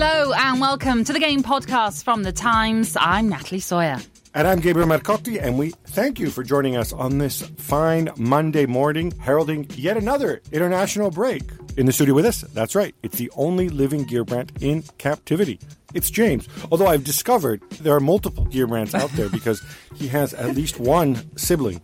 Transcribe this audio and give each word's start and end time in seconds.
Hello 0.00 0.32
and 0.32 0.60
welcome 0.60 1.02
to 1.02 1.12
the 1.12 1.18
Game 1.18 1.42
Podcast 1.42 2.04
from 2.04 2.22
The 2.22 2.30
Times. 2.30 2.96
I'm 3.00 3.28
Natalie 3.28 3.58
Sawyer. 3.58 3.98
And 4.32 4.46
I'm 4.46 4.60
Gabriel 4.60 4.88
Marcotti, 4.88 5.42
and 5.42 5.58
we 5.58 5.70
thank 5.70 6.20
you 6.20 6.30
for 6.30 6.44
joining 6.44 6.76
us 6.76 6.92
on 6.92 7.18
this 7.18 7.42
fine 7.56 8.08
Monday 8.16 8.64
morning, 8.64 9.10
heralding 9.18 9.66
yet 9.74 9.96
another 9.96 10.40
international 10.52 11.10
break. 11.10 11.42
In 11.76 11.86
the 11.86 11.90
studio 11.90 12.14
with 12.14 12.26
us, 12.26 12.42
that's 12.42 12.76
right, 12.76 12.94
it's 13.02 13.18
the 13.18 13.28
only 13.34 13.68
living 13.68 14.04
Gheerbrant 14.04 14.62
in 14.62 14.84
captivity. 14.98 15.58
It's 15.94 16.10
James. 16.10 16.48
Although 16.70 16.86
I've 16.86 17.02
discovered 17.02 17.68
there 17.80 17.96
are 17.96 17.98
multiple 17.98 18.46
Gheerbrants 18.46 18.94
out 18.94 19.10
there 19.14 19.28
because 19.30 19.60
he 19.96 20.06
has 20.06 20.32
at 20.32 20.54
least 20.54 20.78
one 20.78 21.36
sibling. 21.36 21.80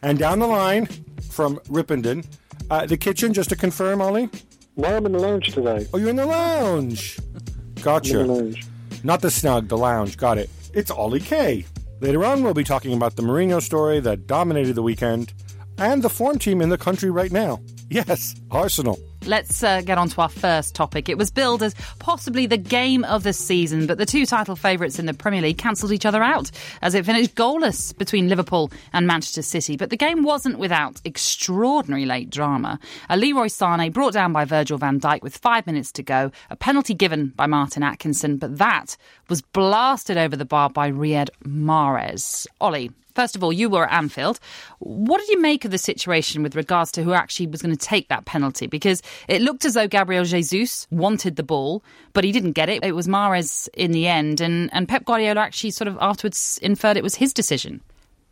And 0.00 0.18
down 0.18 0.38
the 0.38 0.46
line 0.46 0.86
from 1.28 1.56
Ripponden, 1.68 2.24
uh, 2.70 2.86
the 2.86 2.96
kitchen, 2.96 3.34
just 3.34 3.50
to 3.50 3.56
confirm, 3.56 4.00
Ollie? 4.00 4.30
No, 4.76 4.96
I'm 4.96 5.06
in 5.06 5.12
the 5.12 5.20
lounge 5.20 5.52
today. 5.52 5.86
Oh, 5.92 5.98
you're 5.98 6.08
in 6.08 6.16
the 6.16 6.26
lounge. 6.26 7.18
Gotcha. 7.80 8.20
In 8.20 8.26
the 8.26 8.32
lounge. 8.32 8.66
Not 9.04 9.20
the 9.20 9.30
snug, 9.30 9.68
the 9.68 9.78
lounge. 9.78 10.16
Got 10.16 10.38
it. 10.38 10.50
It's 10.72 10.90
Ollie 10.90 11.20
Kay. 11.20 11.64
Later 12.00 12.24
on, 12.24 12.42
we'll 12.42 12.54
be 12.54 12.64
talking 12.64 12.92
about 12.92 13.14
the 13.14 13.22
Mourinho 13.22 13.62
story 13.62 14.00
that 14.00 14.26
dominated 14.26 14.74
the 14.74 14.82
weekend 14.82 15.32
and 15.78 16.02
the 16.02 16.10
form 16.10 16.38
team 16.38 16.60
in 16.60 16.70
the 16.70 16.78
country 16.78 17.10
right 17.10 17.30
now. 17.30 17.60
Yes, 17.88 18.34
Arsenal. 18.50 18.98
Let's 19.26 19.62
uh, 19.62 19.80
get 19.80 19.96
on 19.96 20.08
to 20.10 20.20
our 20.20 20.28
first 20.28 20.74
topic. 20.74 21.08
It 21.08 21.16
was 21.16 21.30
billed 21.30 21.62
as 21.62 21.74
possibly 21.98 22.46
the 22.46 22.58
game 22.58 23.04
of 23.04 23.22
the 23.22 23.32
season, 23.32 23.86
but 23.86 23.96
the 23.96 24.04
two 24.04 24.26
title 24.26 24.54
favourites 24.54 24.98
in 24.98 25.06
the 25.06 25.14
Premier 25.14 25.40
League 25.40 25.56
cancelled 25.56 25.92
each 25.92 26.04
other 26.04 26.22
out 26.22 26.50
as 26.82 26.94
it 26.94 27.06
finished 27.06 27.34
goalless 27.34 27.96
between 27.96 28.28
Liverpool 28.28 28.70
and 28.92 29.06
Manchester 29.06 29.42
City. 29.42 29.76
But 29.76 29.90
the 29.90 29.96
game 29.96 30.22
wasn't 30.22 30.58
without 30.58 31.00
extraordinary 31.04 32.04
late 32.04 32.28
drama. 32.28 32.78
A 33.08 33.16
Leroy 33.16 33.46
Sane 33.46 33.90
brought 33.92 34.12
down 34.12 34.32
by 34.32 34.44
Virgil 34.44 34.78
van 34.78 35.00
Dijk 35.00 35.22
with 35.22 35.38
five 35.38 35.66
minutes 35.66 35.90
to 35.92 36.02
go, 36.02 36.30
a 36.50 36.56
penalty 36.56 36.92
given 36.92 37.28
by 37.28 37.46
Martin 37.46 37.82
Atkinson, 37.82 38.36
but 38.36 38.58
that 38.58 38.96
was 39.28 39.40
blasted 39.40 40.18
over 40.18 40.36
the 40.36 40.44
bar 40.44 40.68
by 40.68 40.90
Riyad 40.90 41.30
Mahrez. 41.44 42.46
Ollie, 42.60 42.90
First 43.14 43.36
of 43.36 43.44
all, 43.44 43.52
you 43.52 43.68
were 43.68 43.86
at 43.86 43.92
Anfield. 43.92 44.40
What 44.80 45.18
did 45.18 45.28
you 45.28 45.40
make 45.40 45.64
of 45.64 45.70
the 45.70 45.78
situation 45.78 46.42
with 46.42 46.56
regards 46.56 46.90
to 46.92 47.02
who 47.02 47.12
actually 47.12 47.46
was 47.46 47.62
going 47.62 47.76
to 47.76 47.86
take 47.86 48.08
that 48.08 48.24
penalty? 48.24 48.66
Because 48.66 49.02
it 49.28 49.40
looked 49.40 49.64
as 49.64 49.74
though 49.74 49.86
Gabriel 49.86 50.24
Jesus 50.24 50.86
wanted 50.90 51.36
the 51.36 51.42
ball, 51.42 51.82
but 52.12 52.24
he 52.24 52.32
didn't 52.32 52.52
get 52.52 52.68
it. 52.68 52.84
It 52.84 52.94
was 52.94 53.06
Mahrez 53.06 53.68
in 53.74 53.92
the 53.92 54.08
end, 54.08 54.40
and, 54.40 54.68
and 54.72 54.88
Pep 54.88 55.04
Guardiola 55.04 55.40
actually 55.40 55.70
sort 55.70 55.88
of 55.88 55.96
afterwards 56.00 56.58
inferred 56.62 56.96
it 56.96 57.02
was 57.02 57.14
his 57.14 57.32
decision. 57.32 57.80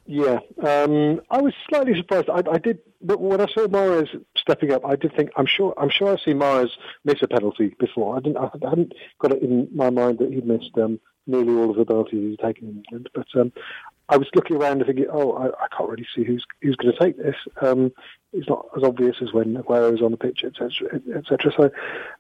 Yeah, 0.06 0.41
um, 0.66 1.21
I 1.31 1.41
was 1.41 1.54
slightly 1.69 1.94
surprised. 1.97 2.28
I, 2.28 2.42
I 2.50 2.59
did, 2.59 2.81
but 3.00 3.21
when 3.21 3.41
I 3.41 3.47
saw 3.47 3.69
Mahrez 3.69 4.09
stepping 4.37 4.72
up, 4.72 4.84
I 4.84 4.97
did 4.97 5.15
think 5.15 5.31
I'm 5.37 5.47
sure 5.47 5.75
I'm 5.78 5.91
sure 5.91 6.12
I've 6.12 6.21
seen 6.21 6.38
Mahrez 6.38 6.71
miss 7.04 7.22
a 7.22 7.28
penalty 7.28 7.76
before. 7.78 8.16
I 8.16 8.21
didn't. 8.21 8.37
I 8.37 8.50
hadn't 8.69 8.94
got 9.21 9.32
it 9.32 9.42
in 9.42 9.69
my 9.72 9.91
mind 9.91 10.19
that 10.19 10.32
he'd 10.32 10.44
missed 10.44 10.76
um, 10.76 10.98
nearly 11.27 11.55
all 11.55 11.71
of 11.71 11.77
the 11.77 11.84
penalties 11.84 12.31
he's 12.31 12.38
taken 12.38 12.69
in 12.69 12.77
England. 12.77 13.09
But 13.15 13.27
um, 13.41 13.53
I 14.09 14.16
was 14.16 14.28
looking 14.34 14.56
around 14.56 14.78
and 14.78 14.87
thinking, 14.87 15.06
oh, 15.10 15.33
I, 15.33 15.47
I 15.47 15.69
can't 15.77 15.88
really 15.88 16.06
see 16.15 16.25
who's 16.25 16.44
who's 16.60 16.77
going 16.77 16.93
to 16.93 16.99
take 16.99 17.16
this. 17.16 17.37
Um, 17.60 17.93
it's 18.33 18.49
not 18.49 18.66
as 18.77 18.83
obvious 18.83 19.16
as 19.22 19.33
when 19.33 19.56
Aguero 19.56 19.94
is 19.94 20.03
on 20.03 20.10
the 20.10 20.16
pitch, 20.16 20.44
etc., 20.44 21.00
etc. 21.16 21.53
So, 21.56 21.71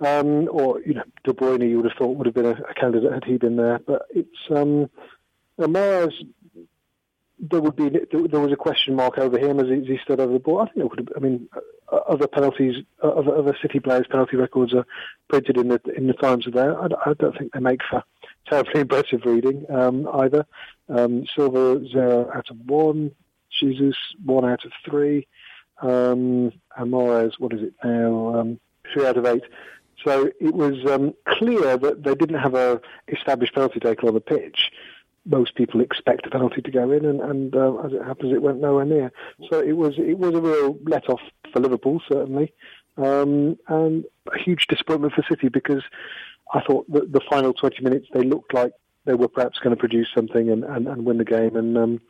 um, 0.06 0.48
or 0.50 0.80
you 0.80 0.94
know, 0.94 1.04
De 1.24 1.32
Bruyne, 1.32 1.68
you 1.68 1.76
would 1.76 1.90
have 1.90 1.98
thought 1.98 2.16
would 2.16 2.26
have 2.26 2.34
been 2.34 2.46
a, 2.46 2.52
a 2.68 2.74
candidate 2.74 3.12
had 3.12 3.24
he 3.24 3.36
been 3.36 3.56
there. 3.56 3.78
But 3.78 4.06
it's 4.10 4.50
um, 4.50 4.88
Mahrez. 5.58 6.12
There 7.44 7.60
would 7.60 7.74
be 7.74 7.88
there 7.88 8.40
was 8.40 8.52
a 8.52 8.56
question 8.56 8.94
mark 8.94 9.18
over 9.18 9.36
him 9.36 9.58
as 9.58 9.66
he, 9.66 9.74
as 9.74 9.86
he 9.86 9.98
stood 10.04 10.20
over 10.20 10.32
the 10.32 10.38
ball. 10.38 10.60
I 10.60 10.66
think 10.66 10.78
it 10.78 10.90
would 10.90 10.98
have. 11.00 11.08
I 11.16 11.18
mean, 11.18 11.48
other 11.90 12.28
penalties, 12.28 12.84
other, 13.02 13.36
other 13.36 13.56
City 13.60 13.80
players' 13.80 14.06
penalty 14.08 14.36
records 14.36 14.72
are 14.72 14.86
printed 15.28 15.56
in 15.56 15.68
the 15.68 15.80
in 15.96 16.06
the 16.06 16.12
Times 16.12 16.46
of 16.46 16.52
there. 16.52 16.80
I, 16.80 16.86
I 17.04 17.14
don't 17.14 17.36
think 17.36 17.52
they 17.52 17.60
make 17.60 17.80
for 17.90 18.04
terribly 18.48 18.80
impressive 18.80 19.24
reading 19.24 19.66
um, 19.70 20.08
either. 20.14 20.46
Um, 20.88 21.24
Silva 21.34 21.86
zero 21.88 22.30
out 22.34 22.50
of 22.50 22.58
one, 22.66 23.12
Jesus 23.50 23.96
one 24.24 24.44
out 24.44 24.64
of 24.64 24.72
three, 24.84 25.26
um, 25.80 26.52
and 26.76 26.92
what 26.92 27.52
is 27.52 27.62
it 27.62 27.74
now 27.84 28.40
um, 28.40 28.60
three 28.92 29.06
out 29.06 29.16
of 29.16 29.26
eight. 29.26 29.44
So 30.04 30.30
it 30.40 30.54
was 30.54 30.84
um, 30.90 31.14
clear 31.26 31.76
that 31.76 32.02
they 32.02 32.14
didn't 32.14 32.40
have 32.40 32.54
a 32.54 32.80
established 33.08 33.54
penalty 33.54 33.80
taker 33.80 34.08
on 34.08 34.14
the 34.14 34.20
pitch. 34.20 34.70
Most 35.24 35.54
people 35.54 35.80
expect 35.80 36.26
a 36.26 36.30
penalty 36.30 36.60
to 36.62 36.70
go 36.70 36.90
in, 36.90 37.04
and, 37.04 37.20
and 37.20 37.54
uh, 37.54 37.76
as 37.84 37.92
it 37.92 38.02
happens, 38.02 38.32
it 38.32 38.42
went 38.42 38.60
nowhere 38.60 38.84
near. 38.84 39.12
So 39.48 39.60
it 39.60 39.76
was 39.76 39.94
it 39.96 40.18
was 40.18 40.34
a 40.34 40.40
real 40.40 40.76
let 40.84 41.08
off 41.08 41.20
for 41.52 41.60
Liverpool 41.60 42.02
certainly, 42.08 42.52
and 42.96 43.56
a 43.68 44.38
huge 44.38 44.66
disappointment 44.66 45.14
for 45.14 45.24
City 45.28 45.48
because 45.48 45.82
I 46.52 46.60
thought 46.60 46.90
the, 46.90 47.00
the 47.00 47.20
final 47.28 47.52
20 47.52 47.82
minutes 47.82 48.06
they 48.12 48.22
looked 48.22 48.52
like 48.54 48.72
they 49.04 49.14
were 49.14 49.28
perhaps 49.28 49.58
going 49.58 49.74
to 49.74 49.80
produce 49.80 50.08
something 50.14 50.50
and, 50.50 50.64
and, 50.64 50.86
and 50.86 51.04
win 51.04 51.18
the 51.18 51.24
game. 51.24 51.56
And 51.56 51.76
um, 51.76 52.00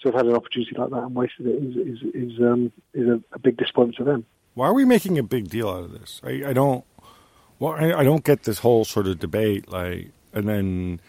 to 0.00 0.08
have 0.08 0.14
had 0.14 0.26
an 0.26 0.34
opportunity 0.34 0.74
like 0.76 0.90
that 0.90 1.02
and 1.02 1.14
wasted 1.14 1.46
it 1.46 1.62
is 1.62 1.76
is 1.76 2.14
is, 2.14 2.40
um, 2.40 2.72
is 2.94 3.08
a, 3.08 3.20
a, 3.32 3.38
big 3.38 3.56
disappointment 3.56 3.96
to 3.98 4.04
them. 4.04 4.24
Why 4.54 4.66
are 4.66 4.74
we 4.74 4.84
making 4.84 5.18
a 5.18 5.22
big 5.22 5.48
deal 5.48 5.68
out 5.68 5.84
of 5.84 5.92
this? 5.92 6.20
I, 6.24 6.42
I 6.46 6.52
don't. 6.52 6.84
Well, 7.58 7.72
I, 7.72 7.92
I, 7.92 8.04
don't 8.04 8.24
get 8.24 8.44
this 8.44 8.60
whole 8.60 8.86
sort 8.86 9.06
of 9.06 9.18
debate. 9.18 9.70
Like, 9.70 10.12
and 10.32 10.48
then 10.48 11.00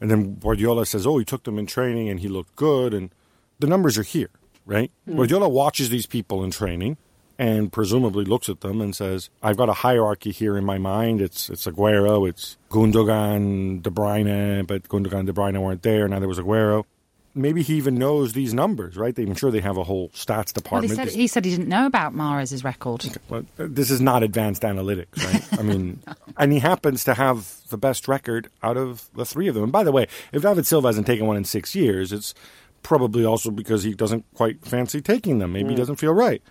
and 0.00 0.10
then 0.10 0.36
Guardiola 0.36 0.86
says, 0.86 1.06
"Oh, 1.06 1.18
he 1.18 1.24
took 1.24 1.44
them 1.44 1.58
in 1.58 1.66
training 1.66 2.08
and 2.08 2.20
he 2.20 2.28
looked 2.28 2.56
good," 2.56 2.94
and 2.94 3.10
the 3.58 3.66
numbers 3.66 3.98
are 3.98 4.02
here, 4.02 4.30
right? 4.64 4.90
Mm. 5.08 5.16
Guardiola 5.16 5.48
watches 5.48 5.90
these 5.90 6.06
people 6.06 6.42
in 6.42 6.50
training 6.50 6.96
and 7.40 7.72
presumably 7.72 8.26
looks 8.26 8.50
at 8.50 8.60
them 8.60 8.82
and 8.82 8.94
says, 8.94 9.30
"I've 9.42 9.56
got 9.56 9.70
a 9.70 9.72
hierarchy 9.72 10.30
here 10.30 10.58
in 10.58 10.64
my 10.64 10.76
mind. 10.76 11.22
It's 11.22 11.48
it's 11.48 11.66
Aguero, 11.66 12.28
it's 12.28 12.58
Gundogan, 12.68 13.82
De 13.82 13.88
Bruyne, 13.88 14.66
but 14.66 14.86
Gundogan, 14.88 15.24
De 15.24 15.32
Bruyne 15.32 15.58
weren't 15.60 15.82
there. 15.82 16.06
Now 16.06 16.18
there 16.18 16.28
was 16.28 16.38
Aguero." 16.38 16.84
Maybe 17.32 17.62
he 17.62 17.76
even 17.76 17.94
knows 17.94 18.32
these 18.32 18.52
numbers, 18.52 18.96
right? 18.96 19.16
I'm 19.16 19.36
sure 19.36 19.52
they 19.52 19.60
have 19.60 19.76
a 19.76 19.84
whole 19.84 20.08
stats 20.10 20.52
department. 20.52 20.96
Well, 20.96 21.06
he, 21.06 21.10
said, 21.10 21.18
he 21.20 21.26
said 21.28 21.44
he 21.44 21.52
didn't 21.52 21.68
know 21.68 21.86
about 21.86 22.12
Mahrez's 22.12 22.64
record. 22.64 23.06
Okay, 23.06 23.16
well, 23.28 23.46
this 23.56 23.88
is 23.88 24.00
not 24.00 24.24
advanced 24.24 24.62
analytics, 24.62 25.24
right? 25.24 25.58
I 25.58 25.62
mean, 25.62 26.02
and 26.36 26.52
he 26.52 26.58
happens 26.58 27.04
to 27.04 27.14
have 27.14 27.60
the 27.68 27.78
best 27.78 28.08
record 28.08 28.50
out 28.64 28.76
of 28.76 29.08
the 29.14 29.24
three 29.24 29.46
of 29.46 29.54
them. 29.54 29.62
And 29.62 29.72
by 29.72 29.84
the 29.84 29.92
way, 29.92 30.08
if 30.32 30.42
David 30.42 30.66
Silva 30.66 30.88
hasn't 30.88 31.06
taken 31.06 31.24
one 31.24 31.36
in 31.36 31.44
six 31.44 31.74
years, 31.76 32.12
it's 32.12 32.34
probably 32.82 33.24
also 33.24 33.52
because 33.52 33.84
he 33.84 33.94
doesn't 33.94 34.24
quite 34.34 34.66
fancy 34.66 35.00
taking 35.00 35.38
them. 35.38 35.52
Maybe 35.52 35.68
mm. 35.68 35.70
he 35.70 35.76
doesn't 35.76 35.96
feel 35.96 36.12
right. 36.12 36.42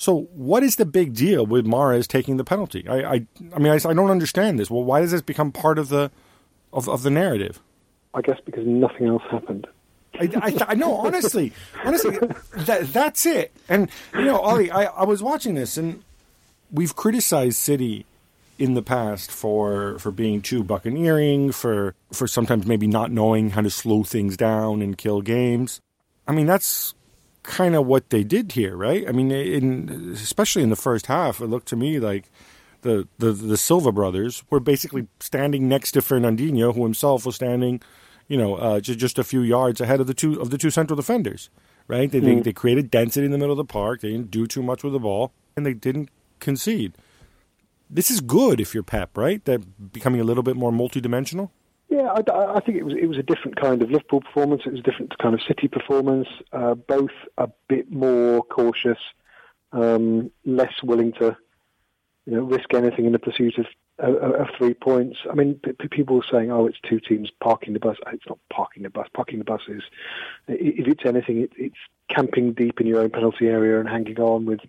So, 0.00 0.22
what 0.32 0.62
is 0.62 0.76
the 0.76 0.86
big 0.86 1.12
deal 1.12 1.44
with 1.44 1.66
Mahrez 1.66 2.08
taking 2.08 2.38
the 2.38 2.44
penalty? 2.44 2.88
I, 2.88 3.02
I, 3.02 3.26
I 3.54 3.58
mean, 3.58 3.70
I, 3.70 3.74
I, 3.74 3.92
don't 3.92 4.10
understand 4.10 4.58
this. 4.58 4.70
Well, 4.70 4.82
why 4.82 5.02
does 5.02 5.10
this 5.10 5.20
become 5.20 5.52
part 5.52 5.78
of 5.78 5.90
the 5.90 6.10
of, 6.72 6.88
of 6.88 7.02
the 7.02 7.10
narrative? 7.10 7.60
I 8.14 8.22
guess 8.22 8.38
because 8.46 8.66
nothing 8.66 9.08
else 9.08 9.22
happened. 9.30 9.66
I, 10.18 10.30
I, 10.36 10.58
I 10.68 10.74
know, 10.74 10.94
honestly, 10.94 11.52
honestly, 11.84 12.16
that, 12.56 12.90
that's 12.94 13.26
it. 13.26 13.52
And 13.68 13.90
you 14.14 14.24
know, 14.24 14.38
Ollie, 14.38 14.70
I, 14.70 14.84
I 14.84 15.04
was 15.04 15.22
watching 15.22 15.52
this, 15.52 15.76
and 15.76 16.02
we've 16.72 16.96
criticized 16.96 17.58
City 17.58 18.06
in 18.58 18.72
the 18.72 18.82
past 18.82 19.30
for 19.30 19.98
for 19.98 20.10
being 20.10 20.40
too 20.40 20.64
buccaneering, 20.64 21.52
for 21.52 21.94
for 22.10 22.26
sometimes 22.26 22.64
maybe 22.66 22.86
not 22.86 23.12
knowing 23.12 23.50
how 23.50 23.60
to 23.60 23.70
slow 23.70 24.02
things 24.04 24.38
down 24.38 24.80
and 24.80 24.96
kill 24.96 25.20
games. 25.20 25.78
I 26.26 26.32
mean, 26.32 26.46
that's 26.46 26.94
kind 27.42 27.74
of 27.74 27.86
what 27.86 28.10
they 28.10 28.24
did 28.24 28.52
here, 28.52 28.76
right? 28.76 29.08
I 29.08 29.12
mean, 29.12 29.30
in 29.30 30.10
especially 30.12 30.62
in 30.62 30.70
the 30.70 30.76
first 30.76 31.06
half, 31.06 31.40
it 31.40 31.46
looked 31.46 31.68
to 31.68 31.76
me 31.76 31.98
like 31.98 32.30
the 32.82 33.08
the, 33.18 33.32
the 33.32 33.56
Silva 33.56 33.92
brothers 33.92 34.42
were 34.50 34.60
basically 34.60 35.06
standing 35.20 35.68
next 35.68 35.92
to 35.92 36.00
Fernandinho, 36.00 36.74
who 36.74 36.82
himself 36.84 37.26
was 37.26 37.36
standing, 37.36 37.80
you 38.28 38.36
know, 38.36 38.56
uh, 38.56 38.80
just 38.80 38.98
just 38.98 39.18
a 39.18 39.24
few 39.24 39.40
yards 39.40 39.80
ahead 39.80 40.00
of 40.00 40.06
the 40.06 40.14
two 40.14 40.40
of 40.40 40.50
the 40.50 40.58
two 40.58 40.70
central 40.70 40.96
defenders. 40.96 41.50
Right? 41.88 42.10
They, 42.10 42.20
mm. 42.20 42.24
they 42.24 42.40
they 42.40 42.52
created 42.52 42.90
density 42.90 43.24
in 43.26 43.32
the 43.32 43.38
middle 43.38 43.52
of 43.52 43.58
the 43.58 43.64
park. 43.64 44.00
They 44.00 44.10
didn't 44.10 44.30
do 44.30 44.46
too 44.46 44.62
much 44.62 44.84
with 44.84 44.92
the 44.92 45.00
ball, 45.00 45.32
and 45.56 45.66
they 45.66 45.74
didn't 45.74 46.10
concede. 46.38 46.92
This 47.88 48.10
is 48.10 48.20
good 48.20 48.60
if 48.60 48.72
you're 48.72 48.84
Pep, 48.84 49.16
right? 49.18 49.44
They're 49.44 49.58
becoming 49.58 50.20
a 50.20 50.24
little 50.24 50.44
bit 50.44 50.54
more 50.54 50.70
multidimensional. 50.70 51.50
Yeah, 51.90 52.12
I, 52.12 52.54
I, 52.56 52.60
think 52.60 52.78
it 52.78 52.84
was 52.84 52.94
it 52.94 53.08
was 53.08 53.18
a 53.18 53.22
different 53.22 53.60
kind 53.60 53.82
of 53.82 53.90
Liverpool 53.90 54.20
performance. 54.20 54.62
It 54.64 54.70
was 54.70 54.78
a 54.78 54.84
different 54.84 55.18
kind 55.18 55.34
of 55.34 55.42
City 55.42 55.66
performance. 55.66 56.28
Uh, 56.52 56.74
both 56.76 57.10
a 57.36 57.48
bit 57.68 57.90
more 57.90 58.44
cautious, 58.44 58.98
um, 59.72 60.30
less 60.44 60.72
willing 60.84 61.12
to 61.14 61.36
you 62.26 62.36
know 62.36 62.42
risk 62.42 62.72
anything 62.74 63.06
in 63.06 63.12
the 63.12 63.18
pursuit 63.18 63.58
of, 63.58 63.66
of, 63.98 64.34
of 64.34 64.46
three 64.56 64.72
points. 64.72 65.18
I 65.28 65.34
mean, 65.34 65.56
p- 65.56 65.88
people 65.88 66.18
are 66.18 66.30
saying, 66.30 66.52
"Oh, 66.52 66.66
it's 66.66 66.78
two 66.88 67.00
teams 67.00 67.28
parking 67.40 67.72
the 67.72 67.80
bus." 67.80 67.96
It's 68.12 68.28
not 68.28 68.38
parking 68.50 68.84
the 68.84 68.90
bus. 68.90 69.08
Parking 69.12 69.40
the 69.40 69.44
bus 69.44 69.62
is, 69.66 69.82
if 70.46 70.86
it's 70.86 71.04
anything, 71.04 71.40
it, 71.40 71.52
it's 71.56 71.78
camping 72.08 72.52
deep 72.52 72.80
in 72.80 72.86
your 72.86 73.00
own 73.00 73.10
penalty 73.10 73.48
area 73.48 73.80
and 73.80 73.88
hanging 73.88 74.20
on 74.20 74.46
with 74.46 74.60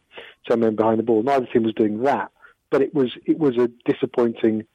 someone 0.50 0.76
behind 0.76 0.98
the 0.98 1.04
ball. 1.04 1.22
Neither 1.22 1.46
team 1.46 1.62
was 1.62 1.76
doing 1.76 2.02
that, 2.02 2.32
but 2.72 2.82
it 2.82 2.96
was 2.96 3.16
it 3.28 3.38
was 3.38 3.58
a 3.58 3.68
disappointing 3.86 4.66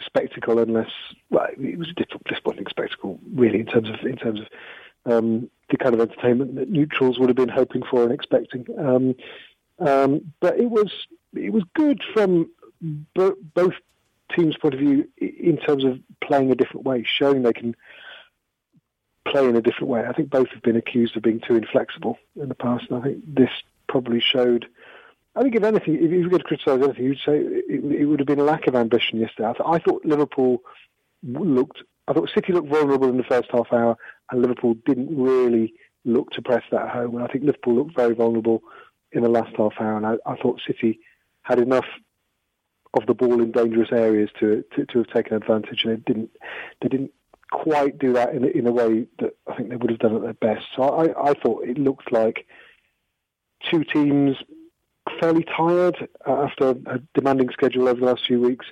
spectacle 0.00 0.58
unless 0.58 0.90
well, 1.30 1.48
it 1.58 1.78
was 1.78 1.88
a 1.90 2.28
disappointing 2.28 2.66
spectacle 2.68 3.18
really 3.34 3.60
in 3.60 3.66
terms 3.66 3.88
of 3.88 4.04
in 4.04 4.16
terms 4.16 4.40
of 4.40 4.46
um, 5.12 5.50
the 5.70 5.76
kind 5.76 5.94
of 5.94 6.00
entertainment 6.00 6.54
that 6.56 6.70
neutrals 6.70 7.18
would 7.18 7.28
have 7.28 7.36
been 7.36 7.48
hoping 7.48 7.82
for 7.82 8.02
and 8.02 8.12
expecting. 8.12 8.66
Um, 8.78 9.14
um, 9.78 10.32
but 10.40 10.58
it 10.58 10.70
was 10.70 10.92
it 11.34 11.52
was 11.52 11.64
good 11.74 12.02
from 12.12 12.50
bo- 13.14 13.36
both 13.54 13.74
teams' 14.34 14.56
point 14.56 14.74
of 14.74 14.80
view 14.80 15.08
in 15.18 15.58
terms 15.58 15.84
of 15.84 15.98
playing 16.20 16.50
a 16.50 16.54
different 16.54 16.86
way, 16.86 17.04
showing 17.06 17.42
they 17.42 17.52
can 17.52 17.76
play 19.26 19.46
in 19.46 19.56
a 19.56 19.62
different 19.62 19.88
way. 19.88 20.04
I 20.06 20.12
think 20.12 20.30
both 20.30 20.48
have 20.48 20.62
been 20.62 20.76
accused 20.76 21.16
of 21.16 21.22
being 21.22 21.40
too 21.40 21.56
inflexible 21.56 22.18
in 22.40 22.48
the 22.48 22.54
past, 22.54 22.86
and 22.90 22.98
I 22.98 23.02
think 23.02 23.24
this 23.26 23.50
probably 23.88 24.20
showed 24.20 24.66
I 25.36 25.42
think 25.42 25.54
if 25.56 25.64
anything, 25.64 25.96
if 25.96 26.10
you 26.10 26.22
were 26.22 26.28
going 26.28 26.42
to 26.42 26.44
criticise 26.44 26.82
anything, 26.82 27.04
you'd 27.04 27.18
say 27.18 27.38
it, 27.38 27.84
it, 28.00 28.04
would 28.04 28.20
have 28.20 28.26
been 28.26 28.38
a 28.38 28.44
lack 28.44 28.66
of 28.66 28.76
ambition 28.76 29.18
yesterday. 29.18 29.48
I, 29.48 29.52
th- 29.52 29.66
I 29.66 29.78
thought 29.78 30.04
Liverpool 30.04 30.62
looked, 31.24 31.82
I 32.06 32.12
thought 32.12 32.30
City 32.32 32.52
looked 32.52 32.68
vulnerable 32.68 33.08
in 33.08 33.16
the 33.16 33.24
first 33.24 33.50
half 33.50 33.72
hour, 33.72 33.96
and 34.30 34.42
Liverpool 34.42 34.76
didn't 34.86 35.16
really 35.16 35.74
look 36.04 36.30
to 36.32 36.42
press 36.42 36.62
that 36.70 36.88
home. 36.88 37.16
And 37.16 37.24
I 37.24 37.26
think 37.26 37.44
Liverpool 37.44 37.74
looked 37.74 37.96
very 37.96 38.14
vulnerable 38.14 38.62
in 39.10 39.22
the 39.22 39.28
last 39.28 39.56
half 39.56 39.72
hour, 39.80 39.96
and 39.96 40.06
I, 40.06 40.14
I 40.24 40.36
thought 40.36 40.60
City 40.66 41.00
had 41.42 41.58
enough 41.58 41.86
of 42.94 43.06
the 43.06 43.14
ball 43.14 43.42
in 43.42 43.50
dangerous 43.50 43.90
areas 43.90 44.30
to, 44.38 44.64
to, 44.76 44.86
to 44.86 44.98
have 44.98 45.08
taken 45.08 45.36
advantage, 45.36 45.82
and 45.84 45.94
it 45.94 46.04
didn't. 46.04 46.30
They 46.80 46.88
didn't 46.88 47.12
quite 47.50 47.98
do 47.98 48.12
that 48.12 48.34
in, 48.34 48.44
in 48.44 48.66
a 48.66 48.72
way 48.72 49.06
that 49.18 49.36
I 49.48 49.56
think 49.56 49.70
they 49.70 49.76
would 49.76 49.90
have 49.90 49.98
done 49.98 50.14
at 50.14 50.22
their 50.22 50.34
best. 50.34 50.66
So 50.76 50.82
I, 50.82 51.30
I 51.30 51.34
thought 51.34 51.64
it 51.64 51.78
looked 51.78 52.12
like 52.12 52.46
two 53.70 53.84
teams 53.84 54.36
fairly 55.20 55.44
tired 55.44 56.08
uh, 56.26 56.44
after 56.44 56.70
a 56.70 57.00
demanding 57.14 57.50
schedule 57.50 57.88
over 57.88 58.00
the 58.00 58.06
last 58.06 58.26
few 58.26 58.40
weeks, 58.40 58.66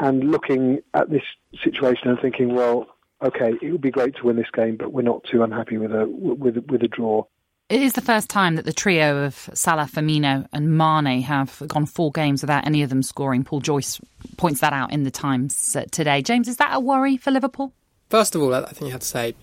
and 0.00 0.30
looking 0.30 0.80
at 0.94 1.10
this 1.10 1.22
situation 1.62 2.08
and 2.08 2.18
thinking, 2.20 2.54
well, 2.54 2.86
okay, 3.22 3.54
it 3.60 3.72
would 3.72 3.80
be 3.80 3.90
great 3.90 4.16
to 4.16 4.26
win 4.26 4.36
this 4.36 4.50
game, 4.52 4.76
but 4.76 4.92
we're 4.92 5.02
not 5.02 5.24
too 5.24 5.42
unhappy 5.42 5.78
with 5.78 5.92
a 5.92 6.06
with 6.06 6.56
with 6.68 6.82
a 6.82 6.88
draw. 6.88 7.24
It 7.68 7.82
is 7.82 7.92
the 7.92 8.00
first 8.00 8.30
time 8.30 8.56
that 8.56 8.64
the 8.64 8.72
trio 8.72 9.24
of 9.24 9.50
Salah, 9.52 9.84
Firmino, 9.92 10.48
and 10.54 10.78
Mane 10.78 11.20
have 11.20 11.62
gone 11.66 11.84
four 11.84 12.10
games 12.10 12.42
without 12.42 12.66
any 12.66 12.82
of 12.82 12.88
them 12.88 13.02
scoring. 13.02 13.44
Paul 13.44 13.60
Joyce 13.60 14.00
points 14.38 14.60
that 14.60 14.72
out 14.72 14.90
in 14.90 15.02
the 15.02 15.10
Times 15.10 15.76
uh, 15.76 15.84
today. 15.90 16.22
James, 16.22 16.48
is 16.48 16.56
that 16.56 16.74
a 16.74 16.80
worry 16.80 17.18
for 17.18 17.30
Liverpool? 17.30 17.74
First 18.08 18.34
of 18.34 18.40
all, 18.40 18.54
I 18.54 18.64
think 18.64 18.86
you 18.86 18.92
have 18.92 19.02
to 19.02 19.06
say 19.06 19.34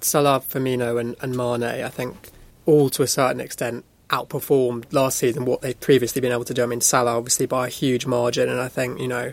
Salah, 0.00 0.40
Firmino, 0.40 0.98
and, 0.98 1.14
and 1.20 1.36
Mane. 1.36 1.62
I 1.62 1.90
think 1.90 2.30
all 2.66 2.90
to 2.90 3.04
a 3.04 3.06
certain 3.06 3.40
extent 3.40 3.84
outperformed 4.14 4.92
last 4.92 5.18
season 5.18 5.44
what 5.44 5.60
they've 5.60 5.78
previously 5.78 6.20
been 6.20 6.32
able 6.32 6.44
to 6.44 6.54
do. 6.54 6.62
I 6.62 6.66
mean, 6.66 6.80
Salah 6.80 7.16
obviously 7.16 7.46
by 7.46 7.66
a 7.66 7.70
huge 7.70 8.06
margin, 8.06 8.48
and 8.48 8.60
I 8.60 8.68
think 8.68 9.00
you 9.00 9.08
know, 9.08 9.32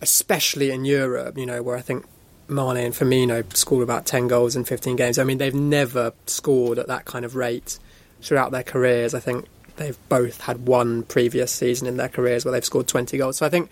especially 0.00 0.70
in 0.70 0.84
Europe, 0.84 1.38
you 1.38 1.46
know, 1.46 1.62
where 1.62 1.76
I 1.76 1.80
think 1.80 2.04
Mane 2.48 2.76
and 2.76 2.94
Firmino 2.94 3.56
scored 3.56 3.82
about 3.82 4.04
ten 4.04 4.28
goals 4.28 4.56
in 4.56 4.64
fifteen 4.64 4.96
games. 4.96 5.18
I 5.18 5.24
mean, 5.24 5.38
they've 5.38 5.54
never 5.54 6.12
scored 6.26 6.78
at 6.78 6.88
that 6.88 7.04
kind 7.06 7.24
of 7.24 7.34
rate 7.34 7.78
throughout 8.20 8.52
their 8.52 8.62
careers. 8.62 9.14
I 9.14 9.20
think 9.20 9.46
they've 9.76 9.98
both 10.08 10.42
had 10.42 10.66
one 10.66 11.02
previous 11.04 11.50
season 11.52 11.88
in 11.88 11.96
their 11.96 12.08
careers 12.08 12.44
where 12.44 12.52
they've 12.52 12.64
scored 12.64 12.86
twenty 12.86 13.16
goals. 13.16 13.38
So 13.38 13.46
I 13.46 13.48
think 13.48 13.70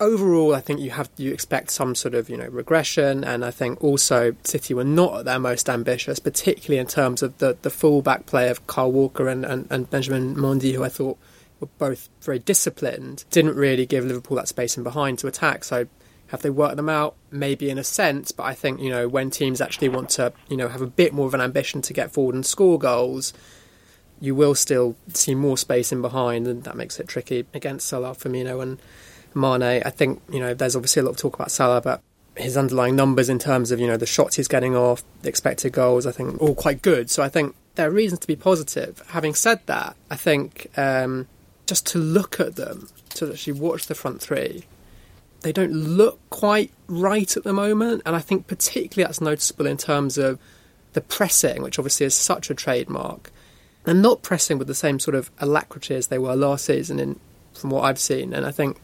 overall, 0.00 0.54
I 0.54 0.60
think 0.60 0.80
you 0.80 0.90
have 0.90 1.10
you 1.16 1.32
expect 1.32 1.70
some 1.70 1.94
sort 1.94 2.14
of 2.14 2.28
you 2.28 2.36
know 2.36 2.46
regression, 2.46 3.24
and 3.24 3.44
I 3.44 3.50
think 3.50 3.82
also 3.82 4.34
City 4.44 4.74
were 4.74 4.84
not 4.84 5.20
at 5.20 5.24
their 5.24 5.38
most 5.38 5.68
ambitious, 5.68 6.18
particularly 6.18 6.78
in 6.78 6.86
terms 6.86 7.22
of 7.22 7.38
the 7.38 7.56
the 7.62 7.70
fullback 7.70 8.26
play 8.26 8.48
of 8.48 8.66
Kyle 8.66 8.90
Walker 8.90 9.28
and, 9.28 9.44
and, 9.44 9.66
and 9.70 9.88
Benjamin 9.90 10.34
Mendy, 10.34 10.74
who 10.74 10.84
I 10.84 10.88
thought 10.88 11.18
were 11.60 11.68
both 11.78 12.08
very 12.20 12.38
disciplined. 12.38 13.24
Didn't 13.30 13.56
really 13.56 13.86
give 13.86 14.04
Liverpool 14.04 14.36
that 14.36 14.48
space 14.48 14.76
in 14.76 14.82
behind 14.82 15.18
to 15.20 15.26
attack. 15.26 15.64
So 15.64 15.86
have 16.28 16.42
they 16.42 16.50
worked 16.50 16.76
them 16.76 16.88
out? 16.88 17.14
Maybe 17.30 17.70
in 17.70 17.78
a 17.78 17.84
sense, 17.84 18.32
but 18.32 18.44
I 18.44 18.54
think 18.54 18.80
you 18.80 18.90
know 18.90 19.08
when 19.08 19.30
teams 19.30 19.60
actually 19.60 19.88
want 19.88 20.10
to 20.10 20.32
you 20.48 20.56
know 20.56 20.68
have 20.68 20.82
a 20.82 20.86
bit 20.86 21.12
more 21.12 21.26
of 21.26 21.34
an 21.34 21.40
ambition 21.40 21.82
to 21.82 21.92
get 21.92 22.12
forward 22.12 22.34
and 22.34 22.44
score 22.44 22.78
goals. 22.78 23.32
You 24.20 24.34
will 24.34 24.54
still 24.54 24.96
see 25.12 25.34
more 25.34 25.58
space 25.58 25.92
in 25.92 26.00
behind, 26.00 26.46
and 26.46 26.62
that 26.64 26.76
makes 26.76 26.98
it 26.98 27.08
tricky 27.08 27.46
against 27.52 27.86
Salah, 27.86 28.14
Firmino, 28.14 28.62
and 28.62 28.80
Mane. 29.34 29.82
I 29.84 29.90
think 29.90 30.22
you 30.30 30.40
know 30.40 30.54
there's 30.54 30.76
obviously 30.76 31.00
a 31.00 31.04
lot 31.04 31.12
of 31.12 31.16
talk 31.16 31.34
about 31.34 31.50
Salah, 31.50 31.80
but 31.80 32.02
his 32.36 32.56
underlying 32.56 32.96
numbers 32.96 33.28
in 33.28 33.38
terms 33.38 33.70
of 33.70 33.78
you 33.80 33.86
know 33.86 33.96
the 33.96 34.06
shots 34.06 34.36
he's 34.36 34.48
getting 34.48 34.76
off, 34.76 35.02
the 35.22 35.28
expected 35.28 35.72
goals, 35.72 36.06
I 36.06 36.12
think 36.12 36.40
all 36.40 36.54
quite 36.54 36.82
good. 36.82 37.10
So 37.10 37.22
I 37.22 37.28
think 37.28 37.54
there 37.74 37.88
are 37.88 37.92
reasons 37.92 38.20
to 38.20 38.26
be 38.26 38.36
positive. 38.36 39.02
Having 39.08 39.34
said 39.34 39.60
that, 39.66 39.96
I 40.10 40.16
think 40.16 40.66
um, 40.76 41.26
just 41.66 41.86
to 41.88 41.98
look 41.98 42.40
at 42.40 42.56
them, 42.56 42.88
to 43.10 43.32
actually 43.32 43.54
watch 43.54 43.86
the 43.86 43.94
front 43.94 44.20
three, 44.20 44.64
they 45.42 45.52
don't 45.52 45.72
look 45.72 46.18
quite 46.30 46.70
right 46.88 47.36
at 47.36 47.44
the 47.44 47.52
moment, 47.52 48.02
and 48.06 48.16
I 48.16 48.20
think 48.20 48.46
particularly 48.46 49.06
that's 49.06 49.20
noticeable 49.20 49.66
in 49.66 49.76
terms 49.76 50.18
of 50.18 50.38
the 50.94 51.00
pressing, 51.00 51.62
which 51.62 51.78
obviously 51.78 52.06
is 52.06 52.14
such 52.14 52.50
a 52.50 52.54
trademark. 52.54 53.30
and 53.86 54.00
not 54.00 54.22
pressing 54.22 54.56
with 54.58 54.66
the 54.66 54.74
same 54.74 54.98
sort 54.98 55.14
of 55.14 55.30
alacrity 55.38 55.94
as 55.94 56.06
they 56.06 56.18
were 56.18 56.34
last 56.34 56.64
season, 56.64 56.98
in, 56.98 57.20
from 57.52 57.70
what 57.70 57.82
I've 57.82 57.98
seen. 57.98 58.32
And 58.32 58.46
I 58.46 58.50
think 58.50 58.80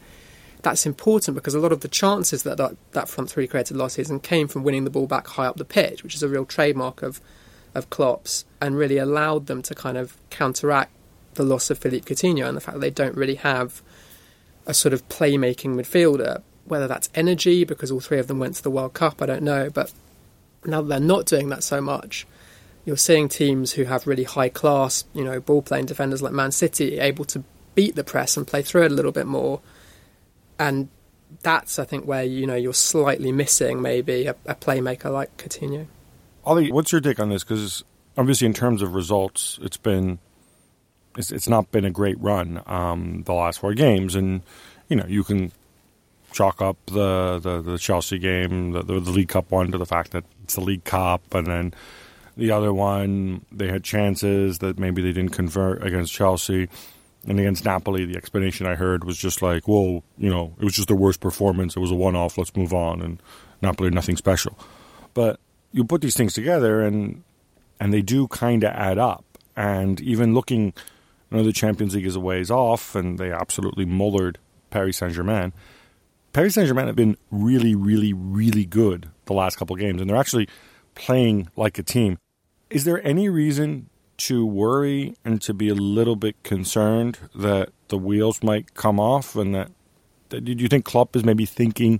that's 0.61 0.85
important 0.85 1.35
because 1.35 1.55
a 1.55 1.59
lot 1.59 1.71
of 1.71 1.81
the 1.81 1.87
chances 1.87 2.43
that, 2.43 2.57
that 2.57 2.75
that 2.91 3.09
front 3.09 3.29
three 3.29 3.47
created 3.47 3.77
last 3.77 3.95
season 3.95 4.19
came 4.19 4.47
from 4.47 4.63
winning 4.63 4.83
the 4.83 4.89
ball 4.89 5.07
back 5.07 5.27
high 5.27 5.45
up 5.45 5.57
the 5.57 5.65
pitch, 5.65 6.03
which 6.03 6.15
is 6.15 6.23
a 6.23 6.27
real 6.27 6.45
trademark 6.45 7.01
of 7.01 7.21
of 7.73 7.89
Klopp's, 7.89 8.45
and 8.59 8.77
really 8.77 8.97
allowed 8.97 9.47
them 9.47 9.61
to 9.61 9.73
kind 9.73 9.97
of 9.97 10.17
counteract 10.29 10.91
the 11.35 11.43
loss 11.43 11.69
of 11.69 11.77
Philippe 11.77 12.13
Coutinho 12.13 12.47
and 12.47 12.57
the 12.57 12.61
fact 12.61 12.75
that 12.75 12.81
they 12.81 12.89
don't 12.89 13.15
really 13.15 13.35
have 13.35 13.81
a 14.65 14.73
sort 14.73 14.93
of 14.93 15.07
playmaking 15.09 15.75
midfielder. 15.75 16.41
Whether 16.65 16.87
that's 16.87 17.09
energy 17.15 17.63
because 17.63 17.91
all 17.91 17.99
three 17.99 18.19
of 18.19 18.27
them 18.27 18.39
went 18.39 18.55
to 18.55 18.63
the 18.63 18.69
World 18.69 18.93
Cup, 18.93 19.21
I 19.21 19.25
don't 19.25 19.43
know. 19.43 19.69
But 19.69 19.91
now 20.65 20.81
that 20.81 20.87
they're 20.87 20.99
not 20.99 21.25
doing 21.25 21.49
that 21.49 21.63
so 21.63 21.81
much, 21.81 22.27
you're 22.85 22.97
seeing 22.97 23.29
teams 23.29 23.73
who 23.73 23.85
have 23.85 24.05
really 24.05 24.23
high 24.23 24.49
class, 24.49 25.05
you 25.13 25.23
know, 25.23 25.39
ball 25.39 25.61
playing 25.61 25.85
defenders 25.85 26.21
like 26.21 26.33
Man 26.33 26.51
City 26.51 26.99
able 26.99 27.25
to 27.25 27.43
beat 27.73 27.95
the 27.95 28.03
press 28.03 28.37
and 28.37 28.45
play 28.45 28.61
through 28.61 28.83
it 28.83 28.91
a 28.91 28.95
little 28.95 29.11
bit 29.11 29.25
more 29.25 29.61
and 30.61 30.89
that's 31.41 31.79
I 31.79 31.85
think 31.85 32.05
where 32.05 32.23
you 32.23 32.45
know 32.45 32.55
you're 32.55 32.73
slightly 32.73 33.31
missing 33.31 33.81
maybe 33.81 34.27
a, 34.27 34.35
a 34.45 34.55
playmaker 34.55 35.11
like 35.11 35.35
Coutinho. 35.37 35.87
Ollie, 36.45 36.71
what's 36.71 36.91
your 36.91 37.01
take 37.01 37.19
on 37.19 37.29
this? 37.29 37.43
Because 37.43 37.83
obviously, 38.17 38.47
in 38.47 38.53
terms 38.53 38.81
of 38.81 38.93
results, 38.93 39.59
it's 39.61 39.77
been 39.77 40.19
it's, 41.17 41.31
it's 41.31 41.49
not 41.49 41.71
been 41.71 41.85
a 41.85 41.91
great 41.91 42.19
run 42.19 42.61
um, 42.67 43.23
the 43.23 43.33
last 43.33 43.59
four 43.59 43.73
games, 43.73 44.15
and 44.15 44.41
you 44.87 44.95
know 44.95 45.05
you 45.07 45.23
can 45.23 45.51
chalk 46.31 46.61
up 46.61 46.77
the 46.85 47.39
the, 47.39 47.61
the 47.61 47.77
Chelsea 47.77 48.19
game, 48.19 48.71
the, 48.71 48.83
the, 48.83 48.99
the 48.99 49.11
League 49.11 49.29
Cup 49.29 49.49
one, 49.51 49.71
to 49.71 49.77
the 49.77 49.85
fact 49.85 50.11
that 50.11 50.23
it's 50.43 50.55
the 50.55 50.61
League 50.61 50.83
Cup, 50.83 51.33
and 51.33 51.47
then 51.47 51.73
the 52.37 52.51
other 52.51 52.71
one 52.71 53.45
they 53.51 53.67
had 53.67 53.83
chances 53.83 54.59
that 54.59 54.77
maybe 54.77 55.01
they 55.01 55.11
didn't 55.11 55.33
convert 55.33 55.83
against 55.83 56.13
Chelsea. 56.13 56.69
And 57.27 57.39
against 57.39 57.65
Napoli, 57.65 58.05
the 58.05 58.17
explanation 58.17 58.65
I 58.65 58.75
heard 58.75 59.03
was 59.03 59.17
just 59.17 59.41
like, 59.41 59.67
"Whoa, 59.67 60.03
you 60.17 60.29
know, 60.29 60.55
it 60.59 60.63
was 60.63 60.73
just 60.73 60.87
their 60.87 60.97
worst 60.97 61.19
performance. 61.19 61.75
It 61.75 61.79
was 61.79 61.91
a 61.91 61.95
one-off. 61.95 62.37
Let's 62.37 62.55
move 62.55 62.73
on." 62.73 63.01
And 63.01 63.21
Napoli, 63.61 63.91
nothing 63.91 64.17
special. 64.17 64.57
But 65.13 65.39
you 65.71 65.83
put 65.83 66.01
these 66.01 66.15
things 66.15 66.33
together, 66.33 66.81
and 66.81 67.23
and 67.79 67.93
they 67.93 68.01
do 68.01 68.27
kind 68.27 68.63
of 68.63 68.71
add 68.73 68.97
up. 68.97 69.25
And 69.55 70.01
even 70.01 70.33
looking, 70.33 70.65
you 71.29 71.37
know, 71.37 71.43
the 71.43 71.53
Champions 71.53 71.93
League 71.93 72.05
is 72.05 72.15
a 72.15 72.19
ways 72.19 72.49
off, 72.49 72.95
and 72.95 73.19
they 73.19 73.31
absolutely 73.31 73.85
mullered 73.85 74.37
Paris 74.71 74.97
Saint 74.97 75.13
Germain. 75.13 75.53
Paris 76.33 76.55
Saint 76.55 76.67
Germain 76.67 76.87
have 76.87 76.95
been 76.95 77.17
really, 77.29 77.75
really, 77.75 78.13
really 78.13 78.65
good 78.65 79.09
the 79.25 79.33
last 79.33 79.57
couple 79.57 79.75
games, 79.75 80.01
and 80.01 80.09
they're 80.09 80.17
actually 80.17 80.47
playing 80.95 81.49
like 81.55 81.77
a 81.77 81.83
team. 81.83 82.17
Is 82.69 82.85
there 82.85 83.05
any 83.05 83.29
reason 83.29 83.89
to 84.27 84.45
worry 84.45 85.15
and 85.25 85.41
to 85.41 85.53
be 85.53 85.69
a 85.69 85.73
little 85.73 86.15
bit 86.15 86.41
concerned 86.43 87.17
that 87.33 87.69
the 87.87 87.97
wheels 87.97 88.43
might 88.43 88.73
come 88.75 88.99
off, 88.99 89.35
and 89.35 89.55
that, 89.55 89.71
that 90.29 90.45
do 90.45 90.51
you 90.53 90.67
think 90.67 90.85
Klopp 90.85 91.15
is 91.15 91.23
maybe 91.23 91.45
thinking 91.45 91.99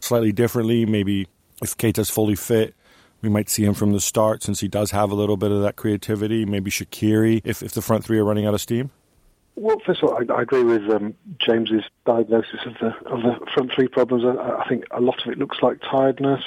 slightly 0.00 0.30
differently? 0.30 0.84
Maybe 0.84 1.26
if 1.62 1.76
Keita's 1.76 2.10
fully 2.10 2.34
fit, 2.34 2.74
we 3.22 3.30
might 3.30 3.48
see 3.48 3.64
him 3.64 3.72
from 3.72 3.92
the 3.92 4.00
start 4.00 4.42
since 4.42 4.60
he 4.60 4.68
does 4.68 4.90
have 4.90 5.10
a 5.10 5.14
little 5.14 5.38
bit 5.38 5.50
of 5.50 5.62
that 5.62 5.76
creativity. 5.76 6.44
Maybe 6.44 6.70
Shaqiri 6.70 7.40
if, 7.44 7.62
if 7.62 7.72
the 7.72 7.80
front 7.80 8.04
three 8.04 8.18
are 8.18 8.24
running 8.24 8.46
out 8.46 8.52
of 8.52 8.60
steam. 8.60 8.90
Well, 9.56 9.80
first 9.86 10.02
of 10.02 10.10
all, 10.10 10.18
I, 10.18 10.34
I 10.34 10.42
agree 10.42 10.64
with 10.64 10.82
um, 10.90 11.14
James's 11.38 11.84
diagnosis 12.04 12.60
of 12.66 12.74
the 12.74 12.88
of 13.08 13.22
the 13.22 13.46
front 13.54 13.72
three 13.72 13.88
problems. 13.88 14.24
I, 14.24 14.62
I, 14.62 14.68
think 14.68 14.84
a 14.90 15.00
lot 15.00 15.24
of 15.24 15.32
it 15.32 15.38
looks 15.38 15.58
like 15.62 15.80
tiredness. 15.80 16.42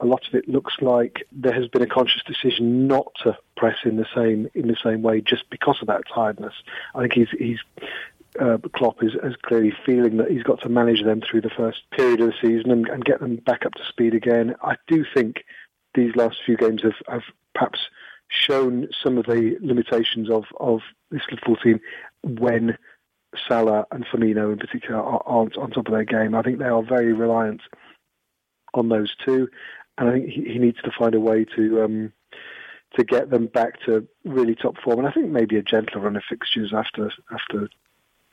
A 0.00 0.06
lot 0.06 0.26
of 0.26 0.34
it 0.34 0.48
looks 0.48 0.74
like 0.80 1.26
there 1.30 1.52
has 1.52 1.68
been 1.68 1.82
a 1.82 1.86
conscious 1.86 2.22
decision 2.26 2.86
not 2.86 3.12
to 3.22 3.36
press 3.56 3.76
in 3.84 3.96
the 3.96 4.06
same 4.14 4.48
in 4.54 4.68
the 4.68 4.76
same 4.82 5.02
way 5.02 5.20
just 5.20 5.48
because 5.50 5.78
of 5.80 5.88
that 5.88 6.02
tiredness. 6.12 6.54
I 6.94 7.00
think 7.00 7.12
he's 7.12 7.28
he's 7.38 7.58
uh, 8.38 8.58
Klopp 8.72 9.02
is, 9.02 9.12
is, 9.22 9.34
clearly 9.42 9.72
feeling 9.84 10.18
that 10.18 10.30
he's 10.30 10.44
got 10.44 10.60
to 10.62 10.68
manage 10.68 11.02
them 11.02 11.20
through 11.20 11.40
the 11.40 11.50
first 11.50 11.80
period 11.90 12.20
of 12.20 12.28
the 12.28 12.34
season 12.40 12.70
and, 12.70 12.88
and, 12.88 13.04
get 13.04 13.18
them 13.18 13.36
back 13.36 13.66
up 13.66 13.74
to 13.74 13.84
speed 13.88 14.14
again. 14.14 14.54
I 14.62 14.76
do 14.86 15.04
think 15.12 15.44
these 15.94 16.14
last 16.14 16.36
few 16.46 16.56
games 16.56 16.82
have, 16.82 16.94
have 17.08 17.22
perhaps 17.54 17.80
shown 18.28 18.88
some 19.02 19.18
of 19.18 19.26
the 19.26 19.56
limitations 19.60 20.30
of, 20.30 20.44
of 20.60 20.80
this 21.10 21.22
Liverpool 21.28 21.56
team 21.56 21.80
when 22.22 22.78
Salah 23.48 23.86
and 23.90 24.06
Firmino 24.06 24.52
in 24.52 24.58
particular 24.58 25.00
aren't 25.00 25.56
on 25.56 25.70
top 25.70 25.88
of 25.88 25.92
their 25.92 26.04
game. 26.04 26.34
I 26.34 26.42
think 26.42 26.58
they 26.58 26.66
are 26.66 26.82
very 26.82 27.12
reliant 27.12 27.62
on 28.74 28.88
those 28.88 29.14
two, 29.24 29.48
and 30.00 30.08
I 30.08 30.12
think 30.12 30.30
he, 30.30 30.44
he 30.44 30.58
needs 30.58 30.78
to 30.82 30.90
find 30.98 31.14
a 31.14 31.20
way 31.20 31.44
to 31.56 31.82
um, 31.84 32.12
to 32.96 33.04
get 33.04 33.30
them 33.30 33.46
back 33.46 33.80
to 33.84 34.08
really 34.24 34.56
top 34.56 34.76
form. 34.82 34.98
And 34.98 35.06
I 35.06 35.12
think 35.12 35.28
maybe 35.28 35.56
a 35.56 35.62
gentler 35.62 36.00
run 36.00 36.16
of 36.16 36.22
fixtures 36.28 36.72
after 36.74 37.12
after 37.30 37.68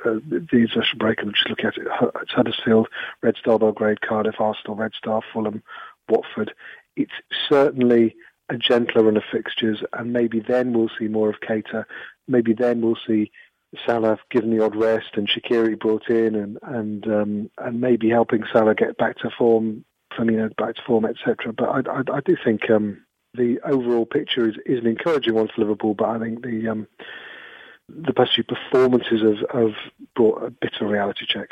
uh, 0.05 0.19
the 0.27 0.47
international 0.51 0.97
break. 0.97 1.21
And 1.21 1.33
just 1.33 1.49
looking 1.49 1.65
at 1.65 1.77
it, 1.77 1.87
it's 2.21 2.31
Huddersfield, 2.31 2.87
Red 3.21 3.35
Star 3.35 3.59
Belgrade, 3.59 4.01
Cardiff, 4.01 4.39
Arsenal, 4.39 4.77
Red 4.77 4.93
Star, 4.97 5.21
Fulham, 5.31 5.61
Watford. 6.09 6.53
It's 6.95 7.11
certainly 7.47 8.15
a 8.49 8.57
gentler 8.57 9.03
run 9.03 9.17
of 9.17 9.23
fixtures, 9.29 9.83
and 9.93 10.13
maybe 10.13 10.39
then 10.39 10.73
we'll 10.73 10.89
see 10.97 11.07
more 11.07 11.29
of 11.29 11.41
Keita. 11.41 11.85
Maybe 12.29 12.53
then 12.53 12.81
we'll 12.81 12.97
see 13.05 13.29
Salah 13.85 14.17
given 14.31 14.55
the 14.55 14.63
odd 14.63 14.75
rest 14.75 15.09
and 15.15 15.29
Shaqiri 15.29 15.77
brought 15.77 16.09
in, 16.09 16.35
and 16.35 16.57
and 16.63 17.07
um, 17.07 17.51
and 17.57 17.81
maybe 17.81 18.09
helping 18.09 18.45
Salah 18.53 18.73
get 18.73 18.97
back 18.97 19.17
to 19.17 19.29
form, 19.37 19.83
Firmino 20.17 20.55
back 20.57 20.75
to 20.75 20.81
form, 20.85 21.05
etc. 21.05 21.53
But 21.53 21.69
I, 21.69 21.91
I, 21.91 22.17
I 22.17 22.19
do 22.25 22.35
think 22.43 22.69
um, 22.69 23.05
the 23.33 23.59
overall 23.63 24.05
picture 24.05 24.47
is, 24.47 24.55
is 24.65 24.79
an 24.79 24.87
encouraging 24.87 25.33
one 25.33 25.47
for 25.47 25.61
Liverpool. 25.61 25.93
But 25.93 26.09
I 26.09 26.19
think 26.19 26.43
the 26.43 26.67
um, 26.67 26.87
the 27.89 28.13
past 28.13 28.31
few 28.35 28.43
performances 28.43 29.21
have, 29.21 29.61
have 29.61 29.75
brought 30.15 30.43
a 30.43 30.49
bit 30.49 30.73
of 30.79 30.87
a 30.87 30.91
reality 30.91 31.25
check. 31.27 31.49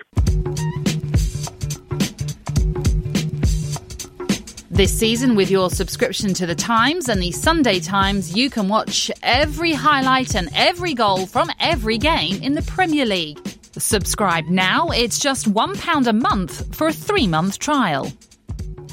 This 4.76 4.92
season, 5.00 5.36
with 5.36 5.50
your 5.50 5.70
subscription 5.70 6.34
to 6.34 6.46
The 6.46 6.56
Times 6.56 7.08
and 7.08 7.22
the 7.22 7.32
Sunday 7.32 7.80
Times, 7.80 8.36
you 8.36 8.50
can 8.50 8.68
watch 8.68 9.10
every 9.24 9.72
highlight 9.72 10.36
and 10.36 10.50
every 10.54 10.94
goal 10.94 11.28
from 11.28 11.50
every 11.62 11.98
game 11.98 12.44
in 12.44 12.56
the 12.56 12.62
Premier 12.64 13.06
League. 13.06 13.40
Subscribe 13.78 14.46
now, 14.48 14.90
it's 14.90 15.20
just 15.20 15.50
£1 15.50 16.08
a 16.08 16.14
month 16.14 16.76
for 16.76 16.88
a 16.88 16.94
three 16.94 17.26
month 17.26 17.58
trial. 17.58 18.12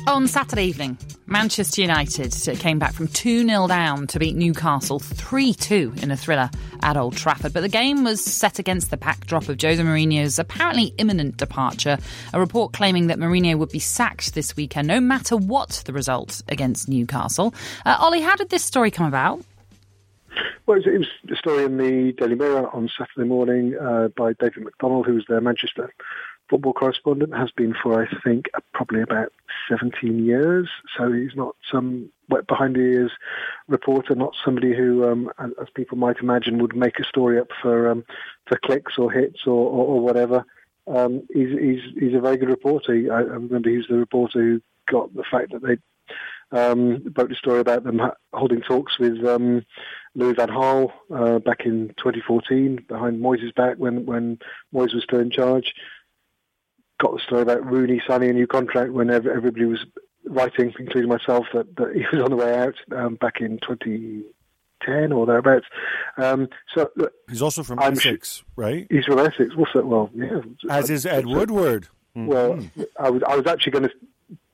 On 0.09 0.27
Saturday 0.27 0.65
evening, 0.65 0.99
Manchester 1.27 1.81
United 1.81 2.33
came 2.59 2.81
back 2.81 2.93
from 2.93 3.07
2 3.07 3.47
0 3.47 3.69
down 3.69 4.09
to 4.09 4.19
beat 4.19 4.35
Newcastle 4.35 4.99
3 4.99 5.55
2 5.55 5.95
in 6.03 6.11
a 6.11 6.17
thriller 6.17 6.51
at 6.83 6.97
Old 6.97 7.17
Trafford. 7.17 7.53
But 7.53 7.61
the 7.61 7.69
game 7.69 8.03
was 8.03 8.23
set 8.23 8.59
against 8.59 8.91
the 8.91 8.97
backdrop 8.97 9.49
of 9.49 9.61
Jose 9.61 9.81
Mourinho's 9.81 10.41
apparently 10.41 10.93
imminent 10.99 11.37
departure. 11.37 11.99
A 12.33 12.41
report 12.41 12.73
claiming 12.73 13.07
that 13.07 13.19
Mourinho 13.19 13.57
would 13.57 13.71
be 13.71 13.79
sacked 13.79 14.35
this 14.35 14.57
weekend, 14.57 14.89
no 14.89 15.01
matter 15.01 15.37
what 15.37 15.83
the 15.87 15.93
result 15.93 16.43
against 16.49 16.89
Newcastle. 16.89 17.55
Uh, 17.87 17.97
Ollie, 18.01 18.23
how 18.23 18.35
did 18.35 18.51
this 18.51 18.65
story 18.65 18.91
come 18.91 19.07
about? 19.07 19.41
Well, 20.67 20.79
it 20.79 20.99
was, 20.99 21.09
a 21.31 21.37
story 21.37 21.65
in 21.65 21.77
the 21.77 22.13
Daily 22.13 22.35
Mirror 22.35 22.75
on 22.75 22.89
Saturday 22.97 23.29
morning 23.29 23.77
uh, 23.77 24.09
by 24.17 24.33
David 24.33 24.65
McDonnell, 24.65 25.07
who 25.07 25.15
was 25.15 25.25
their 25.29 25.41
Manchester 25.41 25.93
football 26.53 26.75
correspondent, 26.75 27.35
has 27.35 27.51
been 27.51 27.75
for, 27.83 28.03
I 28.03 28.07
think, 28.23 28.51
probably 28.75 29.01
about 29.01 29.33
17 29.71 30.23
years. 30.23 30.69
So 30.99 31.11
he's 31.11 31.35
not 31.35 31.57
some 31.71 32.11
wet 32.29 32.47
behind 32.47 32.77
the 32.77 32.81
ears 32.81 33.13
reporter, 33.69 34.15
not 34.15 34.37
somebody 34.45 34.77
who, 34.77 35.11
um, 35.11 35.31
as 35.39 35.69
people 35.75 35.97
might 35.97 36.19
imagine, 36.19 36.59
would 36.59 36.77
make 36.77 36.99
a 36.99 37.05
story 37.05 37.41
up 37.41 37.49
for 37.63 37.91
um, 37.91 38.05
for 38.47 38.59
clicks 38.63 38.99
or 38.99 39.11
hits 39.11 39.47
or, 39.47 39.67
or, 39.71 39.87
or 39.87 40.01
whatever. 40.01 40.45
Um, 40.87 41.27
he's, 41.33 41.59
he's, 41.59 41.81
he's 41.99 42.15
a 42.15 42.21
very 42.21 42.37
good 42.37 42.51
reporter. 42.51 42.93
I, 42.93 43.21
remember 43.21 43.71
he 43.71 43.79
was 43.79 43.87
the 43.89 43.97
reporter 43.97 44.41
who 44.41 44.61
got 44.91 45.15
the 45.15 45.25
fact 45.31 45.53
that 45.53 45.63
they 45.63 45.79
um, 46.59 46.99
broke 46.99 47.31
the 47.31 47.35
story 47.35 47.61
about 47.61 47.85
them 47.85 48.01
holding 48.35 48.61
talks 48.61 48.99
with 48.99 49.25
um, 49.25 49.65
Louis 50.15 50.35
Van 50.35 50.49
Gaal 50.49 50.93
uh, 51.15 51.39
back 51.39 51.65
in 51.65 51.89
2014 51.97 52.85
behind 52.89 53.23
Moyes' 53.23 53.55
back 53.55 53.77
when, 53.79 54.05
when 54.05 54.39
Moyes 54.75 54.93
was 54.93 55.05
still 55.05 55.21
in 55.21 55.31
charge 55.31 55.73
got 57.03 57.15
the 57.15 57.21
story 57.21 57.43
about 57.43 57.67
Rooney 57.67 58.01
signing 58.07 58.31
a 58.31 58.33
new 58.33 58.47
contract 58.47 58.93
when 58.93 59.11
everybody 59.11 59.65
was 59.65 59.85
writing, 60.25 60.73
including 60.79 61.11
myself, 61.11 61.47
that, 61.53 61.75
that 61.77 61.95
he 61.95 62.05
was 62.17 62.25
on 62.25 62.31
the 62.31 62.37
way 62.37 62.57
out 62.57 62.75
um, 62.97 63.17
back 63.17 63.41
in 63.41 63.59
2010 63.59 65.13
or 65.13 65.27
thereabouts. 65.27 65.67
Um, 66.17 66.49
so 66.73 66.89
look, 66.95 67.13
he's 67.29 67.43
also 67.43 67.65
from 67.65 67.81
I'm 67.81 67.95
Essex, 67.95 68.37
sh- 68.37 68.43
right? 68.55 68.87
He's 68.89 69.05
from 69.05 69.19
Essex. 69.19 69.57
What's 69.57 69.73
that? 69.75 69.85
Well, 69.85 70.11
yeah. 70.15 70.43
As 70.71 70.91
is 70.91 71.05
Ed 71.05 71.27
Woodward. 71.27 71.89
Mm-hmm. 72.17 72.27
Well, 72.27 72.61
I 73.01 73.11
was 73.11 73.23
I 73.27 73.35
was 73.35 73.47
actually 73.47 73.73
going 73.73 73.89
to 73.89 73.95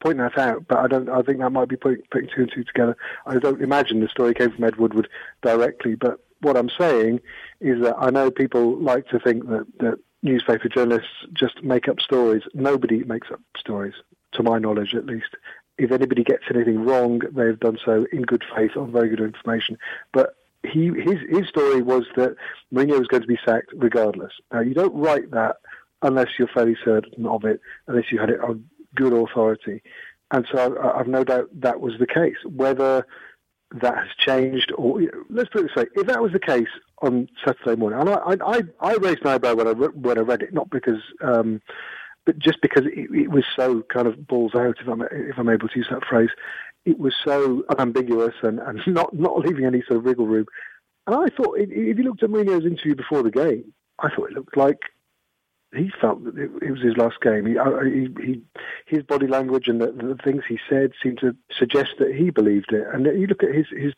point 0.01 0.19
that 0.19 0.39
out, 0.39 0.67
but 0.69 0.79
I 0.79 0.87
don't. 0.87 1.09
I 1.11 1.21
think 1.23 1.41
that 1.41 1.51
might 1.51 1.69
be 1.69 1.77
putting, 1.77 2.03
putting 2.11 2.31
two 2.35 2.43
and 2.43 2.53
two 2.55 2.65
together. 2.65 2.97
I 3.27 3.39
don't 3.39 3.61
imagine 3.61 4.01
the 4.01 4.09
story 4.09 4.33
came 4.33 4.53
from 4.53 4.65
Ed 4.65 4.77
Woodward 4.77 5.09
directly, 5.43 5.97
but 5.97 6.21
what 6.41 6.57
I'm 6.57 6.71
saying 6.79 7.21
is 7.61 7.83
that 7.83 7.97
I 7.99 8.11
know 8.11 8.31
people 8.31 8.77
like 8.77 9.09
to 9.09 9.19
think 9.19 9.49
that, 9.49 9.67
that 9.81 9.99
newspaper 10.23 10.69
journalists 10.69 11.11
just 11.33 11.63
make 11.63 11.89
up 11.89 12.01
stories. 12.01 12.43
Nobody 12.55 13.05
makes 13.05 13.31
up 13.31 13.41
stories, 13.57 13.95
to 14.33 14.43
my 14.43 14.59
knowledge 14.59 14.95
at 14.95 15.07
least. 15.07 15.37
If 15.79 15.93
anybody 15.93 16.25
gets 16.25 16.45
anything 16.53 16.85
wrong, 16.85 17.21
they've 17.31 17.59
done 17.59 17.79
so 17.85 18.07
in 18.13 18.23
good 18.23 18.45
faith 18.55 18.77
on 18.77 18.91
very 18.91 19.09
good 19.09 19.21
information. 19.21 19.79
But 20.13 20.35
he, 20.65 20.87
his, 20.89 21.21
his 21.31 21.49
story 21.49 21.83
was 21.83 22.05
that 22.17 22.35
Mourinho 22.73 22.99
was 22.99 23.07
going 23.07 23.23
to 23.23 23.29
be 23.29 23.39
sacked 23.45 23.73
regardless. 23.77 24.33
Now, 24.53 24.61
you 24.61 24.75
don't 24.75 24.95
write 24.95 25.31
that 25.31 25.57
unless 26.03 26.29
you're 26.39 26.49
fairly 26.49 26.77
certain 26.85 27.27
of 27.27 27.45
it, 27.45 27.61
unless 27.87 28.11
you 28.11 28.19
had 28.19 28.31
it 28.31 28.41
on 28.41 28.65
good 28.95 29.13
authority. 29.13 29.83
And 30.31 30.47
so 30.53 30.77
I, 30.77 30.99
I've 30.99 31.07
no 31.09 31.25
doubt 31.25 31.49
that 31.61 31.81
was 31.81 31.95
the 31.99 32.07
case. 32.07 32.37
Whether 32.45 33.07
that 33.71 33.97
has 33.97 34.09
changed, 34.19 34.73
or 34.77 35.01
let's 35.31 35.51
put 35.51 35.63
it 35.65 35.69
this 35.69 35.77
way: 35.77 35.89
if 35.95 36.07
that 36.07 36.23
was 36.23 36.33
the 36.33 36.41
case 36.41 36.69
on 37.03 37.29
Saturday 37.45 37.77
morning, 37.77 38.01
and 38.01 38.11
I, 38.11 38.37
I, 38.45 38.63
I 38.81 38.95
raised 38.95 39.25
my 39.25 39.35
eyebrow 39.35 39.55
when 39.55 39.69
I 39.69 39.73
when 39.73 40.19
I 40.19 40.23
read 40.23 40.43
it, 40.43 40.53
not 40.53 40.71
because, 40.71 41.01
um, 41.23 41.61
but 42.25 42.39
just 42.39 42.61
because 42.61 42.85
it, 42.87 43.09
it, 43.15 43.31
was 43.31 43.45
so 43.57 43.83
kind 43.93 44.07
of 44.07 44.27
balls 44.27 44.55
out, 44.55 44.77
if 44.81 44.89
I'm 44.89 45.03
if 45.03 45.39
I'm 45.39 45.49
able 45.49 45.69
to 45.69 45.77
use 45.79 45.89
that 45.91 46.05
phrase, 46.05 46.31
it 46.85 46.99
was 46.99 47.15
so 47.25 47.65
unambiguous 47.79 48.35
and, 48.43 48.59
and 48.61 48.81
not 48.87 49.15
not 49.15 49.39
leaving 49.39 49.65
any 49.65 49.83
sort 49.87 49.99
of 49.99 50.05
wriggle 50.05 50.27
room. 50.27 50.47
And 51.07 51.17
I 51.17 51.35
thought, 51.35 51.57
if 51.59 51.71
you 51.99 52.05
looked 52.05 52.23
at 52.23 52.31
Mourinho's 52.31 52.67
interview 52.67 52.95
before 52.95 53.23
the 53.23 53.31
game, 53.31 53.73
I 53.99 54.11
thought 54.11 54.31
it 54.31 54.35
looked 54.35 54.57
like 54.57 54.79
he 55.75 55.91
felt 56.01 56.25
that 56.25 56.39
it, 56.39 56.51
it 56.63 56.71
was 56.71 56.81
his 56.81 56.97
last 56.97 57.21
game. 57.21 57.47
He, 57.47 57.57
he, 57.91 58.09
he, 58.25 58.43
his 58.87 59.03
body 59.03 59.27
language 59.27 59.69
and 59.69 59.81
the, 59.81 59.87
the, 59.87 60.19
things 60.23 60.43
he 60.49 60.59
said 60.69 60.93
seemed 61.03 61.19
to 61.21 61.37
suggest 61.59 61.91
that 61.99 62.15
he 62.15 62.31
believed 62.31 62.73
it. 62.73 62.87
And 62.93 63.05
you 63.07 63.27
look 63.27 63.43
at 63.43 63.55
his, 63.55 63.67
his 63.71 63.93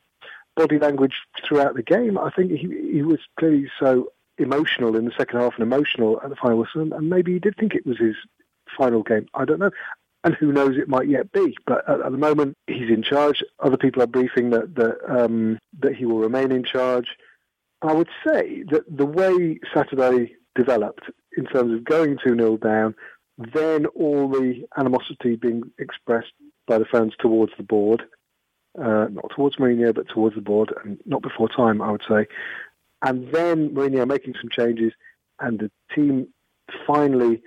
body 0.60 0.78
language 0.78 1.14
throughout 1.46 1.74
the 1.74 1.82
game. 1.82 2.18
I 2.18 2.30
think 2.30 2.50
he, 2.52 2.90
he 2.92 3.02
was 3.02 3.18
clearly 3.38 3.70
so 3.80 4.12
emotional 4.36 4.94
in 4.94 5.06
the 5.06 5.12
second 5.16 5.40
half 5.40 5.54
and 5.54 5.62
emotional 5.62 6.20
at 6.22 6.28
the 6.28 6.36
final 6.36 6.58
whistle. 6.58 6.92
And 6.92 7.08
maybe 7.08 7.32
he 7.32 7.38
did 7.38 7.56
think 7.56 7.74
it 7.74 7.86
was 7.86 7.98
his 7.98 8.16
final 8.76 9.02
game. 9.02 9.26
I 9.32 9.46
don't 9.46 9.58
know. 9.58 9.70
And 10.22 10.34
who 10.34 10.52
knows, 10.52 10.76
it 10.76 10.88
might 10.88 11.08
yet 11.08 11.32
be. 11.32 11.56
But 11.66 11.88
at, 11.88 12.02
at 12.02 12.12
the 12.12 12.18
moment, 12.18 12.58
he's 12.66 12.90
in 12.90 13.02
charge. 13.02 13.42
Other 13.60 13.78
people 13.78 14.02
are 14.02 14.06
briefing 14.06 14.50
that 14.50 14.74
that, 14.74 14.98
um, 15.08 15.58
that 15.80 15.96
he 15.96 16.04
will 16.04 16.18
remain 16.18 16.52
in 16.52 16.62
charge. 16.62 17.16
I 17.80 17.94
would 17.94 18.10
say 18.26 18.64
that 18.70 18.84
the 18.94 19.06
way 19.06 19.58
Saturday 19.74 20.34
developed 20.54 21.04
in 21.38 21.46
terms 21.46 21.72
of 21.72 21.84
going 21.84 22.18
2 22.22 22.36
0 22.36 22.58
down, 22.58 22.94
then 23.54 23.86
all 23.86 24.28
the 24.28 24.66
animosity 24.76 25.36
being 25.36 25.62
expressed 25.78 26.34
by 26.66 26.76
the 26.76 26.84
fans 26.84 27.14
towards 27.18 27.52
the 27.56 27.62
board, 27.62 28.02
uh, 28.78 29.06
not 29.10 29.30
towards 29.34 29.56
Mourinho, 29.56 29.94
but 29.94 30.08
towards 30.08 30.34
the 30.34 30.42
board, 30.42 30.72
and 30.84 31.00
not 31.04 31.22
before 31.22 31.48
time, 31.48 31.82
I 31.82 31.90
would 31.90 32.02
say. 32.08 32.26
And 33.02 33.32
then 33.32 33.70
Mourinho 33.70 34.06
making 34.06 34.34
some 34.40 34.50
changes, 34.50 34.92
and 35.38 35.58
the 35.58 35.70
team 35.94 36.28
finally 36.86 37.42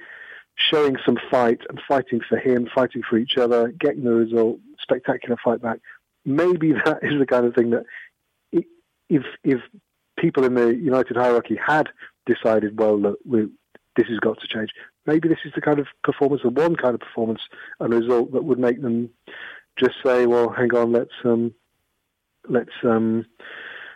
showing 0.56 0.98
some 1.06 1.18
fight 1.32 1.62
and 1.70 1.82
fighting 1.88 2.22
for 2.28 2.38
him, 2.38 2.68
fighting 2.74 3.02
for 3.08 3.18
each 3.18 3.38
other, 3.38 3.70
getting 3.72 4.04
the 4.04 4.12
result, 4.12 4.60
spectacular 4.80 5.38
fight 5.44 5.62
back. 5.62 5.80
Maybe 6.26 6.74
that 6.86 7.00
is 7.04 7.20
the 7.20 7.26
kind 7.26 7.46
of 7.46 7.56
thing 7.56 7.72
that 7.72 7.86
if 9.10 9.24
if 9.44 9.62
people 10.18 10.44
in 10.44 10.54
the 10.54 10.76
United 10.76 11.18
hierarchy 11.18 11.56
had 11.56 11.90
decided, 12.26 12.80
well, 12.80 13.00
look, 13.00 13.20
we, 13.26 13.50
this 13.96 14.08
has 14.08 14.20
got 14.20 14.40
to 14.40 14.48
change. 14.48 14.70
Maybe 15.06 15.28
this 15.28 15.40
is 15.44 15.52
the 15.54 15.62
kind 15.62 15.80
of 15.80 15.88
performance, 16.04 16.44
the 16.44 16.50
one 16.50 16.76
kind 16.76 16.94
of 16.96 17.02
performance 17.02 17.42
and 17.80 17.94
result 17.94 18.32
that 18.32 18.44
would 18.44 18.60
make 18.60 18.82
them 18.82 19.10
just 19.78 19.96
say, 20.04 20.26
well, 20.26 20.50
hang 20.50 20.74
on, 20.74 20.92
let's 20.92 21.14
um, 21.24 21.54
let's 22.48 22.72
um, 22.84 23.26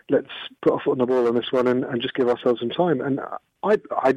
let's 0.10 0.32
put 0.62 0.74
our 0.74 0.80
foot 0.80 0.92
on 0.92 0.98
the 1.00 1.06
ball 1.06 1.28
on 1.28 1.36
this 1.36 1.52
one 1.52 1.68
and, 1.68 1.84
and 1.84 2.02
just 2.02 2.14
give 2.14 2.30
ourselves 2.30 2.60
some 2.60 2.70
time. 2.70 3.02
And 3.02 3.20
I, 3.64 3.78
I, 3.92 4.16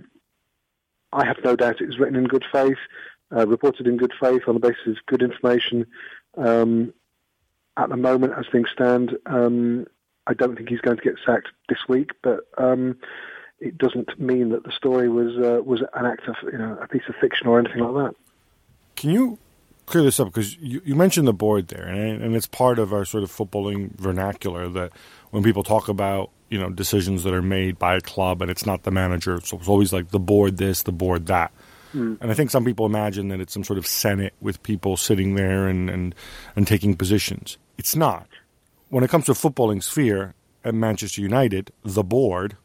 I 1.13 1.25
have 1.25 1.39
no 1.45 1.57
doubt 1.57 1.81
it 1.81 1.87
was 1.87 1.99
written 1.99 2.17
in 2.17 2.25
good 2.25 2.45
faith, 2.53 2.79
uh, 3.35 3.47
reported 3.47 3.87
in 3.87 3.97
good 3.97 4.13
faith 4.21 4.43
on 4.47 4.55
the 4.55 4.61
basis 4.61 4.87
of 4.87 5.07
good 5.07 5.23
information. 5.23 5.87
Um, 6.37 6.95
at 7.77 7.89
the 7.89 7.97
moment, 7.97 8.35
as 8.37 8.47
things 8.51 8.69
stand, 8.73 9.17
um, 9.27 9.87
I 10.27 10.35
don't 10.35 10.57
think 10.57 10.69
he's 10.69 10.81
going 10.81 10.97
to 10.97 11.03
get 11.03 11.17
sacked 11.25 11.49
this 11.69 11.89
week, 11.89 12.11
but 12.23 12.41
um, 12.59 12.97
it 13.59 13.79
doesn't 13.79 14.19
mean 14.21 14.51
that 14.51 14.65
the 14.65 14.73
story 14.73 15.09
was 15.09 15.37
uh, 15.37 15.63
was 15.63 15.81
an 15.81 16.07
act 16.07 16.29
of 16.29 16.37
you 16.45 16.59
know 16.59 16.79
a 16.81 16.87
piece 16.87 17.03
of 17.09 17.15
fiction 17.17 17.47
or 17.47 17.59
anything 17.59 17.83
like 17.83 18.05
that. 18.05 18.15
Can 18.97 19.11
you 19.11 19.39
clear 19.91 20.05
this 20.05 20.21
up 20.21 20.29
because 20.29 20.57
you, 20.57 20.81
you 20.85 20.95
mentioned 20.95 21.27
the 21.27 21.33
board 21.33 21.69
there, 21.69 21.87
and, 21.87 22.23
and 22.23 22.37
it's 22.37 22.47
part 22.47 22.79
of 22.79 22.93
our 22.93 23.05
sort 23.05 23.23
of 23.23 23.31
footballing 23.31 23.95
vernacular 23.99 24.69
that 24.69 24.93
when 25.31 25.43
people 25.43 25.63
talk 25.63 25.89
about 25.89 26.31
you 26.49 26.59
know 26.59 26.71
decisions 26.71 27.25
that 27.25 27.35
are 27.35 27.43
made 27.43 27.79
by 27.79 27.97
a 27.97 28.01
club 28.01 28.41
and 28.41 28.51
it's 28.51 28.65
not 28.65 28.85
the 28.85 28.91
manager, 28.91 29.41
so 29.43 29.59
it's 29.59 29.69
always 29.69 29.93
like 29.93 30.11
the 30.11 30.19
board 30.19 30.57
this, 30.57 30.85
the 30.85 30.93
board 30.93 31.27
that. 31.27 31.53
Mm. 31.95 32.19
And 32.21 32.31
I 32.31 32.35
think 32.35 32.51
some 32.51 32.65
people 32.65 32.87
imagine 32.87 33.29
that 33.29 33.41
it's 33.41 33.53
some 33.53 33.65
sort 33.65 33.79
of 33.79 33.87
senate 33.87 34.33
with 34.41 34.63
people 34.63 34.97
sitting 34.97 35.35
there 35.35 35.67
and, 35.67 35.91
and, 35.91 36.15
and 36.55 36.65
taking 36.65 36.95
positions. 36.97 37.59
It's 37.79 37.97
not. 37.97 38.29
When 38.91 39.03
it 39.03 39.11
comes 39.11 39.27
to 39.27 39.33
footballing 39.33 39.83
sphere 39.83 40.35
at 40.65 40.73
Manchester 40.73 41.21
United, 41.21 41.73
the 41.83 42.05
board 42.05 42.57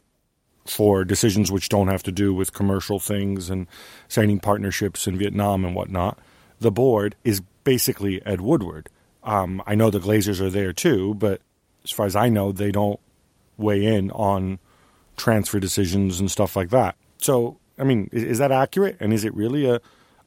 for 0.64 1.04
decisions 1.04 1.50
which 1.50 1.68
don't 1.68 1.88
have 1.88 2.04
to 2.04 2.12
do 2.12 2.32
with 2.34 2.52
commercial 2.52 3.00
things 3.00 3.50
and 3.50 3.66
signing 4.06 4.38
partnerships 4.38 5.08
in 5.08 5.18
Vietnam 5.18 5.64
and 5.64 5.74
whatnot 5.74 6.18
the 6.60 6.70
board 6.70 7.16
is 7.24 7.42
basically 7.64 8.24
Ed 8.24 8.40
Woodward. 8.40 8.88
Um, 9.22 9.62
I 9.66 9.74
know 9.74 9.90
the 9.90 9.98
Glazers 9.98 10.40
are 10.40 10.50
there 10.50 10.72
too, 10.72 11.14
but 11.14 11.40
as 11.84 11.90
far 11.90 12.06
as 12.06 12.16
I 12.16 12.28
know, 12.28 12.52
they 12.52 12.70
don't 12.70 13.00
weigh 13.56 13.84
in 13.84 14.10
on 14.12 14.58
transfer 15.16 15.58
decisions 15.58 16.20
and 16.20 16.30
stuff 16.30 16.56
like 16.56 16.70
that. 16.70 16.96
So, 17.18 17.58
I 17.78 17.84
mean, 17.84 18.08
is, 18.12 18.22
is 18.22 18.38
that 18.38 18.52
accurate? 18.52 18.96
And 19.00 19.12
is 19.12 19.24
it 19.24 19.34
really 19.34 19.66
a, 19.66 19.80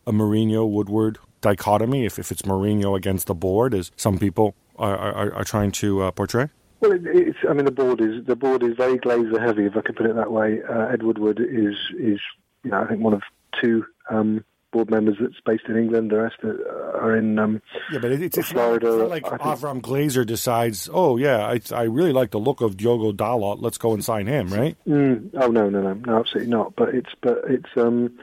a 0.05 0.11
Mourinho 0.11 0.69
Woodward 0.69 1.17
dichotomy 1.41 2.05
if, 2.05 2.19
if 2.19 2.31
it's 2.31 2.41
Mourinho 2.41 2.97
against 2.97 3.27
the 3.27 3.35
board, 3.35 3.73
as 3.73 3.91
some 3.95 4.17
people 4.19 4.55
are, 4.77 4.97
are, 4.97 5.33
are 5.33 5.43
trying 5.43 5.71
to 5.71 6.01
uh, 6.03 6.11
portray? 6.11 6.49
Well, 6.81 6.91
it, 6.91 7.01
it's. 7.05 7.37
I 7.49 7.53
mean, 7.53 7.65
the 7.65 7.71
board 7.71 8.01
is 8.01 8.25
the 8.25 8.35
board 8.35 8.63
is 8.63 8.75
very 8.77 8.97
Glazer 8.97 9.39
heavy, 9.39 9.65
if 9.65 9.75
I 9.75 9.81
can 9.81 9.95
put 9.95 10.05
it 10.05 10.15
that 10.15 10.31
way. 10.31 10.61
Uh, 10.63 10.87
Ed 10.87 11.03
Woodward 11.03 11.39
is 11.39 11.75
is 11.99 12.19
you 12.63 12.71
know 12.71 12.81
I 12.81 12.87
think 12.87 13.01
one 13.01 13.13
of 13.13 13.21
two 13.61 13.85
um, 14.09 14.45
board 14.71 14.89
members 14.89 15.17
that's 15.19 15.39
based 15.45 15.65
in 15.67 15.77
England. 15.77 16.11
The 16.11 16.17
rest 16.17 16.35
are 16.43 17.15
in 17.15 17.39
um, 17.39 17.61
yeah, 17.91 17.99
but 17.99 18.11
it's, 18.11 18.37
it's 18.37 18.49
Florida. 18.49 18.85
Not, 18.85 18.93
it's 18.93 19.23
not 19.23 19.31
like 19.31 19.41
Avram 19.41 19.81
Glazer 19.81 20.25
decides, 20.25 20.89
oh 20.91 21.17
yeah, 21.17 21.45
I, 21.45 21.61
I 21.73 21.83
really 21.83 22.13
like 22.13 22.31
the 22.31 22.39
look 22.39 22.61
of 22.61 22.77
Diogo 22.77 23.11
Dalot. 23.11 23.61
Let's 23.61 23.77
go 23.77 23.93
and 23.93 24.03
sign 24.03 24.27
him, 24.27 24.49
right? 24.49 24.77
Mm, 24.87 25.31
oh 25.35 25.47
no, 25.47 25.69
no, 25.69 25.81
no, 25.81 25.93
no, 25.93 26.19
absolutely 26.19 26.51
not. 26.51 26.75
But 26.75 26.95
it's 26.95 27.09
but 27.21 27.43
it's 27.47 27.69
um, 27.75 28.17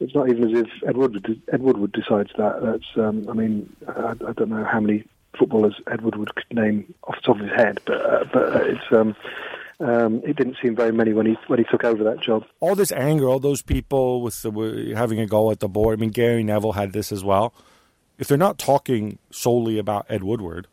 it's 0.00 0.14
not 0.14 0.28
even 0.28 0.44
as 0.54 0.62
if 0.62 0.68
Edward 0.86 1.14
Woodward, 1.14 1.42
Ed 1.52 1.62
Woodward 1.62 1.92
decides 1.92 2.30
that. 2.36 2.60
That's 2.62 2.96
um, 2.96 3.26
I 3.28 3.32
mean, 3.32 3.74
I, 3.88 4.10
I 4.10 4.32
don't 4.32 4.50
know 4.50 4.64
how 4.64 4.80
many 4.80 5.04
footballers 5.38 5.74
Edward 5.90 6.14
could 6.34 6.56
name 6.56 6.94
off 7.04 7.16
the 7.16 7.22
top 7.22 7.36
of 7.36 7.42
his 7.42 7.56
head, 7.56 7.80
but 7.86 8.04
uh, 8.04 8.24
but 8.32 8.56
uh, 8.56 8.64
it's 8.64 8.92
um, 8.92 9.16
um, 9.80 10.22
it 10.24 10.36
didn't 10.36 10.56
seem 10.62 10.74
very 10.74 10.92
many 10.92 11.12
when 11.12 11.26
he 11.26 11.36
when 11.48 11.58
he 11.58 11.64
took 11.70 11.84
over 11.84 12.04
that 12.04 12.20
job. 12.20 12.44
All 12.60 12.74
this 12.74 12.92
anger, 12.92 13.28
all 13.28 13.38
those 13.38 13.62
people 13.62 14.22
with 14.22 14.40
the, 14.42 14.94
having 14.96 15.20
a 15.20 15.26
go 15.26 15.50
at 15.50 15.60
the 15.60 15.68
board. 15.68 15.98
I 15.98 16.00
mean, 16.00 16.10
Gary 16.10 16.42
Neville 16.42 16.72
had 16.72 16.92
this 16.92 17.12
as 17.12 17.22
well. 17.22 17.52
If 18.18 18.28
they're 18.28 18.38
not 18.38 18.58
talking 18.58 19.18
solely 19.30 19.78
about 19.78 20.06
Ed 20.08 20.24
Woodward, 20.24 20.68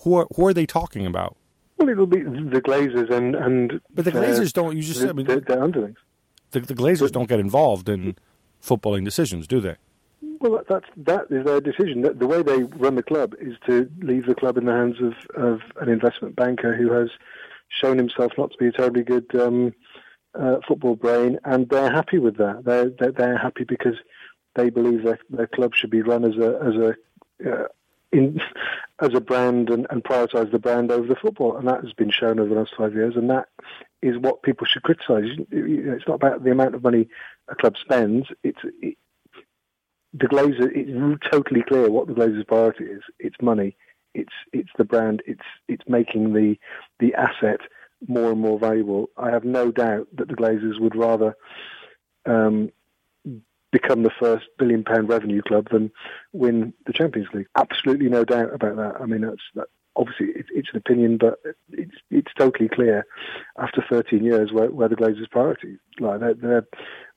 who 0.00 0.16
are, 0.16 0.26
who 0.34 0.46
are 0.46 0.54
they 0.54 0.64
talking 0.64 1.04
about? 1.04 1.36
Well, 1.76 1.90
it'll 1.90 2.06
be 2.06 2.22
the 2.22 2.62
Glazers 2.62 3.10
and 3.10 3.34
and. 3.34 3.80
But 3.94 4.04
the 4.06 4.12
Glazers 4.12 4.52
don't. 4.52 4.76
You 4.76 4.82
just 4.82 5.00
the, 5.00 5.10
I 5.10 5.12
mean, 5.12 5.26
their 5.26 5.62
underlings. 5.62 5.98
The, 6.52 6.60
the 6.60 6.74
Glazers 6.74 7.00
but, 7.00 7.12
don't 7.12 7.28
get 7.28 7.40
involved 7.40 7.88
in 7.88 8.16
footballing 8.62 9.04
decisions, 9.04 9.46
do 9.46 9.60
they? 9.60 9.76
Well, 10.40 10.62
that's 10.68 10.86
that 10.96 11.26
is 11.30 11.44
their 11.44 11.60
decision. 11.60 12.02
The 12.02 12.26
way 12.26 12.42
they 12.42 12.62
run 12.62 12.94
the 12.94 13.02
club 13.02 13.34
is 13.40 13.56
to 13.66 13.90
leave 14.00 14.26
the 14.26 14.34
club 14.34 14.56
in 14.56 14.64
the 14.64 14.72
hands 14.72 14.96
of, 15.00 15.14
of 15.40 15.60
an 15.80 15.88
investment 15.88 16.36
banker 16.36 16.74
who 16.74 16.92
has 16.92 17.10
shown 17.68 17.98
himself 17.98 18.32
not 18.38 18.50
to 18.52 18.58
be 18.58 18.66
a 18.66 18.72
terribly 18.72 19.02
good 19.02 19.26
um, 19.34 19.74
uh, 20.38 20.56
football 20.66 20.96
brain, 20.96 21.38
and 21.44 21.68
they're 21.68 21.90
happy 21.90 22.18
with 22.18 22.36
that. 22.36 22.64
They're 22.64 22.90
they're, 22.90 23.12
they're 23.12 23.38
happy 23.38 23.64
because 23.64 23.96
they 24.54 24.70
believe 24.70 25.04
their 25.04 25.18
their 25.30 25.46
club 25.46 25.74
should 25.74 25.90
be 25.90 26.02
run 26.02 26.24
as 26.24 26.36
a 26.36 26.58
as 26.62 26.74
a 26.74 26.94
uh, 27.50 27.68
in, 28.12 28.40
as 29.00 29.14
a 29.14 29.20
brand 29.20 29.70
and, 29.70 29.86
and 29.90 30.02
prioritise 30.02 30.50
the 30.50 30.58
brand 30.58 30.90
over 30.90 31.06
the 31.06 31.16
football, 31.16 31.56
and 31.56 31.68
that 31.68 31.82
has 31.82 31.92
been 31.92 32.10
shown 32.10 32.38
over 32.38 32.48
the 32.48 32.60
last 32.60 32.74
five 32.76 32.94
years, 32.94 33.16
and 33.16 33.30
that 33.30 33.48
is 34.02 34.18
what 34.18 34.42
people 34.42 34.66
should 34.66 34.82
criticise. 34.82 35.30
It's 35.50 36.06
not 36.06 36.14
about 36.14 36.44
the 36.44 36.50
amount 36.50 36.74
of 36.74 36.82
money 36.82 37.08
a 37.48 37.54
club 37.54 37.76
spends; 37.80 38.26
it's 38.42 38.60
it, 38.80 38.96
the 40.12 40.26
Glazer. 40.26 40.70
It's 40.74 41.30
totally 41.30 41.62
clear 41.62 41.90
what 41.90 42.06
the 42.06 42.14
Glazers' 42.14 42.46
priority 42.46 42.84
is. 42.84 43.02
It's 43.18 43.36
money, 43.40 43.76
it's 44.14 44.32
it's 44.52 44.70
the 44.76 44.84
brand. 44.84 45.22
It's 45.26 45.40
it's 45.68 45.84
making 45.88 46.32
the 46.32 46.58
the 46.98 47.14
asset 47.14 47.60
more 48.06 48.30
and 48.30 48.40
more 48.40 48.58
valuable. 48.58 49.10
I 49.16 49.30
have 49.30 49.44
no 49.44 49.70
doubt 49.70 50.08
that 50.14 50.28
the 50.28 50.34
Glazers 50.34 50.80
would 50.80 50.94
rather 50.94 51.36
um, 52.26 52.70
become 53.72 54.02
the 54.02 54.10
first 54.18 54.46
billion 54.58 54.84
pound 54.84 55.08
revenue 55.08 55.42
club 55.42 55.68
than 55.70 55.90
win 56.32 56.72
the 56.86 56.92
Champions 56.92 57.28
League. 57.34 57.48
Absolutely 57.56 58.08
no 58.08 58.24
doubt 58.24 58.54
about 58.54 58.76
that. 58.76 59.00
I 59.00 59.06
mean, 59.06 59.22
that's 59.22 59.42
that, 59.54 59.68
obviously 59.96 60.28
it, 60.28 60.46
it's 60.54 60.70
an 60.72 60.78
opinion, 60.78 61.18
but 61.18 61.40
it's 61.72 61.87
it's 62.10 62.32
totally 62.38 62.68
clear 62.68 63.06
after 63.58 63.84
13 63.88 64.24
years 64.24 64.52
where, 64.52 64.70
where 64.70 64.88
the 64.88 64.96
Glazers' 64.96 65.30
priorities 65.30 65.78
lie. 66.00 66.18
They're, 66.18 66.34
they're, 66.34 66.66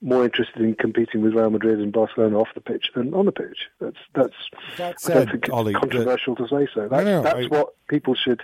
more 0.04 0.26
interested 0.26 0.64
in 0.64 0.74
competing 0.74 1.22
with 1.22 1.36
Real 1.36 1.52
Madrid 1.52 1.80
and 1.80 1.94
Barcelona 1.94 2.40
off 2.40 2.48
the 2.56 2.62
pitch 2.62 2.88
than 2.96 3.14
on 3.14 3.28
the 3.28 3.32
pitch. 3.32 3.68
That's 3.80 3.98
that's 4.16 4.34
that 4.78 5.00
said, 5.00 5.12
I 5.12 5.20
don't 5.20 5.32
think 5.32 5.50
Ollie, 5.54 5.74
controversial 5.74 6.36
to 6.38 6.48
say 6.48 6.68
so. 6.74 6.88
That, 6.88 7.04
no, 7.04 7.22
no, 7.22 7.22
that's 7.22 7.46
I, 7.46 7.48
what 7.48 7.76
people 7.88 8.16
should 8.16 8.42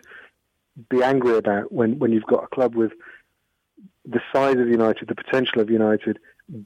be 0.88 1.02
angry 1.02 1.36
about 1.36 1.72
when 1.72 1.98
when 1.98 2.12
you've 2.12 2.26
got 2.26 2.44
a 2.44 2.48
club 2.48 2.76
with 2.76 2.92
the 4.06 4.22
size 4.32 4.58
of 4.58 4.68
United, 4.68 5.08
the 5.08 5.16
potential 5.16 5.62
of 5.62 5.72
United, 5.72 6.20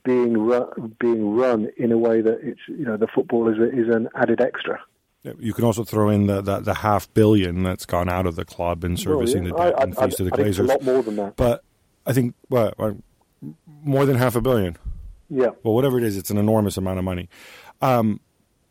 being 0.03 0.37
run, 0.37 0.95
being 0.99 1.35
run 1.35 1.69
in 1.77 1.91
a 1.91 1.97
way 1.97 2.21
that 2.21 2.39
it's 2.41 2.61
you 2.67 2.85
know 2.85 2.97
the 2.97 3.07
football 3.07 3.47
is 3.47 3.57
a, 3.59 3.69
is 3.69 3.87
an 3.87 4.09
added 4.15 4.41
extra. 4.41 4.81
You 5.23 5.53
can 5.53 5.65
also 5.65 5.83
throw 5.83 6.09
in 6.09 6.25
the, 6.25 6.41
the, 6.41 6.59
the, 6.59 6.73
half 6.73 7.13
billion 7.13 7.61
that's 7.61 7.85
gone 7.85 8.09
out 8.09 8.25
of 8.25 8.35
the 8.35 8.43
club 8.43 8.83
in 8.83 8.97
servicing 8.97 9.43
well, 9.43 9.65
yeah. 9.65 9.65
the 9.65 9.71
debt 9.71 9.79
I, 9.79 9.83
and 9.83 9.97
fees 9.97 10.15
to 10.15 10.23
the 10.23 10.31
Glazers. 10.31 10.59
a 10.59 10.63
lot 10.63 10.81
more 10.81 11.03
than 11.03 11.15
that. 11.17 11.35
But 11.35 11.63
I 12.07 12.13
think 12.13 12.33
well, 12.49 12.73
more 13.83 14.05
than 14.05 14.17
half 14.17 14.35
a 14.35 14.41
billion. 14.41 14.77
Yeah. 15.29 15.51
Well, 15.63 15.75
whatever 15.75 15.97
it 15.97 16.03
is, 16.03 16.17
it's 16.17 16.31
an 16.31 16.37
enormous 16.37 16.75
amount 16.75 16.97
of 16.97 17.05
money. 17.05 17.29
Um, 17.81 18.19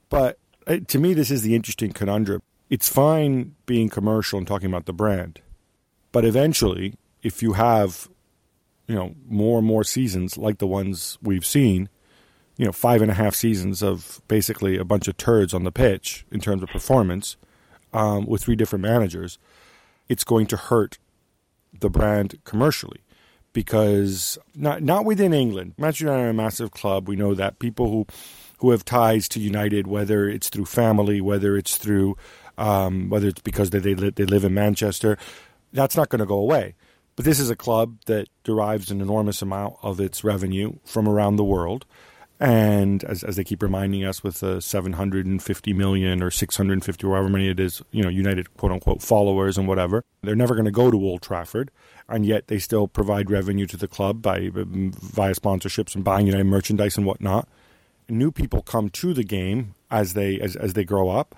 but 0.08 0.38
uh, 0.66 0.78
to 0.88 0.98
me, 0.98 1.14
this 1.14 1.30
is 1.30 1.42
the 1.42 1.54
interesting 1.54 1.92
conundrum. 1.92 2.42
It's 2.68 2.88
fine 2.88 3.54
being 3.66 3.88
commercial 3.88 4.38
and 4.38 4.46
talking 4.46 4.68
about 4.68 4.86
the 4.86 4.92
brand, 4.92 5.40
but 6.12 6.24
eventually, 6.24 6.94
if 7.22 7.42
you 7.42 7.54
have, 7.54 8.08
you 8.86 8.94
know, 8.94 9.14
more 9.26 9.58
and 9.58 9.66
more 9.66 9.84
seasons 9.84 10.36
like 10.36 10.58
the 10.58 10.66
ones 10.66 11.18
we've 11.22 11.46
seen, 11.46 11.88
you 12.60 12.66
know, 12.66 12.72
five 12.72 13.00
and 13.00 13.10
a 13.10 13.14
half 13.14 13.34
seasons 13.34 13.82
of 13.82 14.20
basically 14.28 14.76
a 14.76 14.84
bunch 14.84 15.08
of 15.08 15.16
turds 15.16 15.54
on 15.54 15.64
the 15.64 15.72
pitch 15.72 16.26
in 16.30 16.40
terms 16.40 16.62
of 16.62 16.68
performance 16.68 17.38
um, 17.94 18.26
with 18.26 18.42
three 18.42 18.54
different 18.54 18.82
managers, 18.82 19.38
it's 20.10 20.24
going 20.24 20.46
to 20.48 20.58
hurt 20.58 20.98
the 21.72 21.88
brand 21.88 22.38
commercially 22.44 23.00
because 23.54 24.36
not 24.54 24.82
not 24.82 25.06
within 25.06 25.32
England. 25.32 25.72
Manchester 25.78 26.04
United 26.04 26.22
are 26.22 26.28
a 26.28 26.34
massive 26.34 26.70
club. 26.70 27.08
We 27.08 27.16
know 27.16 27.32
that 27.32 27.60
people 27.60 27.90
who 27.90 28.06
who 28.58 28.72
have 28.72 28.84
ties 28.84 29.26
to 29.30 29.40
United, 29.40 29.86
whether 29.86 30.28
it's 30.28 30.50
through 30.50 30.66
family, 30.66 31.22
whether 31.22 31.56
it's 31.56 31.78
through 31.78 32.18
um, 32.58 33.08
whether 33.08 33.28
it's 33.28 33.40
because 33.40 33.70
they 33.70 33.78
they, 33.78 33.94
they 33.94 34.26
live 34.26 34.44
in 34.44 34.52
Manchester, 34.52 35.16
that's 35.72 35.96
not 35.96 36.10
going 36.10 36.20
to 36.20 36.26
go 36.26 36.36
away. 36.36 36.74
But 37.16 37.24
this 37.24 37.40
is 37.40 37.48
a 37.48 37.56
club 37.56 38.00
that 38.04 38.28
derives 38.44 38.90
an 38.90 39.00
enormous 39.00 39.40
amount 39.40 39.76
of 39.82 39.98
its 39.98 40.22
revenue 40.22 40.74
from 40.84 41.08
around 41.08 41.36
the 41.36 41.44
world. 41.44 41.86
And 42.40 43.04
as, 43.04 43.22
as 43.22 43.36
they 43.36 43.44
keep 43.44 43.62
reminding 43.62 44.02
us 44.02 44.24
with 44.24 44.40
the 44.40 44.62
750 44.62 45.72
million 45.74 46.22
or 46.22 46.30
650, 46.30 47.06
or 47.06 47.14
however 47.14 47.28
many 47.28 47.48
it 47.50 47.60
is, 47.60 47.82
you 47.90 48.02
know, 48.02 48.08
United 48.08 48.56
quote 48.56 48.72
unquote 48.72 49.02
followers 49.02 49.58
and 49.58 49.68
whatever, 49.68 50.02
they're 50.22 50.34
never 50.34 50.54
going 50.54 50.64
to 50.64 50.70
go 50.70 50.90
to 50.90 50.96
Old 50.96 51.20
Trafford. 51.20 51.70
And 52.08 52.24
yet 52.24 52.48
they 52.48 52.58
still 52.58 52.88
provide 52.88 53.30
revenue 53.30 53.66
to 53.66 53.76
the 53.76 53.86
club 53.86 54.22
by 54.22 54.50
um, 54.56 54.92
via 54.98 55.34
sponsorships 55.34 55.94
and 55.94 56.02
buying 56.02 56.26
United 56.26 56.44
merchandise 56.44 56.96
and 56.96 57.04
whatnot. 57.04 57.46
new 58.08 58.32
people 58.32 58.62
come 58.62 58.88
to 58.88 59.12
the 59.12 59.22
game 59.22 59.74
as 59.90 60.14
they 60.14 60.40
as, 60.40 60.56
as 60.56 60.72
they 60.72 60.84
grow 60.84 61.10
up, 61.10 61.34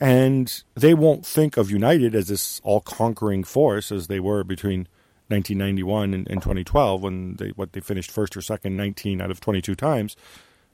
and 0.00 0.62
they 0.74 0.94
won't 0.94 1.26
think 1.26 1.56
of 1.56 1.70
United 1.70 2.14
as 2.14 2.28
this 2.28 2.60
all 2.62 2.80
conquering 2.80 3.42
force 3.42 3.90
as 3.90 4.06
they 4.06 4.20
were 4.20 4.44
between 4.44 4.86
1991 5.28 6.14
and, 6.14 6.28
and 6.28 6.40
2012 6.40 7.02
when 7.02 7.36
they 7.36 7.48
what 7.50 7.72
they 7.72 7.80
finished 7.80 8.10
first 8.10 8.36
or 8.36 8.40
second 8.40 8.76
19 8.76 9.20
out 9.20 9.30
of 9.30 9.40
22 9.40 9.74
times. 9.74 10.16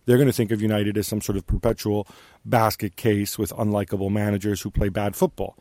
They're 0.05 0.17
going 0.17 0.29
to 0.29 0.33
think 0.33 0.51
of 0.51 0.61
United 0.61 0.99
as 0.99 1.07
some 1.07 1.21
sort 1.21 1.38
of 1.38 1.47
perpetual 1.47 2.09
basket 2.45 2.97
case 2.97 3.38
with 3.38 3.53
unlikable 3.53 4.11
managers 4.11 4.61
who 4.61 4.71
play 4.71 4.88
bad 4.88 5.15
football. 5.15 5.57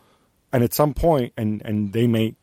And 0.51 0.63
at 0.63 0.73
some 0.73 0.93
point, 0.93 1.33
and, 1.37 1.61
and 1.63 1.93
they 1.93 2.07
may 2.07 2.35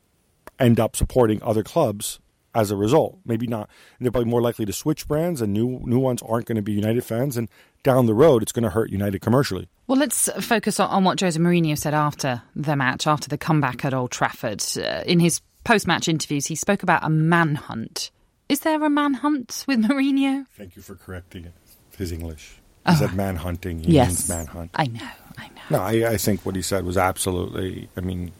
end 0.58 0.80
up 0.80 0.96
supporting 0.96 1.42
other 1.42 1.62
clubs 1.62 2.20
as 2.54 2.70
a 2.70 2.76
result. 2.76 3.18
Maybe 3.24 3.46
not. 3.46 3.68
They're 4.00 4.10
probably 4.10 4.30
more 4.30 4.42
likely 4.42 4.64
to 4.64 4.72
switch 4.72 5.06
brands, 5.06 5.40
and 5.40 5.52
new 5.52 5.80
new 5.84 5.98
ones 5.98 6.22
aren't 6.22 6.46
going 6.46 6.56
to 6.56 6.62
be 6.62 6.72
United 6.72 7.04
fans. 7.04 7.36
And 7.36 7.48
down 7.82 8.06
the 8.06 8.14
road, 8.14 8.42
it's 8.42 8.52
going 8.52 8.64
to 8.64 8.70
hurt 8.70 8.90
United 8.90 9.20
commercially. 9.20 9.68
Well, 9.86 9.98
let's 9.98 10.28
focus 10.40 10.80
on, 10.80 10.90
on 10.90 11.04
what 11.04 11.20
Jose 11.20 11.38
Mourinho 11.38 11.76
said 11.78 11.94
after 11.94 12.42
the 12.56 12.76
match, 12.76 13.06
after 13.06 13.28
the 13.28 13.38
comeback 13.38 13.84
at 13.84 13.94
Old 13.94 14.10
Trafford. 14.10 14.62
Uh, 14.76 15.02
in 15.06 15.20
his 15.20 15.40
post-match 15.68 16.08
interviews, 16.08 16.46
he 16.46 16.54
spoke 16.54 16.82
about 16.82 17.04
a 17.04 17.10
manhunt. 17.10 18.10
Is 18.48 18.60
there 18.60 18.82
a 18.82 18.88
manhunt 18.88 19.66
with 19.68 19.80
Mourinho? 19.84 20.46
Thank 20.56 20.76
you 20.76 20.82
for 20.82 20.94
correcting 20.94 21.44
it. 21.44 21.52
His 21.98 22.10
English. 22.10 22.54
He 22.86 22.92
oh. 22.92 22.94
said 22.94 23.10
manhunting. 23.10 23.84
He 23.84 23.92
yes. 23.92 24.08
means 24.08 24.28
manhunt. 24.30 24.70
I 24.74 24.86
know. 24.86 25.10
I 25.36 25.48
know. 25.48 25.62
No, 25.68 25.80
I, 25.80 26.12
I 26.12 26.16
think 26.16 26.46
what 26.46 26.56
he 26.56 26.62
said 26.62 26.86
was 26.86 26.96
absolutely. 26.96 27.90
I 27.98 28.00
mean, 28.00 28.32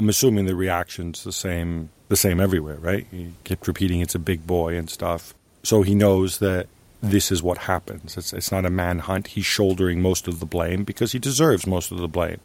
I'm 0.00 0.08
assuming 0.08 0.46
the 0.46 0.56
reaction's 0.56 1.22
the 1.22 1.32
same 1.32 1.90
the 2.08 2.16
same 2.16 2.40
everywhere, 2.40 2.78
right? 2.78 3.06
He 3.10 3.34
kept 3.44 3.68
repeating 3.68 4.00
it's 4.00 4.16
a 4.16 4.18
big 4.18 4.44
boy 4.44 4.74
and 4.74 4.90
stuff. 4.90 5.34
So 5.62 5.82
he 5.82 5.94
knows 5.94 6.38
that 6.38 6.66
this 7.02 7.30
is 7.30 7.40
what 7.40 7.58
happens. 7.58 8.16
It's, 8.16 8.32
it's 8.32 8.50
not 8.50 8.64
a 8.64 8.70
manhunt. 8.70 9.28
He's 9.28 9.46
shouldering 9.46 10.02
most 10.02 10.26
of 10.26 10.40
the 10.40 10.46
blame 10.46 10.82
because 10.82 11.12
he 11.12 11.20
deserves 11.20 11.68
most 11.68 11.92
of 11.92 11.98
the 11.98 12.08
blame 12.08 12.40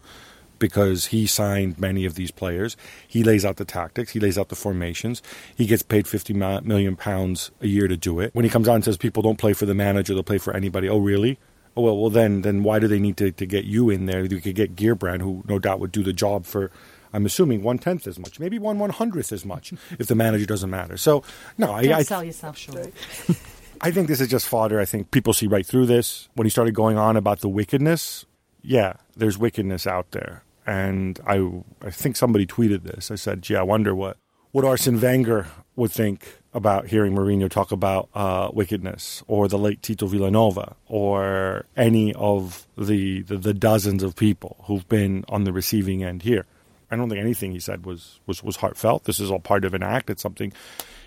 because 0.59 1.07
he 1.07 1.27
signed 1.27 1.79
many 1.79 2.05
of 2.05 2.15
these 2.15 2.31
players. 2.31 2.77
He 3.07 3.23
lays 3.23 3.45
out 3.45 3.57
the 3.57 3.65
tactics, 3.65 4.11
he 4.11 4.19
lays 4.19 4.37
out 4.37 4.49
the 4.49 4.55
formations. 4.55 5.21
He 5.55 5.65
gets 5.65 5.83
paid 5.83 6.07
50 6.07 6.33
million 6.33 6.95
pounds 6.95 7.51
a 7.61 7.67
year 7.67 7.87
to 7.87 7.97
do 7.97 8.19
it. 8.19 8.33
When 8.33 8.45
he 8.45 8.49
comes 8.49 8.67
out 8.67 8.75
and 8.75 8.83
says 8.83 8.97
people 8.97 9.23
don't 9.23 9.37
play 9.37 9.53
for 9.53 9.65
the 9.65 9.75
manager, 9.75 10.13
they'll 10.13 10.23
play 10.23 10.37
for 10.37 10.55
anybody. 10.55 10.89
Oh, 10.89 10.99
really? 10.99 11.37
Oh, 11.75 11.81
well, 11.81 11.97
well 11.97 12.09
then, 12.09 12.41
then 12.41 12.63
why 12.63 12.79
do 12.79 12.87
they 12.87 12.99
need 12.99 13.17
to, 13.17 13.31
to 13.31 13.45
get 13.45 13.65
you 13.65 13.89
in 13.89 14.05
there? 14.05 14.23
You 14.23 14.39
could 14.41 14.55
get 14.55 14.75
Gheerbrant, 14.75 15.21
who 15.21 15.43
no 15.47 15.59
doubt 15.59 15.79
would 15.79 15.91
do 15.91 16.03
the 16.03 16.13
job 16.13 16.45
for 16.45 16.71
I'm 17.13 17.25
assuming 17.27 17.61
one 17.61 17.77
tenth 17.77 18.07
as 18.07 18.17
much, 18.17 18.39
maybe 18.39 18.57
one 18.57 18.79
one 18.79 18.89
hundredth 18.89 19.31
as 19.31 19.45
much 19.45 19.71
if 19.99 20.07
the 20.07 20.15
manager 20.15 20.45
doesn't 20.45 20.69
matter. 20.69 20.97
So 20.97 21.23
no, 21.57 21.67
Don't 21.67 21.91
I, 21.91 21.97
I 21.99 22.03
sell 22.03 22.23
yourself 22.23 22.57
short. 22.57 22.91
I 23.81 23.91
think 23.91 24.07
this 24.07 24.21
is 24.21 24.29
just 24.29 24.47
fodder. 24.47 24.79
I 24.79 24.85
think 24.85 25.11
people 25.11 25.33
see 25.33 25.45
right 25.45 25.65
through 25.65 25.87
this. 25.87 26.29
When 26.35 26.45
he 26.45 26.49
started 26.49 26.73
going 26.73 26.97
on 26.97 27.17
about 27.17 27.41
the 27.41 27.49
wickedness, 27.49 28.25
yeah, 28.63 28.93
there's 29.15 29.37
wickedness 29.37 29.85
out 29.85 30.11
there, 30.11 30.43
and 30.65 31.19
I 31.27 31.49
I 31.81 31.91
think 31.91 32.15
somebody 32.15 32.47
tweeted 32.47 32.83
this. 32.83 33.11
I 33.11 33.15
said, 33.15 33.41
"Gee, 33.41 33.55
I 33.55 33.61
wonder 33.63 33.93
what 33.93 34.17
what 34.51 34.65
Arsene 34.65 34.99
Wenger 34.99 35.47
would 35.75 35.91
think 35.91 36.39
about 36.53 36.87
hearing 36.87 37.13
Mourinho 37.13 37.49
talk 37.49 37.71
about 37.71 38.09
uh, 38.13 38.49
wickedness, 38.53 39.23
or 39.27 39.47
the 39.47 39.57
late 39.57 39.81
Tito 39.81 40.07
Vilanova, 40.07 40.75
or 40.87 41.65
any 41.75 42.13
of 42.13 42.67
the, 42.77 43.23
the, 43.23 43.37
the 43.37 43.53
dozens 43.55 44.03
of 44.03 44.15
people 44.15 44.63
who've 44.65 44.87
been 44.87 45.25
on 45.27 45.43
the 45.43 45.51
receiving 45.51 46.03
end 46.03 46.21
here." 46.23 46.45
I 46.91 46.95
don't 46.95 47.09
think 47.09 47.21
anything 47.21 47.53
he 47.53 47.59
said 47.59 47.87
was, 47.87 48.19
was, 48.27 48.43
was 48.43 48.57
heartfelt. 48.57 49.05
This 49.05 49.19
is 49.19 49.31
all 49.31 49.39
part 49.39 49.65
of 49.65 49.73
an 49.73 49.81
act. 49.81 50.11
It's 50.11 50.21
something 50.21 50.53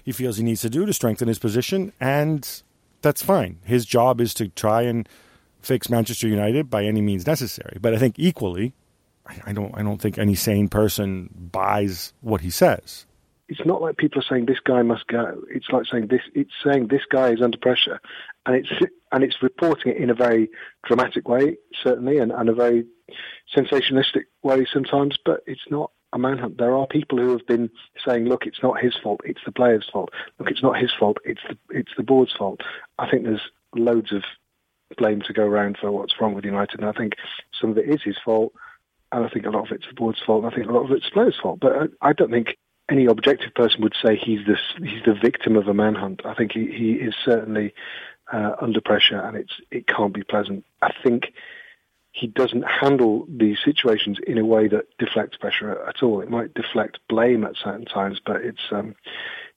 he 0.02 0.10
feels 0.10 0.36
he 0.36 0.42
needs 0.42 0.62
to 0.62 0.70
do 0.70 0.84
to 0.84 0.92
strengthen 0.92 1.28
his 1.28 1.38
position, 1.38 1.92
and 2.00 2.62
that's 3.02 3.22
fine. 3.22 3.60
His 3.62 3.86
job 3.86 4.20
is 4.20 4.34
to 4.34 4.48
try 4.48 4.82
and 4.82 5.08
fix 5.66 5.90
Manchester 5.90 6.28
United 6.28 6.70
by 6.70 6.84
any 6.84 7.00
means 7.00 7.26
necessary. 7.26 7.78
But 7.80 7.92
I 7.92 7.98
think 7.98 8.18
equally, 8.18 8.72
I, 9.44 9.52
don't 9.52 9.76
I 9.76 9.82
don't 9.82 10.00
think 10.00 10.18
any 10.18 10.34
sane 10.34 10.68
person 10.68 11.28
buys 11.34 12.12
what 12.20 12.40
he 12.40 12.50
says. 12.50 13.06
It's 13.48 13.64
not 13.64 13.80
like 13.80 13.96
people 13.96 14.20
are 14.20 14.24
saying 14.28 14.46
this 14.46 14.60
guy 14.64 14.82
must 14.82 15.06
go. 15.06 15.42
It's 15.50 15.68
like 15.70 15.84
saying 15.90 16.08
this. 16.08 16.22
It's 16.34 16.52
saying 16.64 16.88
this 16.88 17.04
guy 17.10 17.30
is 17.32 17.42
under 17.42 17.58
pressure, 17.58 18.00
and 18.44 18.56
it's 18.56 18.68
and 19.12 19.22
it's 19.22 19.42
reporting 19.42 19.92
it 19.92 19.98
in 19.98 20.10
a 20.10 20.14
very 20.14 20.48
dramatic 20.84 21.28
way, 21.28 21.56
certainly, 21.82 22.18
and, 22.18 22.32
and 22.32 22.48
a 22.48 22.54
very 22.54 22.86
sensationalistic 23.56 24.24
way 24.42 24.66
sometimes, 24.72 25.16
but 25.24 25.42
it's 25.46 25.68
not 25.70 25.92
a 26.12 26.18
manhunt. 26.18 26.58
There 26.58 26.76
are 26.76 26.88
people 26.88 27.18
who 27.18 27.30
have 27.30 27.46
been 27.46 27.70
saying, 28.04 28.24
"Look, 28.24 28.46
it's 28.46 28.62
not 28.64 28.82
his 28.82 28.96
fault; 28.96 29.20
it's 29.24 29.42
the 29.44 29.52
player's 29.52 29.88
fault. 29.92 30.10
Look, 30.38 30.50
it's 30.50 30.62
not 30.62 30.80
his 30.80 30.92
fault; 30.98 31.18
it's 31.24 31.42
the 31.48 31.56
it's 31.70 31.92
the 31.96 32.02
board's 32.02 32.32
fault." 32.32 32.62
I 32.98 33.08
think 33.08 33.24
there's 33.24 33.48
loads 33.76 34.12
of 34.12 34.24
blame 34.96 35.22
to 35.22 35.32
go 35.32 35.42
around 35.42 35.78
for 35.80 35.90
what's 35.90 36.20
wrong 36.20 36.34
with 36.34 36.44
United, 36.44 36.80
and 36.80 36.88
I 36.88 36.92
think 36.92 37.14
some 37.60 37.70
of 37.70 37.78
it 37.78 37.88
is 37.88 38.02
his 38.02 38.16
fault, 38.24 38.52
and 39.12 39.24
I 39.24 39.28
think 39.28 39.46
a 39.46 39.50
lot 39.50 39.66
of 39.66 39.72
it's 39.72 39.86
the 39.86 39.94
board's 39.94 40.20
fault, 40.24 40.44
and 40.44 40.52
I 40.52 40.54
think 40.54 40.68
a 40.68 40.72
lot 40.72 40.84
of 40.84 40.92
it's 40.92 41.10
player's 41.10 41.38
fault. 41.40 41.60
But 41.60 41.72
I, 41.72 42.08
I 42.08 42.12
don't 42.12 42.30
think 42.30 42.56
any 42.88 43.06
objective 43.06 43.54
person 43.54 43.82
would 43.82 43.94
say 44.04 44.16
he's 44.16 44.46
the 44.46 44.56
he's 44.84 45.02
the 45.04 45.14
victim 45.14 45.56
of 45.56 45.68
a 45.68 45.74
manhunt. 45.74 46.22
I 46.24 46.34
think 46.34 46.52
he, 46.52 46.66
he 46.66 46.92
is 46.92 47.14
certainly 47.24 47.74
uh, 48.32 48.52
under 48.60 48.80
pressure, 48.80 49.20
and 49.20 49.36
it's 49.36 49.54
it 49.70 49.86
can't 49.86 50.14
be 50.14 50.22
pleasant. 50.22 50.64
I 50.82 50.92
think 51.02 51.32
he 52.12 52.26
doesn't 52.26 52.62
handle 52.62 53.26
these 53.28 53.58
situations 53.62 54.18
in 54.26 54.38
a 54.38 54.44
way 54.44 54.68
that 54.68 54.86
deflects 54.98 55.36
pressure 55.36 55.82
at 55.86 56.02
all. 56.02 56.22
It 56.22 56.30
might 56.30 56.54
deflect 56.54 56.98
blame 57.08 57.44
at 57.44 57.56
certain 57.62 57.84
times, 57.84 58.20
but 58.24 58.36
it's 58.36 58.62
um, 58.70 58.94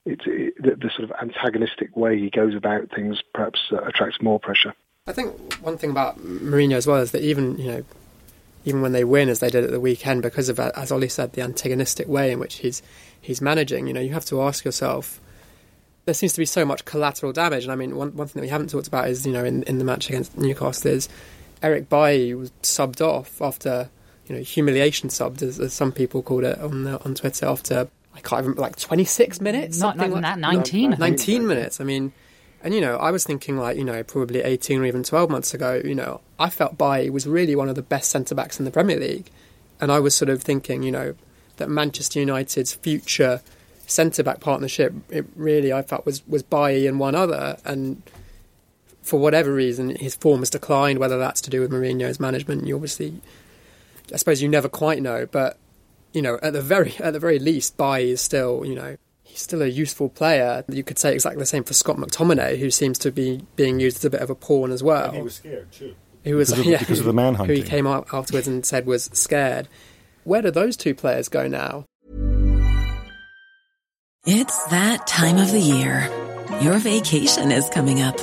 it's 0.04 0.24
it, 0.26 0.54
the, 0.62 0.76
the, 0.76 0.90
sort 0.90 1.08
of 1.08 1.12
antagonistic 1.20 1.96
way 1.96 2.18
he 2.18 2.30
goes 2.30 2.54
about 2.54 2.90
things 2.94 3.22
perhaps 3.32 3.60
uh, 3.72 3.78
attracts 3.82 4.20
more 4.20 4.38
pressure. 4.38 4.74
I 5.10 5.12
think 5.12 5.54
one 5.60 5.76
thing 5.76 5.90
about 5.90 6.18
Mourinho 6.18 6.74
as 6.74 6.86
well 6.86 6.98
is 6.98 7.10
that 7.10 7.22
even 7.22 7.58
you 7.58 7.70
know 7.70 7.84
even 8.64 8.82
when 8.82 8.92
they 8.92 9.04
win 9.04 9.28
as 9.28 9.40
they 9.40 9.50
did 9.50 9.64
at 9.64 9.70
the 9.70 9.80
weekend 9.80 10.22
because 10.22 10.48
of 10.48 10.60
uh, 10.60 10.70
as 10.76 10.92
Ollie 10.92 11.08
said 11.08 11.32
the 11.32 11.42
antagonistic 11.42 12.08
way 12.08 12.32
in 12.32 12.38
which 12.38 12.56
he's 12.56 12.82
he's 13.20 13.40
managing. 13.40 13.86
You 13.86 13.92
know 13.92 14.00
you 14.00 14.12
have 14.12 14.24
to 14.26 14.42
ask 14.42 14.64
yourself. 14.64 15.20
There 16.06 16.14
seems 16.14 16.32
to 16.32 16.38
be 16.38 16.46
so 16.46 16.64
much 16.64 16.86
collateral 16.86 17.32
damage, 17.32 17.64
and 17.64 17.72
I 17.72 17.76
mean, 17.76 17.94
one, 17.94 18.16
one 18.16 18.26
thing 18.26 18.40
that 18.40 18.46
we 18.46 18.48
haven't 18.48 18.70
talked 18.70 18.88
about 18.88 19.08
is, 19.10 19.26
you 19.26 19.32
know, 19.32 19.44
in, 19.44 19.62
in 19.64 19.76
the 19.76 19.84
match 19.84 20.08
against 20.08 20.36
Newcastle 20.36 20.92
is 20.92 21.10
Eric 21.62 21.90
Bailly 21.90 22.34
was 22.34 22.50
subbed 22.62 23.00
off 23.00 23.40
after 23.42 23.90
you 24.26 24.36
know 24.36 24.42
humiliation 24.42 25.08
subbed 25.08 25.42
as, 25.42 25.58
as 25.60 25.72
some 25.72 25.92
people 25.92 26.22
called 26.22 26.44
it 26.44 26.58
on 26.60 26.84
the, 26.84 27.02
on 27.04 27.14
Twitter 27.14 27.46
after 27.46 27.88
I 28.14 28.20
can't 28.20 28.42
remember 28.42 28.60
like 28.62 28.76
26 28.76 29.40
minutes 29.40 29.78
not 29.78 29.96
something 29.96 30.12
like 30.12 30.22
that 30.22 30.38
19 30.38 30.90
no, 30.90 30.96
19 30.96 31.46
minutes 31.46 31.80
I 31.80 31.84
mean 31.84 32.12
and 32.62 32.74
you 32.74 32.80
know 32.80 32.96
I 32.96 33.10
was 33.10 33.24
thinking 33.24 33.56
like 33.56 33.76
you 33.76 33.84
know 33.84 34.02
probably 34.02 34.40
18 34.40 34.80
or 34.80 34.84
even 34.84 35.02
12 35.02 35.30
months 35.30 35.54
ago 35.54 35.80
you 35.84 35.94
know 35.94 36.20
I 36.38 36.50
felt 36.50 36.78
Bailly 36.78 37.10
was 37.10 37.26
really 37.26 37.56
one 37.56 37.68
of 37.68 37.74
the 37.74 37.82
best 37.82 38.10
centre 38.10 38.34
backs 38.34 38.58
in 38.58 38.64
the 38.64 38.70
Premier 38.70 38.98
League 38.98 39.30
and 39.80 39.90
I 39.90 40.00
was 40.00 40.14
sort 40.14 40.28
of 40.28 40.42
thinking 40.42 40.82
you 40.82 40.92
know 40.92 41.14
that 41.56 41.68
Manchester 41.68 42.20
United's 42.20 42.74
future 42.74 43.40
centre 43.86 44.22
back 44.22 44.40
partnership 44.40 44.94
it 45.08 45.26
really 45.36 45.72
I 45.72 45.82
felt 45.82 46.06
was 46.06 46.26
was 46.26 46.42
Bailly 46.42 46.86
and 46.86 46.98
one 46.98 47.14
other 47.14 47.56
and 47.64 48.02
for 49.02 49.18
whatever 49.18 49.52
reason, 49.52 49.96
his 49.96 50.14
form 50.14 50.40
has 50.40 50.50
declined. 50.50 50.98
Whether 50.98 51.18
that's 51.18 51.40
to 51.42 51.50
do 51.50 51.60
with 51.60 51.70
Mourinho's 51.70 52.20
management, 52.20 52.66
you 52.66 52.74
obviously, 52.74 53.20
I 54.12 54.16
suppose, 54.16 54.42
you 54.42 54.48
never 54.48 54.68
quite 54.68 55.02
know. 55.02 55.26
But 55.26 55.58
you 56.12 56.22
know, 56.22 56.38
at 56.42 56.52
the 56.52 56.62
very 56.62 56.94
at 56.98 57.12
the 57.12 57.18
very 57.18 57.38
least, 57.38 57.76
Bai 57.76 58.00
is 58.00 58.20
still, 58.20 58.64
you 58.64 58.74
know, 58.74 58.96
he's 59.30 59.40
still 59.40 59.62
a 59.62 59.66
useful 59.66 60.08
player. 60.08 60.64
You 60.68 60.82
could 60.82 60.98
say 60.98 61.14
exactly 61.14 61.40
the 61.40 61.46
same 61.46 61.64
for 61.64 61.74
Scott 61.74 61.96
McTominay, 61.96 62.58
who 62.58 62.70
seems 62.70 62.98
to 62.98 63.12
be 63.12 63.42
being 63.56 63.80
used 63.80 63.98
as 63.98 64.04
a 64.04 64.10
bit 64.10 64.20
of 64.20 64.30
a 64.30 64.34
pawn 64.34 64.72
as 64.72 64.82
well. 64.82 65.06
And 65.06 65.16
he 65.16 65.22
was 65.22 65.36
scared 65.36 65.72
too. 65.72 65.94
Who 66.24 66.36
was 66.36 66.50
because 66.50 66.66
of, 66.66 66.70
yeah, 66.70 66.78
because 66.78 67.00
of 67.00 67.06
the 67.06 67.12
manhunting. 67.12 67.56
Who 67.56 67.62
he 67.62 67.68
came 67.68 67.86
out 67.86 68.08
afterwards 68.12 68.46
and 68.46 68.66
said 68.66 68.86
was 68.86 69.04
scared. 69.12 69.68
Where 70.24 70.42
do 70.42 70.50
those 70.50 70.76
two 70.76 70.94
players 70.94 71.28
go 71.28 71.48
now? 71.48 71.86
It's 74.26 74.64
that 74.66 75.06
time 75.06 75.38
of 75.38 75.50
the 75.50 75.60
year. 75.60 76.10
Your 76.60 76.78
vacation 76.78 77.50
is 77.50 77.70
coming 77.70 78.02
up. 78.02 78.18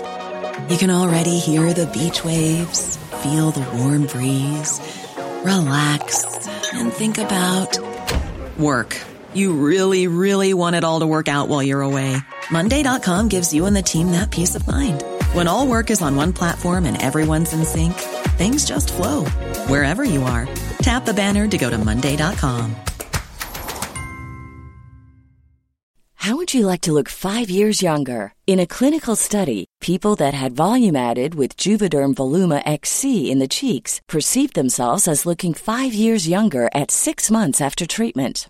You 0.70 0.78
can 0.78 0.92
already 0.92 1.40
hear 1.40 1.74
the 1.74 1.88
beach 1.88 2.24
waves, 2.24 2.98
feel 3.24 3.52
the 3.52 3.68
warm 3.78 4.06
breeze, 4.06 4.80
relax, 5.44 6.24
and 6.74 6.94
think 6.94 7.18
about 7.18 7.80
work. 8.60 8.98
You 9.38 9.54
really, 9.54 10.08
really 10.08 10.56
want 10.56 10.76
it 10.76 10.84
all 10.84 11.02
to 11.02 11.06
work 11.06 11.28
out 11.28 11.48
while 11.48 11.62
you're 11.62 11.84
away. 11.84 12.18
Monday.com 12.50 13.28
gives 13.28 13.54
you 13.54 13.68
and 13.68 13.76
the 13.76 13.84
team 13.84 14.14
that 14.14 14.32
peace 14.32 14.56
of 14.56 14.66
mind. 14.66 15.04
When 15.34 15.48
all 15.48 15.68
work 15.68 15.92
is 15.92 16.02
on 16.02 16.16
one 16.16 16.34
platform 16.34 16.88
and 16.88 17.00
everyone's 17.00 17.54
in 17.54 17.64
sync, 17.64 17.94
things 18.40 18.66
just 18.66 18.92
flow 18.92 19.26
wherever 19.70 20.04
you 20.04 20.24
are. 20.24 20.48
Tap 20.80 21.06
the 21.06 21.14
banner 21.14 21.48
to 21.48 21.58
go 21.60 21.70
to 21.70 21.78
Monday.com. 21.78 22.76
How 26.16 26.36
would 26.36 26.56
you 26.56 26.66
like 26.66 26.82
to 26.82 26.92
look 26.92 27.08
five 27.08 27.48
years 27.52 27.84
younger? 27.84 28.34
In 28.48 28.60
a 28.60 28.66
clinical 28.66 29.16
study, 29.16 29.66
people 29.82 30.16
that 30.16 30.34
had 30.34 30.56
volume 30.56 30.96
added 30.96 31.36
with 31.36 31.58
Juvederm 31.58 32.16
Voluma 32.16 32.64
XC 32.66 33.30
in 33.30 33.38
the 33.38 33.48
cheeks 33.48 34.02
perceived 34.10 34.56
themselves 34.56 35.08
as 35.08 35.28
looking 35.28 35.54
five 35.54 35.94
years 35.94 36.28
younger 36.28 36.72
at 36.74 36.90
six 36.90 37.30
months 37.30 37.62
after 37.62 37.86
treatment. 37.86 38.50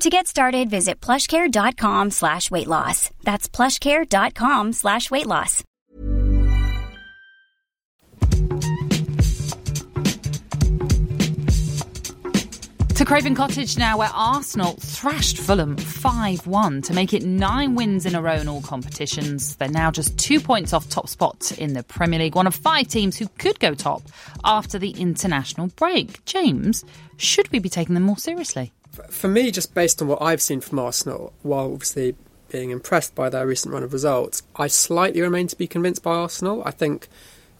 To 0.00 0.10
get 0.10 0.28
started, 0.28 0.70
visit 0.70 1.00
plushcare.com 1.00 2.12
slash 2.12 2.52
weight 2.52 2.68
loss. 2.68 3.10
That's 3.24 3.48
plushcare.com 3.48 4.72
slash 4.72 5.10
weight 5.10 5.26
loss. 5.26 5.64
To 12.94 13.04
Craven 13.04 13.34
Cottage 13.34 13.76
now, 13.76 13.98
where 13.98 14.10
Arsenal 14.12 14.72
thrashed 14.74 15.38
Fulham 15.38 15.76
5 15.76 16.46
1 16.46 16.82
to 16.82 16.94
make 16.94 17.12
it 17.12 17.24
nine 17.24 17.74
wins 17.74 18.06
in 18.06 18.14
a 18.14 18.22
row 18.22 18.34
in 18.34 18.48
all 18.48 18.62
competitions. 18.62 19.56
They're 19.56 19.68
now 19.68 19.90
just 19.90 20.16
two 20.16 20.38
points 20.38 20.72
off 20.72 20.88
top 20.88 21.08
spot 21.08 21.52
in 21.58 21.72
the 21.72 21.82
Premier 21.82 22.20
League, 22.20 22.36
one 22.36 22.46
of 22.46 22.54
five 22.54 22.86
teams 22.86 23.16
who 23.16 23.26
could 23.38 23.58
go 23.58 23.74
top 23.74 24.02
after 24.44 24.78
the 24.78 24.90
international 24.90 25.68
break. 25.76 26.24
James, 26.24 26.84
should 27.16 27.50
we 27.50 27.58
be 27.58 27.68
taking 27.68 27.94
them 27.94 28.04
more 28.04 28.18
seriously? 28.18 28.72
For 29.10 29.28
me, 29.28 29.50
just 29.50 29.74
based 29.74 30.00
on 30.02 30.08
what 30.08 30.22
I've 30.22 30.42
seen 30.42 30.60
from 30.60 30.78
Arsenal, 30.78 31.32
while 31.42 31.72
obviously 31.72 32.14
being 32.50 32.70
impressed 32.70 33.14
by 33.14 33.28
their 33.28 33.46
recent 33.46 33.72
run 33.72 33.82
of 33.82 33.92
results, 33.92 34.42
I 34.56 34.66
slightly 34.68 35.20
remain 35.20 35.46
to 35.48 35.56
be 35.56 35.66
convinced 35.66 36.02
by 36.02 36.14
Arsenal. 36.14 36.62
I 36.64 36.70
think 36.70 37.08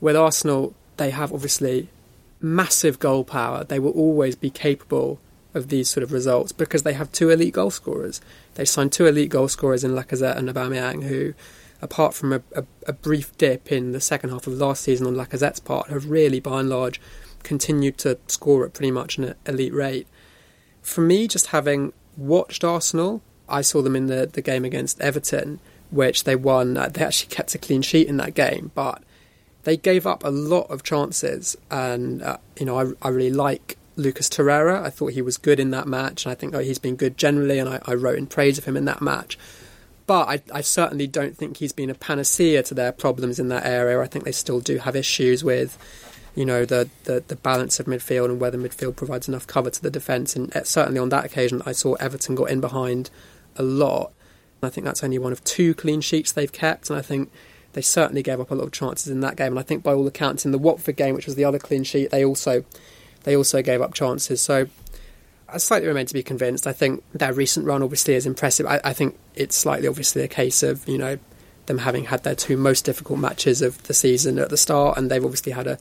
with 0.01 0.17
Arsenal, 0.17 0.75
they 0.97 1.11
have 1.11 1.33
obviously 1.33 1.89
massive 2.41 2.99
goal 2.99 3.25
power. 3.25 3.65
They 3.65 3.79
will 3.79 3.93
always 3.93 4.37
be 4.37 4.51
capable 4.51 5.21
of 5.55 5.69
these 5.69 5.89
sort 5.89 6.05
of 6.05 6.13
results 6.13 6.53
because 6.53 6.83
they 6.83 6.93
have 6.93 7.11
two 7.13 7.31
elite 7.31 7.55
goal 7.55 7.71
scorers. 7.71 8.21
They 8.55 8.65
signed 8.65 8.93
two 8.93 9.07
elite 9.07 9.31
goal 9.31 9.49
scorers 9.49 9.85
in 9.85 9.93
Lacazette 9.93 10.37
and 10.37 10.49
Aubameyang, 10.49 11.05
who, 11.05 11.35
apart 11.81 12.15
from 12.15 12.33
a, 12.33 12.43
a, 12.55 12.65
a, 12.87 12.93
brief 12.93 13.37
dip 13.39 13.73
in 13.73 13.93
the 13.93 14.01
second 14.01 14.31
half 14.31 14.47
of 14.47 14.55
last 14.55 14.83
season 14.83 15.07
on 15.07 15.15
Lacazette's 15.15 15.61
part, 15.61 15.89
have 15.89 16.11
really, 16.11 16.41
by 16.41 16.61
and 16.61 16.69
large, 16.69 17.01
continued 17.43 17.99
to 17.99 18.19
score 18.27 18.65
at 18.65 18.75
pretty 18.75 18.91
much 18.91 19.19
an 19.19 19.35
elite 19.47 19.73
rate. 19.73 20.07
For 20.89 21.03
me, 21.03 21.29
just 21.29 21.49
having 21.49 21.93
watched 22.17 22.65
Arsenal, 22.65 23.21
I 23.47 23.61
saw 23.61 23.83
them 23.83 23.95
in 23.95 24.07
the, 24.07 24.27
the 24.27 24.41
game 24.41 24.65
against 24.65 24.99
Everton, 25.03 25.61
which 25.91 26.25
they 26.25 26.35
won. 26.35 26.79
Uh, 26.79 26.89
they 26.89 27.05
actually 27.05 27.29
kept 27.29 27.55
a 27.55 27.59
clean 27.59 27.83
sheet 27.83 28.09
in 28.09 28.17
that 28.17 28.33
game, 28.33 28.73
but 28.75 29.03
they 29.65 29.77
gave 29.77 30.07
up 30.07 30.25
a 30.25 30.31
lot 30.31 30.71
of 30.71 30.83
chances. 30.83 31.59
And, 31.71 32.23
uh, 32.23 32.39
you 32.59 32.65
know, 32.65 32.79
I, 32.81 33.07
I 33.07 33.11
really 33.11 33.31
like 33.31 33.77
Lucas 33.97 34.31
Torreira. 34.31 34.83
I 34.83 34.89
thought 34.89 35.13
he 35.13 35.21
was 35.21 35.37
good 35.37 35.61
in 35.61 35.73
that 35.73 35.87
match, 35.87 36.25
and 36.25 36.33
I 36.33 36.35
think 36.35 36.55
oh, 36.55 36.61
he's 36.61 36.79
been 36.79 36.97
good 36.97 37.19
generally, 37.19 37.59
and 37.59 37.69
I, 37.69 37.81
I, 37.85 37.93
wrote 37.93 38.17
in 38.17 38.27
praise 38.27 38.57
of 38.57 38.65
him 38.65 38.77
in 38.77 38.87
that 38.87 39.03
match. 39.03 39.39
But 40.07 40.27
I, 40.27 40.43
I, 40.55 40.63
certainly 40.63 41.07
don't 41.07 41.37
think 41.37 41.59
he's 41.59 41.73
been 41.75 41.91
a 41.91 41.95
panacea 41.95 42.63
to 42.63 42.75
their 42.75 42.93
problems 42.93 43.39
in 43.39 43.49
that 43.49 43.67
area. 43.67 44.01
I 44.01 44.07
think 44.07 44.25
they 44.25 44.33
still 44.33 44.61
do 44.61 44.79
have 44.79 44.97
issues 44.97 45.45
with, 45.45 45.77
you 46.39 46.45
know, 46.45 46.65
the, 46.65 46.89
the, 47.03 47.25
the 47.27 47.35
balance 47.35 47.81
of 47.81 47.87
midfield 47.87 48.27
and 48.27 48.39
whether 48.39 48.57
midfield 48.57 48.95
provides 48.95 49.27
enough 49.27 49.45
cover 49.45 49.71
to 49.71 49.83
the 49.83 49.91
defence. 49.91 50.37
And 50.37 50.55
uh, 50.55 50.63
certainly 50.63 51.01
on 51.01 51.09
that 51.09 51.25
occasion, 51.25 51.63
I 51.67 51.73
saw 51.73 51.95
Everton 51.95 52.37
got 52.37 52.49
in 52.49 52.61
behind 52.61 53.11
a 53.57 53.65
lot. 53.65 54.13
I 54.63 54.69
think 54.69 54.85
that's 54.85 55.03
only 55.03 55.19
one 55.19 55.33
of 55.33 55.43
two 55.43 55.75
clean 55.75 56.01
sheets 56.01 56.31
they've 56.31 56.53
kept, 56.53 56.91
and 56.91 56.99
I 56.99 57.03
think 57.03 57.33
they 57.73 57.81
certainly 57.81 58.23
gave 58.23 58.39
up 58.39 58.53
a 58.53 58.55
lot 58.55 58.65
of 58.65 58.73
chances 58.73 59.09
in 59.09 59.19
that 59.21 59.35
game. 59.35 59.49
And 59.49 59.59
I 59.59 59.63
think 59.63 59.83
by 59.83 59.93
all 59.93 60.07
accounts, 60.07 60.45
in 60.45 60.53
the 60.53 60.59
Watford 60.59 60.95
game, 60.95 61.17
which 61.17 61.27
was 61.27 61.35
the 61.35 61.45
other 61.45 61.59
clean 61.59 61.83
sheet, 61.83 62.11
they 62.11 62.25
also 62.25 62.65
they 63.25 63.37
also 63.37 63.61
gave 63.61 63.83
up 63.83 63.95
chances. 63.95 64.41
So 64.41 64.69
I 65.49 65.59
slightly 65.59 65.89
remain 65.89 66.07
to 66.07 66.15
be 66.15 66.23
convinced. 66.23 66.69
I 66.69 66.73
think 66.73 67.03
their 67.13 67.33
recent 67.33 67.67
run 67.67 67.83
obviously 67.83 68.15
is 68.15 68.27
impressive. 68.27 68.65
I, 68.65 68.81
I, 68.85 68.93
think 68.93 69.19
it's 69.35 69.57
slightly 69.57 69.89
obviously 69.89 70.23
a 70.23 70.29
case 70.29 70.63
of, 70.63 70.87
you 70.89 70.99
know, 70.99 71.19
them 71.67 71.79
having 71.79 72.05
had 72.05 72.23
their 72.23 72.37
two 72.37 72.57
most 72.57 72.85
difficult 72.85 73.19
matches 73.19 73.61
of 73.61 73.83
the 73.85 73.95
season 73.95 74.39
at 74.39 74.51
the 74.51 74.57
start 74.57 74.97
and 74.97 75.11
they've 75.11 75.25
obviously 75.25 75.53
had 75.53 75.67
a, 75.67 75.79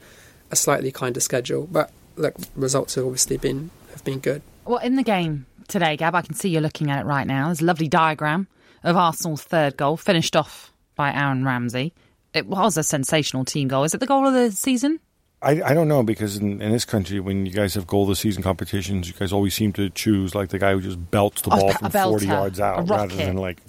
a 0.52 0.56
slightly 0.56 0.92
kinder 0.92 1.20
schedule. 1.20 1.68
But 1.72 1.92
look, 2.16 2.36
results 2.56 2.96
have 2.96 3.06
obviously 3.06 3.38
been 3.38 3.70
have 3.92 4.04
been 4.04 4.20
good. 4.20 4.42
Well, 4.66 4.80
in 4.80 4.96
the 4.96 5.04
game 5.04 5.46
today, 5.68 5.98
Gab, 5.98 6.16
I 6.16 6.22
can 6.22 6.36
see 6.36 6.50
you're 6.50 6.62
looking 6.62 6.92
at 6.92 7.02
it 7.02 7.06
right 7.06 7.26
now. 7.26 7.48
There's 7.48 7.62
a 7.62 7.66
lovely 7.66 7.88
diagram 7.88 8.48
of 8.84 8.96
Arsenal's 8.96 9.44
third 9.44 9.78
goal, 9.78 9.98
finished 9.98 10.36
off 10.36 10.72
by 10.96 11.14
Aaron 11.14 11.46
Ramsey. 11.46 11.94
It 12.34 12.48
was 12.48 12.78
a 12.78 12.84
sensational 12.84 13.46
team 13.46 13.68
goal. 13.68 13.84
Is 13.84 13.94
it 13.94 14.00
the 14.00 14.06
goal 14.06 14.28
of 14.28 14.34
the 14.34 14.52
season? 14.52 15.00
I, 15.42 15.62
I 15.62 15.74
don't 15.74 15.88
know 15.88 16.02
because 16.02 16.38
in, 16.38 16.62
in 16.62 16.72
this 16.72 16.86
country, 16.86 17.20
when 17.20 17.46
you 17.46 17.52
guys 17.52 17.76
have 17.76 17.86
goal 17.86 18.04
of 18.04 18.10
the 18.10 18.16
season 18.16 18.42
competitions, 18.42 19.08
you 19.08 19.14
guys 19.14 19.32
always 19.32 19.54
seem 19.54 19.72
to 19.74 19.90
choose 19.92 20.34
like 20.34 20.50
the 20.50 20.58
guy 20.58 20.74
who 20.74 20.82
just 20.82 21.12
belts 21.12 21.42
the 21.44 21.52
ball 21.52 21.74
from 21.74 21.92
forty 21.92 22.26
yards 22.26 22.60
out 22.60 22.90
rather 22.90 23.16
than 23.16 23.38
like 23.38 23.60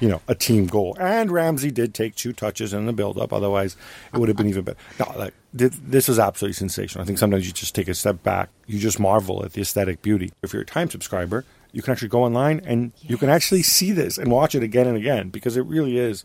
you 0.00 0.08
know 0.08 0.20
a 0.28 0.34
team 0.34 0.66
goal. 0.66 0.96
And 1.00 1.30
Ramsey 1.30 1.70
did 1.70 1.94
take 1.94 2.14
two 2.14 2.34
touches 2.34 2.74
in 2.74 2.84
the 2.84 2.92
build 2.92 3.18
up; 3.18 3.32
otherwise, 3.32 3.74
it 4.12 4.18
would 4.18 4.28
have 4.28 4.36
been 4.36 4.48
even 4.48 4.64
better. 4.64 4.78
No, 5.00 5.18
like 5.18 5.32
this 5.54 6.08
was 6.08 6.18
absolutely 6.18 6.54
sensational. 6.54 7.02
I 7.02 7.06
think 7.06 7.18
sometimes 7.18 7.46
you 7.46 7.52
just 7.52 7.74
take 7.74 7.86
a 7.86 7.94
step 7.94 8.22
back, 8.24 8.50
you 8.66 8.80
just 8.80 8.98
marvel 8.98 9.44
at 9.44 9.52
the 9.52 9.62
aesthetic 9.62 10.02
beauty. 10.02 10.32
If 10.42 10.52
you're 10.52 10.62
a 10.62 10.66
Time 10.66 10.90
subscriber, 10.90 11.44
you 11.72 11.80
can 11.80 11.92
actually 11.92 12.08
go 12.08 12.24
online 12.24 12.60
and 12.64 12.92
yes. 12.96 13.10
you 13.10 13.16
can 13.16 13.28
actually 13.28 13.62
see 13.62 13.92
this 13.92 14.18
and 14.18 14.30
watch 14.30 14.54
it 14.54 14.62
again 14.62 14.86
and 14.86 14.96
again 14.96 15.28
because 15.28 15.56
it 15.56 15.62
really 15.62 15.96
is 15.96 16.24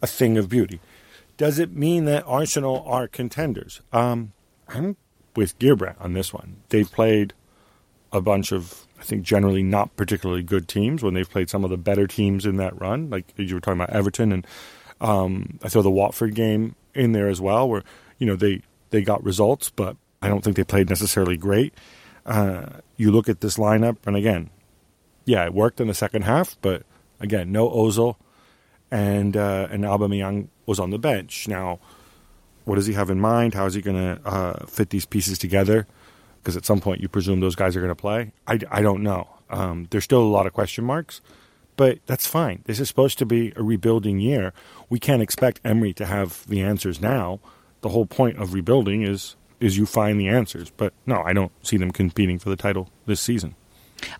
a 0.00 0.06
thing 0.06 0.38
of 0.38 0.48
beauty. 0.48 0.80
Does 1.36 1.58
it 1.58 1.74
mean 1.74 2.06
that 2.06 2.24
Arsenal 2.26 2.82
are 2.86 3.06
contenders? 3.06 3.80
Um, 3.92 4.32
I'm 4.68 4.96
with 5.36 5.58
Gheerbrant 5.58 6.00
on 6.00 6.14
this 6.14 6.32
one. 6.32 6.56
They've 6.70 6.90
played 6.90 7.34
a 8.12 8.20
bunch 8.20 8.52
of, 8.52 8.86
I 8.98 9.04
think, 9.04 9.22
generally 9.22 9.62
not 9.62 9.94
particularly 9.96 10.42
good 10.42 10.68
teams 10.68 11.02
when 11.02 11.14
they've 11.14 11.28
played 11.28 11.50
some 11.50 11.64
of 11.64 11.70
the 11.70 11.76
better 11.76 12.06
teams 12.06 12.44
in 12.44 12.56
that 12.56 12.78
run. 12.80 13.10
Like 13.10 13.32
you 13.36 13.54
were 13.54 13.60
talking 13.60 13.80
about 13.80 13.94
Everton, 13.94 14.32
and 14.32 14.46
um, 15.00 15.58
I 15.62 15.68
throw 15.68 15.82
the 15.82 15.90
Watford 15.90 16.34
game 16.34 16.76
in 16.94 17.12
there 17.12 17.28
as 17.28 17.40
well, 17.40 17.68
where 17.68 17.84
you 18.18 18.26
know 18.26 18.36
they 18.36 18.62
they 18.90 19.02
got 19.02 19.22
results, 19.24 19.70
but 19.70 19.96
I 20.22 20.28
don't 20.28 20.42
think 20.42 20.56
they 20.56 20.64
played 20.64 20.88
necessarily 20.88 21.36
great. 21.36 21.74
Uh, 22.26 22.66
you 22.96 23.10
look 23.10 23.28
at 23.28 23.40
this 23.40 23.56
lineup, 23.56 23.96
and 24.06 24.16
again, 24.16 24.50
yeah, 25.24 25.44
it 25.44 25.54
worked 25.54 25.80
in 25.80 25.88
the 25.88 25.94
second 25.94 26.22
half, 26.22 26.56
but 26.60 26.82
again, 27.18 27.50
no 27.52 27.68
Ozil, 27.68 28.16
and 28.90 29.36
uh, 29.36 29.68
and 29.70 29.84
Aubameyang 29.84 30.48
was 30.66 30.78
on 30.78 30.90
the 30.90 30.98
bench. 30.98 31.48
Now 31.48 31.78
what 32.64 32.76
does 32.76 32.86
he 32.86 32.94
have 32.94 33.10
in 33.10 33.20
mind? 33.20 33.54
How 33.54 33.66
is 33.66 33.74
he 33.74 33.82
going 33.82 33.96
to 33.96 34.20
uh, 34.24 34.66
fit 34.66 34.90
these 34.90 35.04
pieces 35.04 35.38
together? 35.38 35.86
Because 36.40 36.56
at 36.56 36.64
some 36.64 36.80
point 36.80 37.00
you 37.00 37.08
presume 37.08 37.40
those 37.40 37.56
guys 37.56 37.76
are 37.76 37.80
going 37.80 37.90
to 37.90 37.94
play. 37.94 38.32
I, 38.46 38.60
I 38.70 38.82
don't 38.82 39.02
know. 39.02 39.28
Um, 39.50 39.88
there's 39.90 40.04
still 40.04 40.22
a 40.22 40.30
lot 40.30 40.46
of 40.46 40.52
question 40.52 40.84
marks, 40.84 41.20
but 41.76 41.98
that's 42.06 42.26
fine. 42.26 42.62
This 42.66 42.78
is 42.78 42.88
supposed 42.88 43.18
to 43.18 43.26
be 43.26 43.52
a 43.56 43.62
rebuilding 43.62 44.20
year. 44.20 44.52
We 44.88 45.00
can't 45.00 45.22
expect 45.22 45.60
Emery 45.64 45.92
to 45.94 46.06
have 46.06 46.46
the 46.46 46.62
answers 46.62 47.00
now. 47.00 47.40
The 47.80 47.88
whole 47.88 48.06
point 48.06 48.38
of 48.38 48.54
rebuilding 48.54 49.02
is 49.02 49.36
is 49.60 49.76
you 49.76 49.86
find 49.86 50.18
the 50.18 50.28
answers. 50.28 50.70
But 50.70 50.92
no, 51.06 51.22
I 51.22 51.32
don't 51.32 51.52
see 51.64 51.76
them 51.76 51.90
competing 51.90 52.38
for 52.38 52.48
the 52.48 52.56
title 52.56 52.88
this 53.06 53.20
season. 53.20 53.54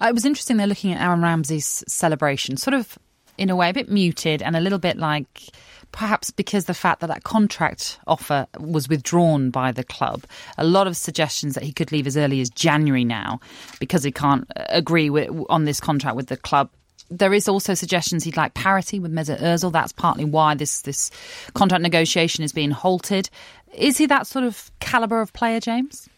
Uh, 0.00 0.06
it 0.08 0.14
was 0.14 0.26
interesting. 0.26 0.58
They're 0.58 0.66
looking 0.66 0.92
at 0.92 1.00
Aaron 1.00 1.22
Ramsey's 1.22 1.82
celebration, 1.88 2.56
sort 2.56 2.74
of 2.74 2.98
in 3.38 3.48
a 3.48 3.56
way 3.56 3.70
a 3.70 3.72
bit 3.72 3.88
muted 3.88 4.42
and 4.42 4.54
a 4.54 4.60
little 4.60 4.78
bit 4.78 4.98
like 4.98 5.50
perhaps 5.92 6.30
because 6.30 6.66
the 6.66 6.74
fact 6.74 7.00
that 7.00 7.08
that 7.08 7.24
contract 7.24 7.98
offer 8.06 8.46
was 8.58 8.88
withdrawn 8.88 9.50
by 9.50 9.72
the 9.72 9.82
club. 9.82 10.24
A 10.58 10.64
lot 10.64 10.86
of 10.86 10.96
suggestions 10.96 11.54
that 11.54 11.64
he 11.64 11.72
could 11.72 11.90
leave 11.90 12.06
as 12.06 12.16
early 12.16 12.40
as 12.40 12.50
January 12.50 13.04
now 13.04 13.40
because 13.80 14.04
he 14.04 14.12
can't 14.12 14.46
agree 14.54 15.10
with, 15.10 15.30
on 15.48 15.64
this 15.64 15.80
contract 15.80 16.16
with 16.16 16.28
the 16.28 16.36
club 16.36 16.70
there 17.10 17.34
is 17.34 17.48
also 17.48 17.74
suggestions 17.74 18.24
he'd 18.24 18.36
like 18.36 18.54
parity 18.54 18.98
with 19.00 19.12
Mesut 19.12 19.40
Ozil. 19.40 19.72
That's 19.72 19.92
partly 19.92 20.24
why 20.24 20.54
this 20.54 20.82
this 20.82 21.10
contract 21.54 21.82
negotiation 21.82 22.44
is 22.44 22.52
being 22.52 22.70
halted. 22.70 23.28
Is 23.74 23.98
he 23.98 24.06
that 24.06 24.26
sort 24.26 24.44
of 24.44 24.70
caliber 24.80 25.20
of 25.20 25.32
player, 25.32 25.60
James? 25.60 26.08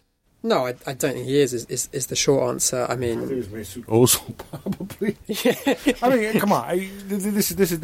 No, 0.42 0.66
I, 0.66 0.74
I 0.86 0.94
don't 0.94 1.12
think 1.12 1.26
he 1.26 1.40
is, 1.40 1.54
is, 1.54 1.66
is. 1.66 1.88
Is 1.92 2.06
the 2.08 2.16
short 2.16 2.48
answer? 2.48 2.86
I 2.88 2.94
I 2.94 2.96
mean, 2.96 3.20
it's 3.30 3.48
Mesut 3.48 3.84
Ozil, 3.86 4.36
probably. 4.50 5.16
I 6.02 6.16
mean, 6.16 6.40
come 6.40 6.52
on. 6.52 6.64
I, 6.64 6.90
this 7.06 7.50
is 7.50 7.56
this 7.56 7.72
is 7.72 7.80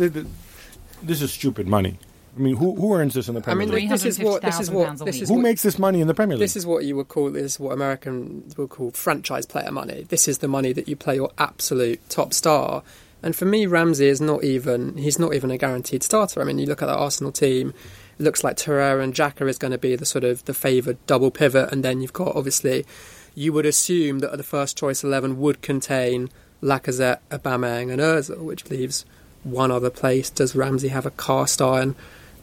this 1.03 1.23
is 1.23 1.33
stupid 1.33 1.67
money. 1.69 1.99
I 2.37 2.41
mean, 2.41 2.57
who 2.57 2.75
who 2.75 2.95
earns 2.95 3.15
this 3.15 3.29
in 3.29 3.35
the 3.35 3.41
Premier 3.41 3.63
I 3.63 3.67
Premier 3.67 3.81
mean, 3.81 3.89
League? 3.89 3.91
this 3.91 4.05
is 4.05 4.19
what 4.19 4.43
this 4.43 4.61
is 4.61 4.71
what 4.71 4.99
this 5.05 5.21
is 5.21 5.29
Who 5.29 5.37
what, 5.37 5.43
makes 5.43 5.63
this 5.63 5.79
money 5.79 6.01
in 6.01 6.07
the 6.07 6.15
Premier 6.15 6.37
League? 6.37 6.45
This 6.45 6.57
is 6.57 6.67
what 6.67 6.85
you 6.85 6.97
would 6.97 7.09
call 7.09 7.31
this 7.31 7.55
is 7.55 7.61
what 7.61 7.73
Americans 7.73 8.57
would 8.57 8.71
call 8.71 8.91
franchise 8.93 9.47
player 9.47 9.71
money. 9.73 10.05
This 10.09 10.29
is 10.29 10.39
the 10.39 10.49
money 10.49 10.73
that 10.73 10.89
you 10.89 10.97
play 10.97 11.17
your 11.17 11.33
absolute 11.39 12.01
top 12.09 12.33
star. 12.33 12.83
And 13.23 13.35
for 13.35 13.47
me, 13.47 13.67
Ramsey 13.67 14.07
is 14.07 14.21
not 14.21 14.45
even 14.45 14.97
he's 14.97 15.19
not 15.19 15.35
even 15.35 15.51
a 15.51 15.59
guaranteed 15.59 16.03
starter. 16.03 16.41
I 16.41 16.45
mean, 16.45 16.59
you 16.59 16.67
look 16.67 16.83
at 16.83 16.87
the 16.87 16.95
Arsenal 16.95 17.33
team, 17.33 17.75
it 18.19 18.23
looks 18.23 18.45
like 18.45 18.57
Torreira 18.57 19.03
and 19.03 19.15
Xhaka 19.15 19.49
is 19.49 19.59
going 19.59 19.73
to 19.73 19.79
be 19.79 19.97
the 19.97 20.07
sort 20.07 20.25
of 20.25 20.45
the 20.45 20.55
favoured 20.55 20.99
double 21.07 21.31
pivot, 21.31 21.73
and 21.73 21.85
then 21.85 22.01
you've 22.01 22.13
got 22.13 22.37
obviously 22.37 22.87
you 23.35 23.53
would 23.53 23.67
assume 23.67 24.21
that 24.21 24.37
the 24.37 24.43
first 24.45 24.77
choice 24.77 25.03
eleven 25.03 25.39
would 25.39 25.63
contain 25.63 26.29
Lacazette, 26.63 27.21
Aubameyang, 27.31 27.93
and 27.93 28.01
Özil, 28.01 28.39
which 28.39 28.69
leaves 28.71 29.05
one 29.45 29.71
other 29.71 29.91
place. 29.91 30.31
Does 30.31 30.55
Ramsey 30.55 30.89
have 30.89 31.07
a 31.07 31.11
cast 31.13 31.63
iron 31.63 31.97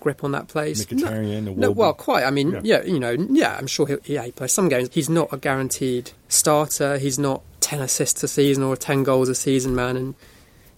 grip 0.06 0.24
on 0.24 0.34
that 0.34 0.48
place? 0.48 0.86
Mkhitaryan, 0.86 1.44
no, 1.46 1.54
no, 1.54 1.72
well, 1.72 1.92
quite. 1.92 2.24
I 2.26 2.30
mean, 2.30 2.52
Yeah. 2.52 2.62
yeah. 2.64 2.84
you 2.84 3.00
know, 3.00 3.10
yeah, 3.12 3.58
I'm 3.58 3.66
sure 3.66 3.88
he, 3.88 3.96
yeah, 4.14 4.24
he 4.24 4.32
plays 4.32 4.52
some 4.52 4.70
games. 4.70 4.90
He's 4.94 5.10
not 5.10 5.34
a 5.34 5.38
guaranteed 5.38 6.12
starter. 6.30 7.00
He's 7.00 7.18
not 7.18 7.42
10 7.62 7.82
assists 7.82 8.22
a 8.24 8.28
season 8.28 8.62
or 8.62 8.76
10 8.78 9.02
goals 9.02 9.30
a 9.30 9.34
season, 9.36 9.74
man. 9.74 9.98
And 9.98 10.14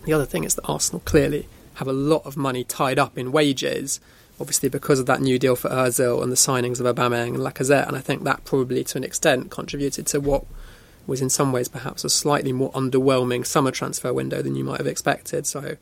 the 0.05 0.13
other 0.13 0.25
thing 0.25 0.45
is 0.45 0.55
that 0.55 0.63
Arsenal 0.63 1.01
clearly 1.03 1.45
have 1.73 1.89
a 1.89 1.93
lot 1.93 2.25
of 2.25 2.37
money 2.37 2.63
tied 2.63 2.97
up 2.97 3.17
in 3.17 3.33
wages, 3.33 3.99
obviously 4.39 4.69
because 4.69 4.97
of 5.01 5.07
that 5.07 5.19
new 5.19 5.37
deal 5.37 5.57
for 5.57 5.69
Ozil 5.69 6.23
and 6.23 6.31
the 6.31 6.37
signings 6.37 6.79
of 6.79 6.85
Aubameyang 6.95 7.35
and 7.35 7.39
Lacazette. 7.39 7.85
And 7.85 7.97
I 7.97 7.99
think 7.99 8.23
that 8.23 8.45
probably, 8.45 8.85
to 8.85 8.97
an 8.97 9.03
extent, 9.03 9.51
contributed 9.51 10.07
to 10.07 10.21
what 10.21 10.45
was 11.05 11.21
in 11.21 11.29
some 11.29 11.51
ways 11.51 11.67
perhaps 11.67 12.05
a 12.05 12.09
slightly 12.09 12.53
more 12.53 12.71
underwhelming 12.71 13.45
summer 13.45 13.71
transfer 13.71 14.13
window 14.13 14.41
than 14.41 14.55
you 14.55 14.63
might 14.63 14.77
have 14.77 14.87
expected. 14.87 15.45
So 15.45 15.75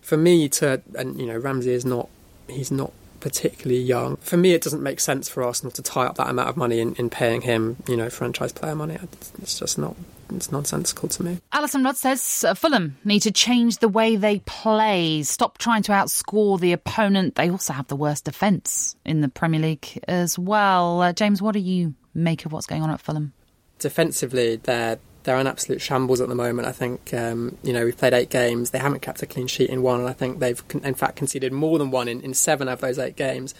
for 0.00 0.16
me 0.16 0.48
to 0.48 0.80
and 0.94 1.20
you 1.20 1.26
know 1.26 1.36
Ramsey 1.36 1.72
is 1.72 1.84
not 1.84 2.08
he's 2.50 2.70
not 2.70 2.92
particularly 3.20 3.80
young. 3.80 4.16
For 4.16 4.36
me, 4.36 4.52
it 4.52 4.62
doesn't 4.62 4.82
make 4.82 4.98
sense 4.98 5.28
for 5.28 5.42
Arsenal 5.42 5.70
to 5.72 5.82
tie 5.82 6.06
up 6.06 6.16
that 6.16 6.28
amount 6.28 6.48
of 6.48 6.56
money 6.56 6.80
in, 6.80 6.94
in 6.94 7.10
paying 7.10 7.42
him, 7.42 7.76
you 7.86 7.96
know, 7.96 8.10
franchise 8.10 8.52
player 8.52 8.74
money. 8.74 8.98
It's, 9.42 9.58
just 9.58 9.78
not. 9.78 9.94
It's 10.30 10.50
nonsensical 10.50 11.08
to 11.10 11.22
me. 11.22 11.38
Alyson 11.52 11.84
Rudd 11.84 11.96
says 11.96 12.44
uh, 12.46 12.54
Fulham 12.54 12.96
need 13.04 13.20
to 13.20 13.30
change 13.30 13.78
the 13.78 13.88
way 13.88 14.16
they 14.16 14.40
play. 14.40 15.22
Stop 15.22 15.58
trying 15.58 15.82
to 15.82 15.92
outscore 15.92 16.58
the 16.58 16.72
opponent. 16.72 17.34
They 17.34 17.50
also 17.50 17.72
have 17.72 17.88
the 17.88 17.96
worst 17.96 18.24
defence 18.24 18.96
in 19.04 19.20
the 19.20 19.28
Premier 19.28 19.60
League 19.60 20.02
as 20.08 20.38
well. 20.38 21.02
Uh, 21.02 21.12
James, 21.12 21.42
what 21.42 21.52
do 21.52 21.60
you 21.60 21.94
make 22.14 22.46
of 22.46 22.52
what's 22.52 22.66
going 22.66 22.82
on 22.82 22.90
at 22.90 23.00
Fulham? 23.00 23.32
Defensively, 23.78 24.56
they're 24.56 24.98
they're 25.22 25.36
an 25.36 25.46
absolute 25.46 25.80
shambles 25.80 26.20
at 26.20 26.28
the 26.28 26.34
moment. 26.34 26.66
I 26.66 26.72
think 26.72 27.12
um, 27.14 27.56
you 27.62 27.72
know 27.72 27.84
we've 27.84 27.96
played 27.96 28.14
eight 28.14 28.30
games. 28.30 28.70
They 28.70 28.78
haven't 28.78 29.02
kept 29.02 29.22
a 29.22 29.26
clean 29.26 29.46
sheet 29.46 29.70
in 29.70 29.82
one, 29.82 30.00
and 30.00 30.08
I 30.08 30.12
think 30.12 30.38
they've 30.38 30.66
con- 30.68 30.84
in 30.84 30.94
fact 30.94 31.16
conceded 31.16 31.52
more 31.52 31.78
than 31.78 31.90
one 31.90 32.08
in, 32.08 32.20
in 32.22 32.34
seven 32.34 32.68
of 32.68 32.80
those 32.80 32.98
eight 32.98 33.16
games. 33.16 33.54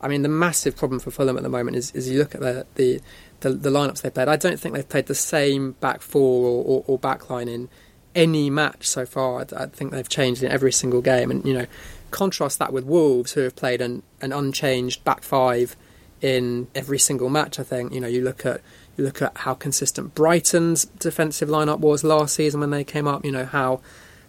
I 0.00 0.08
mean, 0.08 0.22
the 0.22 0.28
massive 0.28 0.76
problem 0.76 1.00
for 1.00 1.10
Fulham 1.10 1.36
at 1.36 1.42
the 1.42 1.48
moment 1.48 1.76
is, 1.76 1.90
is 1.92 2.10
you 2.10 2.18
look 2.18 2.34
at 2.34 2.40
the, 2.40 2.66
the 2.74 3.00
the 3.40 3.50
the 3.50 3.70
lineups 3.70 4.02
they 4.02 4.10
played. 4.10 4.28
I 4.28 4.36
don't 4.36 4.60
think 4.60 4.74
they've 4.74 4.88
played 4.88 5.06
the 5.06 5.14
same 5.14 5.72
back 5.72 6.02
four 6.02 6.46
or, 6.46 6.64
or, 6.64 6.84
or 6.86 6.98
back 6.98 7.30
line 7.30 7.48
in 7.48 7.68
any 8.14 8.50
match 8.50 8.86
so 8.86 9.06
far. 9.06 9.40
I, 9.40 9.62
I 9.62 9.66
think 9.66 9.92
they've 9.92 10.08
changed 10.08 10.42
in 10.42 10.50
every 10.50 10.72
single 10.72 11.00
game, 11.00 11.30
and 11.30 11.44
you 11.44 11.54
know, 11.54 11.66
contrast 12.10 12.58
that 12.58 12.72
with 12.72 12.84
Wolves, 12.84 13.32
who 13.32 13.40
have 13.40 13.56
played 13.56 13.80
an, 13.80 14.02
an 14.20 14.32
unchanged 14.32 15.02
back 15.04 15.22
five 15.22 15.76
in 16.20 16.68
every 16.74 16.98
single 16.98 17.28
match. 17.28 17.58
I 17.58 17.62
think 17.62 17.92
you 17.92 18.00
know 18.00 18.08
you 18.08 18.22
look 18.22 18.44
at 18.44 18.60
you 18.96 19.04
look 19.04 19.20
at 19.20 19.36
how 19.38 19.54
consistent 19.54 20.14
Brighton's 20.14 20.84
defensive 20.84 21.48
lineup 21.48 21.80
was 21.80 22.02
last 22.02 22.34
season 22.34 22.60
when 22.60 22.70
they 22.70 22.84
came 22.84 23.06
up. 23.06 23.24
You 23.24 23.32
know 23.32 23.44
how 23.44 23.80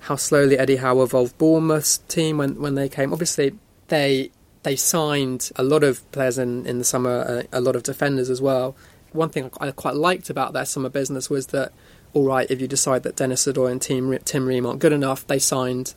how 0.01 0.15
slowly 0.15 0.58
Eddie 0.58 0.77
Howe 0.77 1.01
evolved 1.01 1.38
Bournemouth's 1.38 1.99
team 1.99 2.38
when 2.38 2.62
when 2.62 2.75
they 2.75 2.89
came. 2.89 3.13
Obviously, 3.13 3.56
they 3.88 4.32
they 4.63 4.75
signed 4.75 5.51
a 5.56 5.63
lot 5.63 5.84
of 5.84 6.10
players 6.12 6.38
in 6.38 6.65
in 6.65 6.77
the 6.80 6.84
summer, 6.84 7.45
a, 7.51 7.60
a 7.60 7.62
lot 7.62 7.75
of 7.75 7.84
defenders 7.84 8.30
as 8.30 8.41
well. 8.41 8.75
One 9.13 9.30
thing 9.30 9.49
I 9.60 9.71
quite 9.71 9.95
liked 9.95 10.30
about 10.30 10.53
their 10.53 10.65
summer 10.65 10.89
business 10.89 11.30
was 11.30 11.47
that 11.47 11.71
all 12.13 12.25
right, 12.25 12.49
if 12.49 12.60
you 12.62 12.67
decide 12.67 13.03
that 13.03 13.15
Denis 13.15 13.45
Odoi 13.45 13.71
and 13.71 13.82
Tim 13.82 14.17
Tim 14.25 14.45
Ream 14.45 14.65
aren't 14.65 14.80
good 14.80 14.93
enough, 14.93 15.25
they 15.27 15.39
signed. 15.39 15.93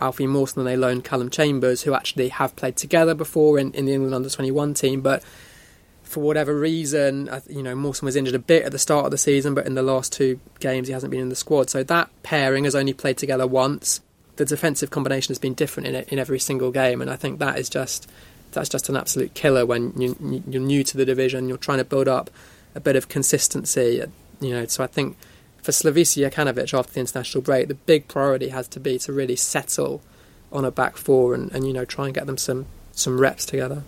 Alfie 0.00 0.26
Mawson 0.26 0.60
and 0.60 0.66
they 0.66 0.76
loaned 0.76 1.04
Calum 1.04 1.30
Chambers, 1.30 1.82
who 1.82 1.94
actually 1.94 2.28
have 2.30 2.56
played 2.56 2.76
together 2.76 3.14
before 3.14 3.58
in, 3.58 3.72
in 3.72 3.84
the 3.84 3.92
England 3.92 4.14
under 4.14 4.28
21 4.28 4.74
team, 4.74 5.00
but 5.00 5.22
for 6.12 6.20
whatever 6.20 6.54
reason, 6.54 7.30
you 7.48 7.62
know, 7.62 7.74
Mawson 7.74 8.04
was 8.04 8.16
injured 8.16 8.34
a 8.34 8.38
bit 8.38 8.64
at 8.64 8.72
the 8.72 8.78
start 8.78 9.06
of 9.06 9.10
the 9.10 9.18
season, 9.18 9.54
but 9.54 9.66
in 9.66 9.74
the 9.74 9.82
last 9.82 10.12
two 10.12 10.38
games 10.60 10.86
he 10.86 10.92
hasn't 10.92 11.10
been 11.10 11.20
in 11.20 11.30
the 11.30 11.36
squad. 11.36 11.70
So 11.70 11.82
that 11.82 12.10
pairing 12.22 12.64
has 12.64 12.74
only 12.74 12.92
played 12.92 13.16
together 13.16 13.46
once. 13.46 14.02
The 14.36 14.44
defensive 14.44 14.90
combination 14.90 15.32
has 15.32 15.38
been 15.38 15.54
different 15.54 15.88
in 15.88 15.94
it, 15.94 16.08
in 16.12 16.18
every 16.18 16.38
single 16.38 16.70
game, 16.70 17.00
and 17.00 17.10
I 17.10 17.16
think 17.16 17.38
that 17.38 17.58
is 17.58 17.68
just 17.68 18.08
that's 18.52 18.68
just 18.68 18.90
an 18.90 18.96
absolute 18.96 19.32
killer 19.32 19.64
when 19.64 19.94
you, 19.98 20.42
you're 20.46 20.60
new 20.60 20.84
to 20.84 20.96
the 20.98 21.06
division. 21.06 21.48
You're 21.48 21.56
trying 21.56 21.78
to 21.78 21.84
build 21.84 22.08
up 22.08 22.30
a 22.74 22.80
bit 22.80 22.96
of 22.96 23.08
consistency, 23.08 24.02
you 24.40 24.50
know. 24.50 24.66
So 24.66 24.84
I 24.84 24.88
think 24.88 25.16
for 25.62 25.72
Slavisa 25.72 26.28
Jokanovic 26.28 26.78
after 26.78 26.92
the 26.92 27.00
international 27.00 27.42
break, 27.42 27.68
the 27.68 27.74
big 27.74 28.08
priority 28.08 28.48
has 28.48 28.68
to 28.68 28.80
be 28.80 28.98
to 29.00 29.12
really 29.12 29.36
settle 29.36 30.02
on 30.50 30.66
a 30.66 30.70
back 30.70 30.98
four 30.98 31.34
and, 31.34 31.50
and 31.52 31.66
you 31.66 31.72
know 31.72 31.86
try 31.86 32.04
and 32.04 32.14
get 32.14 32.26
them 32.26 32.36
some 32.36 32.66
some 32.92 33.18
reps 33.18 33.46
together. 33.46 33.82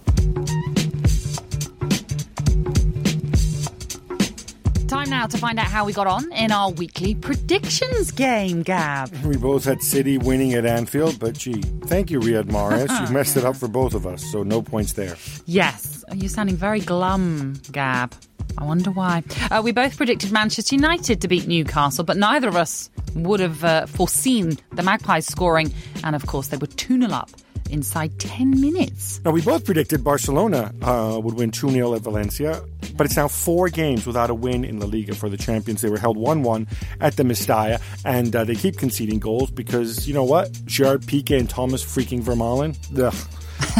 Now 5.14 5.27
to 5.29 5.38
find 5.38 5.61
out 5.61 5.68
how 5.68 5.85
we 5.85 5.92
got 5.92 6.09
on 6.09 6.33
in 6.33 6.50
our 6.50 6.72
weekly 6.72 7.14
predictions 7.14 8.11
game, 8.11 8.64
Gab. 8.64 9.12
We 9.24 9.37
both 9.37 9.64
had 9.64 9.81
City 9.81 10.18
winning 10.18 10.55
at 10.55 10.66
Anfield, 10.66 11.20
but 11.20 11.38
gee, 11.38 11.62
thank 11.87 12.11
you, 12.11 12.18
Riyad 12.18 12.46
Mahrez. 12.46 12.90
you 13.00 13.14
messed 13.18 13.37
it 13.37 13.44
up 13.44 13.55
for 13.55 13.68
both 13.68 13.94
of 13.94 14.09
us, 14.09 14.24
so 14.33 14.42
no 14.42 14.61
points 14.61 14.94
there. 14.94 15.14
Yes, 15.46 16.05
you're 16.12 16.29
sounding 16.29 16.57
very 16.57 16.81
glum, 16.81 17.61
Gab. 17.70 18.12
I 18.59 18.64
wonder 18.64 18.90
why. 18.90 19.22
Uh, 19.53 19.62
we 19.64 19.70
both 19.70 19.96
predicted 19.96 20.33
Manchester 20.33 20.74
United 20.74 21.20
to 21.20 21.29
beat 21.29 21.46
Newcastle, 21.46 22.03
but 22.03 22.16
neither 22.16 22.48
of 22.48 22.57
us 22.57 22.90
would 23.14 23.38
have 23.38 23.62
uh, 23.62 23.87
foreseen 23.87 24.59
the 24.72 24.83
Magpies 24.83 25.27
scoring. 25.27 25.72
And 26.03 26.16
of 26.16 26.27
course, 26.27 26.48
they 26.48 26.57
were 26.57 26.66
2 26.66 27.00
0 27.00 27.12
up 27.12 27.31
inside 27.70 28.18
10 28.18 28.61
minutes. 28.61 29.20
Now, 29.24 29.31
we 29.31 29.42
both 29.42 29.64
predicted 29.64 30.05
Barcelona 30.05 30.72
uh, 30.83 31.20
would 31.22 31.35
win 31.35 31.50
2 31.50 31.70
0 31.70 31.94
at 31.94 32.03
Valencia, 32.03 32.62
but 32.96 33.07
it's 33.07 33.16
now 33.16 33.29
four 33.29 33.68
games 33.68 34.07
without 34.07 34.31
a 34.31 34.35
win 34.35 34.64
in 34.64 34.81
La 34.81 34.87
Liga 34.87 35.14
for 35.14 35.29
the 35.29 35.37
champions. 35.37 35.81
They 35.81 35.90
were 35.90 35.98
held 35.98 36.16
1 36.16 36.42
1 36.42 36.66
at 37.00 37.16
the 37.16 37.22
Mestalla, 37.22 37.81
and 38.05 38.35
uh, 38.35 38.44
they 38.44 38.55
keep 38.55 38.79
conceding 38.79 39.18
goals 39.18 39.50
because, 39.50 40.07
you 40.07 40.14
know 40.14 40.24
what? 40.24 40.53
Gerard 40.66 41.03
Piqué 41.03 41.38
and 41.38 41.48
Thomas 41.48 41.85
freaking 41.85 42.22
Vermaelen. 42.22 42.74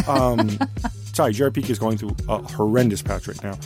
Um, 0.07 0.57
sorry, 1.13 1.33
Gerard 1.33 1.53
Piqué 1.53 1.69
is 1.69 1.79
going 1.79 1.97
through 1.97 2.15
a 2.27 2.39
horrendous 2.39 3.01
patch 3.01 3.27
right 3.27 3.43
now. 3.43 3.57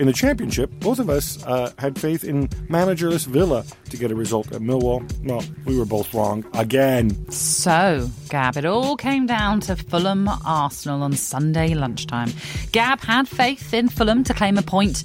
In 0.00 0.06
the 0.06 0.14
championship, 0.14 0.70
both 0.80 0.98
of 0.98 1.10
us 1.10 1.44
uh, 1.44 1.72
had 1.78 1.98
faith 1.98 2.24
in 2.24 2.48
managerless 2.70 3.26
Villa 3.26 3.66
to 3.90 3.98
get 3.98 4.10
a 4.10 4.14
result 4.14 4.50
at 4.50 4.62
Millwall. 4.62 5.04
Well, 5.22 5.44
we 5.66 5.78
were 5.78 5.84
both 5.84 6.14
wrong 6.14 6.42
again. 6.54 7.30
So, 7.30 8.08
Gab, 8.30 8.56
it 8.56 8.64
all 8.64 8.96
came 8.96 9.26
down 9.26 9.60
to 9.60 9.76
Fulham 9.76 10.26
Arsenal 10.46 11.02
on 11.02 11.12
Sunday 11.12 11.74
lunchtime. 11.74 12.32
Gab 12.72 13.00
had 13.02 13.28
faith 13.28 13.74
in 13.74 13.90
Fulham 13.90 14.24
to 14.24 14.32
claim 14.32 14.56
a 14.56 14.62
point. 14.62 15.04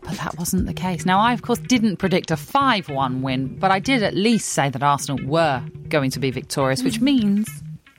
But 0.00 0.16
that 0.18 0.36
wasn't 0.36 0.66
the 0.66 0.74
case. 0.74 1.06
Now, 1.06 1.20
I, 1.20 1.34
of 1.34 1.42
course, 1.42 1.60
didn't 1.60 1.98
predict 1.98 2.32
a 2.32 2.36
5 2.36 2.88
1 2.88 3.22
win, 3.22 3.56
but 3.60 3.70
I 3.70 3.78
did 3.78 4.02
at 4.02 4.14
least 4.14 4.48
say 4.48 4.68
that 4.70 4.82
Arsenal 4.82 5.24
were 5.24 5.62
going 5.88 6.10
to 6.10 6.18
be 6.18 6.32
victorious, 6.32 6.82
which 6.82 7.00
means. 7.00 7.48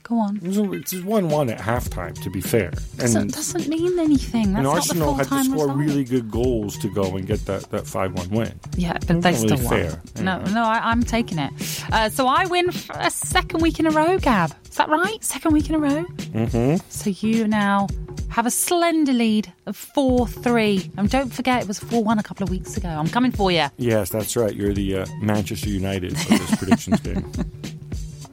Go 0.04 0.18
on. 0.18 0.38
It's 0.42 0.92
1 0.94 1.28
1 1.30 1.48
at 1.48 1.58
halftime, 1.58 2.20
to 2.22 2.28
be 2.28 2.42
fair. 2.42 2.72
Doesn't, 2.98 3.32
doesn't 3.32 3.68
mean 3.68 3.98
anything. 3.98 4.52
That's 4.52 4.56
and 4.56 4.64
not 4.64 4.76
Arsenal 4.76 5.14
the 5.14 5.24
had 5.24 5.28
to 5.38 5.44
score 5.44 5.68
result. 5.68 5.78
really 5.78 6.04
good 6.04 6.30
goals 6.30 6.76
to 6.78 6.88
go 6.92 7.16
and 7.16 7.26
get 7.26 7.46
that, 7.46 7.70
that 7.70 7.86
5 7.86 8.12
1 8.12 8.28
win. 8.28 8.60
Yeah, 8.76 8.98
but 9.06 9.22
they 9.22 9.32
still 9.32 9.56
really 9.56 9.64
won. 9.64 9.72
fair. 9.72 10.02
No, 10.22 10.42
no, 10.52 10.62
I, 10.62 10.90
I'm 10.90 11.02
taking 11.02 11.38
it. 11.38 11.50
Uh, 11.90 12.10
so 12.10 12.26
I 12.26 12.44
win 12.44 12.70
for 12.70 12.94
a 12.98 13.10
second 13.10 13.62
week 13.62 13.80
in 13.80 13.86
a 13.86 13.90
row, 13.90 14.18
Gab. 14.18 14.54
Is 14.68 14.76
that 14.76 14.90
right? 14.90 15.24
Second 15.24 15.54
week 15.54 15.70
in 15.70 15.74
a 15.74 15.78
row. 15.78 16.04
Mm-hmm. 16.04 16.86
So 16.90 17.08
you 17.08 17.48
now 17.48 17.86
have 18.28 18.44
a 18.44 18.50
slender 18.50 19.12
lead 19.12 19.50
of 19.64 19.74
four 19.74 20.26
three. 20.26 20.90
And 20.98 21.08
don't 21.08 21.32
forget, 21.32 21.62
it 21.62 21.68
was 21.68 21.78
four 21.78 22.04
one 22.04 22.18
a 22.18 22.22
couple 22.22 22.44
of 22.44 22.50
weeks 22.50 22.76
ago. 22.76 22.88
I'm 22.88 23.08
coming 23.08 23.32
for 23.32 23.50
you. 23.50 23.68
Yes, 23.78 24.10
that's 24.10 24.36
right. 24.36 24.54
You're 24.54 24.74
the 24.74 24.98
uh, 24.98 25.06
Manchester 25.22 25.70
United 25.70 26.12
of 26.12 26.28
this 26.28 26.56
predictions 26.56 27.00
game. 27.00 27.30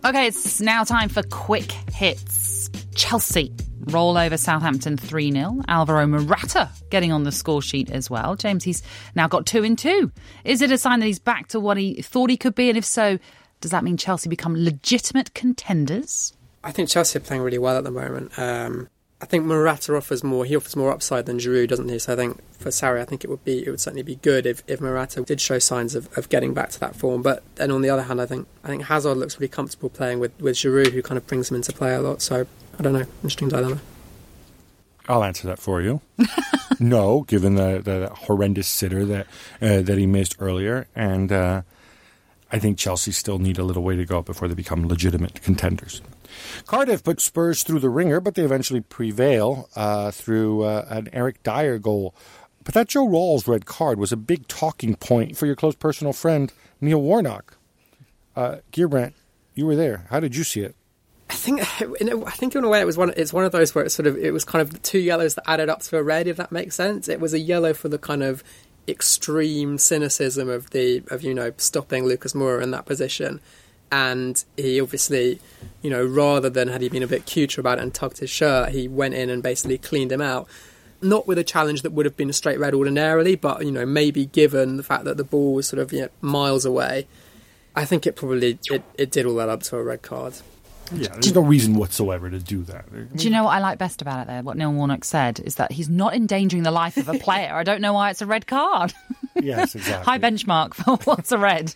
Okay, 0.03 0.27
it's 0.27 0.59
now 0.59 0.83
time 0.83 1.09
for 1.09 1.21
quick 1.23 1.71
hits. 1.93 2.69
Chelsea 2.95 3.53
roll 3.85 4.17
over 4.17 4.35
Southampton 4.35 4.97
3 4.97 5.31
0. 5.31 5.61
Alvaro 5.67 6.07
Morata 6.07 6.69
getting 6.89 7.11
on 7.11 7.23
the 7.23 7.31
score 7.31 7.61
sheet 7.61 7.89
as 7.91 8.09
well. 8.09 8.35
James, 8.35 8.63
he's 8.63 8.81
now 9.15 9.27
got 9.27 9.45
two 9.45 9.63
in 9.63 9.75
two. 9.75 10.11
Is 10.43 10.61
it 10.63 10.71
a 10.71 10.77
sign 10.77 10.99
that 11.01 11.05
he's 11.05 11.19
back 11.19 11.47
to 11.49 11.59
what 11.59 11.77
he 11.77 12.01
thought 12.01 12.29
he 12.31 12.37
could 12.37 12.55
be? 12.55 12.69
And 12.69 12.77
if 12.77 12.85
so, 12.85 13.19
Does 13.61 13.71
that 13.71 13.83
mean 13.83 13.95
Chelsea 13.95 14.27
become 14.27 14.55
legitimate 14.55 15.35
contenders? 15.35 16.33
I 16.63 16.71
think 16.71 16.89
Chelsea 16.89 17.17
are 17.17 17.21
playing 17.21 17.43
really 17.43 17.59
well 17.59 17.77
at 17.77 17.83
the 17.83 17.91
moment. 17.91 18.37
Um, 18.39 18.89
I 19.21 19.25
think 19.25 19.45
Morata 19.45 19.95
offers 19.95 20.23
more. 20.23 20.45
He 20.45 20.55
offers 20.55 20.75
more 20.75 20.91
upside 20.91 21.27
than 21.27 21.37
Giroud, 21.37 21.67
doesn't 21.67 21.87
he? 21.87 21.99
So 21.99 22.13
I 22.13 22.15
think 22.15 22.41
for 22.53 22.69
Sarri, 22.69 22.99
I 22.99 23.05
think 23.05 23.23
it 23.23 23.29
would 23.29 23.45
be 23.45 23.63
it 23.63 23.69
would 23.69 23.79
certainly 23.79 24.01
be 24.01 24.15
good 24.15 24.47
if, 24.47 24.63
if 24.65 24.81
Morata 24.81 25.21
did 25.21 25.39
show 25.39 25.59
signs 25.59 25.93
of, 25.93 26.09
of 26.17 26.27
getting 26.29 26.55
back 26.55 26.71
to 26.71 26.79
that 26.79 26.95
form. 26.95 27.21
But 27.21 27.43
then 27.55 27.69
on 27.69 27.83
the 27.83 27.89
other 27.89 28.01
hand, 28.01 28.19
I 28.19 28.25
think 28.25 28.47
I 28.63 28.67
think 28.67 28.85
Hazard 28.85 29.17
looks 29.17 29.39
really 29.39 29.47
comfortable 29.47 29.89
playing 29.89 30.19
with 30.19 30.39
with 30.41 30.55
Giroud, 30.55 30.93
who 30.93 31.03
kind 31.03 31.19
of 31.19 31.27
brings 31.27 31.51
him 31.51 31.55
into 31.55 31.71
play 31.71 31.93
a 31.93 32.01
lot. 32.01 32.21
So 32.23 32.47
I 32.79 32.81
don't 32.81 32.93
know, 32.93 33.05
interesting 33.21 33.49
dilemma. 33.49 33.79
I'll 35.07 35.23
answer 35.23 35.47
that 35.47 35.59
for 35.59 35.81
you. 35.81 36.01
no, 36.79 37.21
given 37.21 37.55
the, 37.55 37.81
the 37.83 38.09
horrendous 38.13 38.67
sitter 38.67 39.05
that 39.05 39.27
uh, 39.61 39.81
that 39.81 39.97
he 39.99 40.07
missed 40.07 40.37
earlier, 40.39 40.87
and 40.95 41.31
uh, 41.31 41.61
I 42.51 42.57
think 42.57 42.79
Chelsea 42.79 43.11
still 43.11 43.37
need 43.37 43.59
a 43.59 43.63
little 43.63 43.83
way 43.83 43.95
to 43.95 44.05
go 44.05 44.23
before 44.23 44.47
they 44.47 44.55
become 44.55 44.87
legitimate 44.87 45.43
contenders. 45.43 46.01
Cardiff 46.65 47.03
put 47.03 47.21
Spurs 47.21 47.63
through 47.63 47.79
the 47.79 47.89
ringer, 47.89 48.19
but 48.19 48.35
they 48.35 48.43
eventually 48.43 48.81
prevail 48.81 49.69
uh, 49.75 50.11
through 50.11 50.63
uh, 50.63 50.85
an 50.89 51.09
Eric 51.13 51.43
Dier 51.43 51.79
goal. 51.79 52.15
But 52.63 52.73
that 52.75 52.89
Joe 52.89 53.07
Ralls 53.07 53.47
red 53.47 53.65
card 53.65 53.99
was 53.99 54.11
a 54.11 54.17
big 54.17 54.47
talking 54.47 54.95
point 54.95 55.37
for 55.37 55.45
your 55.45 55.55
close 55.55 55.75
personal 55.75 56.13
friend 56.13 56.53
Neil 56.79 57.01
Warnock. 57.01 57.57
Uh, 58.35 58.57
Gheerbrant, 58.71 59.13
you 59.55 59.65
were 59.65 59.75
there. 59.75 60.05
How 60.09 60.19
did 60.19 60.35
you 60.35 60.43
see 60.43 60.61
it? 60.61 60.75
I 61.29 61.33
think, 61.33 61.61
I 61.81 62.31
think 62.31 62.55
in 62.55 62.63
a 62.63 62.69
way, 62.69 62.81
it 62.81 62.85
was 62.85 62.97
one. 62.97 63.13
It's 63.17 63.33
one 63.33 63.45
of 63.45 63.51
those 63.51 63.73
where 63.73 63.85
it's 63.85 63.95
sort 63.95 64.07
of 64.07 64.17
it 64.17 64.31
was 64.31 64.43
kind 64.45 64.61
of 64.61 64.81
two 64.81 64.99
yellows 64.99 65.35
that 65.35 65.49
added 65.49 65.69
up 65.69 65.81
to 65.83 65.97
a 65.97 66.03
red. 66.03 66.27
If 66.27 66.37
that 66.37 66.51
makes 66.51 66.75
sense, 66.75 67.07
it 67.07 67.19
was 67.19 67.33
a 67.33 67.39
yellow 67.39 67.73
for 67.73 67.89
the 67.89 67.97
kind 67.97 68.21
of 68.21 68.43
extreme 68.87 69.77
cynicism 69.77 70.49
of 70.49 70.71
the 70.71 71.03
of 71.09 71.23
you 71.23 71.33
know 71.33 71.53
stopping 71.57 72.05
Lucas 72.05 72.33
Moura 72.33 72.61
in 72.61 72.71
that 72.71 72.85
position, 72.85 73.39
and 73.91 74.43
he 74.57 74.79
obviously, 74.79 75.39
you 75.81 75.89
know, 75.89 76.03
rather 76.03 76.49
than 76.49 76.67
had 76.69 76.81
he 76.81 76.89
been 76.89 77.03
a 77.03 77.07
bit 77.07 77.25
cuter 77.25 77.59
about 77.59 77.77
it 77.77 77.81
and 77.81 77.93
tugged 77.93 78.19
his 78.19 78.29
shirt, 78.29 78.69
he 78.69 78.87
went 78.87 79.13
in 79.13 79.29
and 79.29 79.43
basically 79.43 79.77
cleaned 79.77 80.11
him 80.11 80.21
out. 80.21 80.47
Not 81.01 81.27
with 81.27 81.37
a 81.37 81.43
challenge 81.43 81.81
that 81.81 81.91
would 81.91 82.05
have 82.05 82.15
been 82.15 82.29
a 82.29 82.33
straight 82.33 82.59
red 82.59 82.73
ordinarily, 82.73 83.35
but 83.35 83.65
you 83.65 83.71
know 83.71 83.85
maybe 83.85 84.27
given 84.27 84.77
the 84.77 84.83
fact 84.83 85.03
that 85.05 85.17
the 85.17 85.23
ball 85.23 85.55
was 85.55 85.67
sort 85.67 85.81
of 85.81 85.91
you 85.91 86.01
know, 86.01 86.09
miles 86.21 86.63
away, 86.63 87.07
I 87.75 87.85
think 87.85 88.05
it 88.05 88.15
probably 88.15 88.59
it, 88.69 88.83
it 88.97 89.11
did 89.11 89.25
all 89.25 89.35
that 89.35 89.49
up 89.49 89.63
to 89.63 89.77
a 89.77 89.83
red 89.83 90.01
card. 90.03 90.35
Yeah, 90.93 91.07
there's 91.13 91.33
no 91.33 91.41
reason 91.41 91.75
whatsoever 91.75 92.29
to 92.29 92.39
do 92.39 92.63
that. 92.63 93.15
Do 93.15 93.23
you 93.23 93.29
know 93.29 93.45
what 93.45 93.51
I 93.51 93.59
like 93.59 93.77
best 93.77 94.01
about 94.01 94.21
it 94.21 94.27
there? 94.27 94.41
What 94.43 94.57
Neil 94.57 94.73
Warnock 94.73 95.05
said 95.05 95.39
is 95.39 95.55
that 95.55 95.71
he's 95.71 95.87
not 95.87 96.13
endangering 96.13 96.63
the 96.63 96.71
life 96.71 96.97
of 96.97 97.07
a 97.07 97.13
player. 97.19 97.53
I 97.53 97.63
don't 97.63 97.81
know 97.81 97.93
why 97.93 98.09
it's 98.09 98.21
a 98.21 98.25
red 98.25 98.45
card. 98.45 98.93
Yes, 99.35 99.73
exactly. 99.75 100.05
High 100.11 100.19
benchmark 100.19 100.73
for 100.73 100.97
what's 101.05 101.31
a 101.31 101.37
red. 101.37 101.73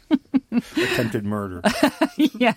Attempted 0.78 1.26
murder. 1.26 1.62
yeah. 2.18 2.54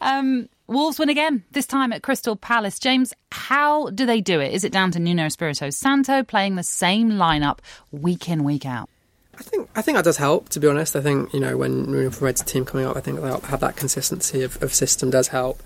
Um, 0.00 0.48
Wolves 0.66 0.98
win 0.98 1.08
again, 1.08 1.42
this 1.50 1.66
time 1.66 1.92
at 1.92 2.02
Crystal 2.02 2.36
Palace. 2.36 2.78
James, 2.78 3.12
how 3.32 3.90
do 3.90 4.06
they 4.06 4.20
do 4.20 4.40
it? 4.40 4.52
Is 4.52 4.64
it 4.64 4.72
down 4.72 4.90
to 4.92 5.00
Nuno 5.00 5.26
Espirito 5.26 5.70
Santo 5.70 6.22
playing 6.22 6.54
the 6.54 6.62
same 6.62 7.12
lineup 7.12 7.58
week 7.90 8.28
in, 8.28 8.44
week 8.44 8.64
out? 8.64 8.88
I 9.38 9.42
think 9.42 9.70
I 9.74 9.82
think 9.82 9.96
that 9.96 10.04
does 10.04 10.18
help. 10.18 10.50
To 10.50 10.60
be 10.60 10.68
honest, 10.68 10.94
I 10.94 11.00
think 11.00 11.32
you 11.32 11.40
know 11.40 11.56
when 11.56 11.90
Nuno 11.90 12.10
promotes 12.10 12.42
a 12.42 12.44
team 12.44 12.64
coming 12.64 12.86
up, 12.86 12.96
I 12.96 13.00
think 13.00 13.20
they'll 13.20 13.40
have 13.40 13.60
that 13.60 13.74
consistency 13.74 14.42
of, 14.42 14.62
of 14.62 14.74
system 14.74 15.10
does 15.10 15.28
help. 15.28 15.62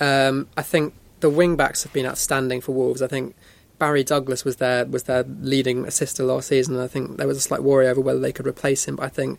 Um, 0.00 0.48
I 0.56 0.62
think 0.62 0.94
the 1.20 1.28
wing 1.28 1.54
backs 1.54 1.82
have 1.82 1.92
been 1.92 2.06
outstanding 2.06 2.62
for 2.62 2.72
Wolves. 2.72 3.02
I 3.02 3.08
think 3.08 3.36
Barry 3.78 4.04
Douglas 4.04 4.44
was 4.44 4.56
their 4.56 4.86
was 4.86 5.04
their 5.04 5.24
leading 5.24 5.84
assister 5.86 6.24
last 6.24 6.48
season, 6.48 6.74
and 6.74 6.82
I 6.82 6.88
think 6.88 7.18
there 7.18 7.26
was 7.26 7.36
a 7.36 7.42
slight 7.42 7.62
worry 7.62 7.86
over 7.88 8.00
whether 8.00 8.20
they 8.20 8.32
could 8.32 8.46
replace 8.46 8.86
him. 8.86 8.96
But 8.96 9.04
I 9.04 9.08
think 9.08 9.38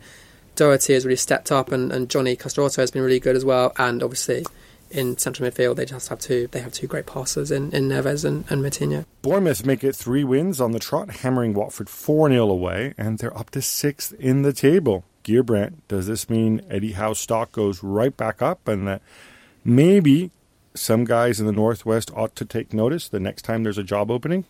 Doherty 0.56 0.94
has 0.94 1.06
really 1.06 1.16
stepped 1.16 1.52
up, 1.52 1.72
and, 1.72 1.92
and 1.92 2.10
Jonny 2.10 2.36
Castro 2.36 2.66
Otto 2.66 2.82
has 2.82 2.92
been 2.92 3.02
really 3.02 3.20
good 3.20 3.36
as 3.36 3.46
well. 3.46 3.74
And 3.78 4.04
obviously, 4.04 4.46
in 4.92 5.18
central 5.18 5.50
midfield, 5.50 5.76
they 5.78 5.86
just 5.86 6.10
have 6.10 6.20
two. 6.20 6.48
They 6.48 6.60
have 6.60 6.74
two 6.74 6.88
great 6.88 7.06
passers 7.06 7.52
in, 7.52 7.72
in 7.74 7.88
Neves 7.88 8.26
and, 8.26 8.46
and. 8.50 9.06
Bournemouth 9.22 9.66
make 9.66 9.84
it 9.84 9.96
three 9.96 10.24
wins 10.24 10.60
on 10.60 10.72
the 10.72 10.80
trot, 10.80 11.10
hammering 11.18 11.54
Watford 11.54 11.90
4 11.90 12.30
0 12.30 12.50
away, 12.50 12.94
and 12.98 13.18
they're 13.18 13.38
up 13.38 13.50
to 13.52 13.62
sixth 13.62 14.14
in 14.20 14.42
the 14.42 14.54
table. 14.54 15.06
Gheerbrant, 15.24 15.88
does 15.88 16.08
this 16.08 16.30
mean 16.30 16.62
Eddie 16.70 16.94
Howe's 16.94 17.20
stock 17.20 17.52
goes 17.52 17.84
right 17.84 18.16
back 18.16 18.42
up 18.42 18.68
and 18.68 18.88
that 18.88 19.04
maybe 19.64 20.32
some 20.74 21.06
guys 21.06 21.40
in 21.40 21.46
the 21.46 21.52
Northwest 21.52 22.12
ought 22.16 22.36
to 22.38 22.46
take 22.46 22.74
notice 22.74 23.08
the 23.08 23.20
next 23.20 23.44
time 23.44 23.64
there's 23.64 23.78
a 23.78 23.84
job 23.84 24.10
opening? 24.10 24.46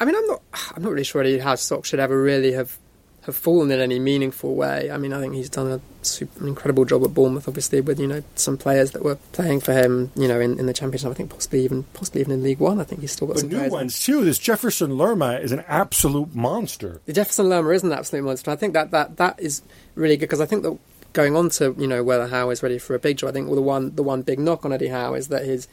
I 0.00 0.04
mean, 0.04 0.14
I'm 0.14 0.26
not. 0.26 0.42
I'm 0.74 0.82
not 0.82 0.92
really 0.92 1.04
sure 1.04 1.20
Eddie 1.20 1.38
Howe's 1.38 1.60
stock 1.60 1.84
should 1.84 2.00
ever 2.00 2.20
really 2.20 2.52
have 2.52 2.78
have 3.28 3.36
fallen 3.36 3.70
in 3.70 3.80
any 3.80 3.98
meaningful 3.98 4.54
way. 4.54 4.90
I 4.90 4.98
mean, 4.98 5.12
I 5.12 5.20
think 5.20 5.34
he's 5.34 5.48
done 5.48 5.70
a 5.70 5.80
super, 6.04 6.40
an 6.42 6.48
incredible 6.48 6.84
job 6.84 7.04
at 7.04 7.14
Bournemouth, 7.14 7.46
obviously, 7.48 7.80
with 7.80 8.00
you 8.00 8.06
know 8.06 8.22
some 8.34 8.56
players 8.58 8.90
that 8.90 9.02
were 9.04 9.16
playing 9.32 9.60
for 9.60 9.72
him, 9.72 10.10
you 10.16 10.26
know, 10.28 10.40
in, 10.40 10.58
in 10.58 10.66
the 10.66 10.72
Championship. 10.74 11.10
I 11.10 11.14
think 11.14 11.30
possibly 11.30 11.62
even 11.64 11.84
possibly 11.94 12.20
even 12.22 12.32
in 12.32 12.42
League 12.42 12.58
One. 12.58 12.80
I 12.80 12.84
think 12.84 13.00
he's 13.00 13.12
still 13.12 13.28
got 13.28 13.34
But 13.34 13.40
some 13.40 13.48
new 13.50 13.56
players. 13.58 13.72
ones 13.72 14.00
too. 14.00 14.24
This 14.24 14.38
Jefferson 14.38 14.98
Lerma 14.98 15.34
is 15.34 15.52
an 15.52 15.64
absolute 15.68 16.34
monster. 16.34 17.00
The 17.06 17.12
Jefferson 17.12 17.48
Lerma 17.48 17.70
is 17.70 17.84
an 17.84 17.92
absolute 17.92 18.24
monster. 18.24 18.50
I 18.50 18.56
think 18.56 18.74
that 18.74 18.90
that, 18.90 19.16
that 19.16 19.38
is 19.40 19.62
really 19.94 20.16
good 20.16 20.26
because 20.26 20.40
I 20.40 20.46
think 20.46 20.64
that 20.64 20.76
going 21.12 21.36
on 21.36 21.48
to 21.50 21.74
you 21.78 21.86
know 21.86 22.02
whether 22.04 22.26
Howe 22.26 22.50
is 22.50 22.62
ready 22.62 22.78
for 22.78 22.94
a 22.94 22.98
big 22.98 23.16
job. 23.18 23.30
I 23.30 23.32
think 23.32 23.46
well, 23.46 23.56
the 23.56 23.62
one 23.62 23.94
the 23.94 24.02
one 24.02 24.22
big 24.22 24.38
knock 24.38 24.64
on 24.64 24.72
Eddie 24.72 24.88
Howe 24.88 25.14
is 25.14 25.28
that 25.28 25.44
his 25.44 25.68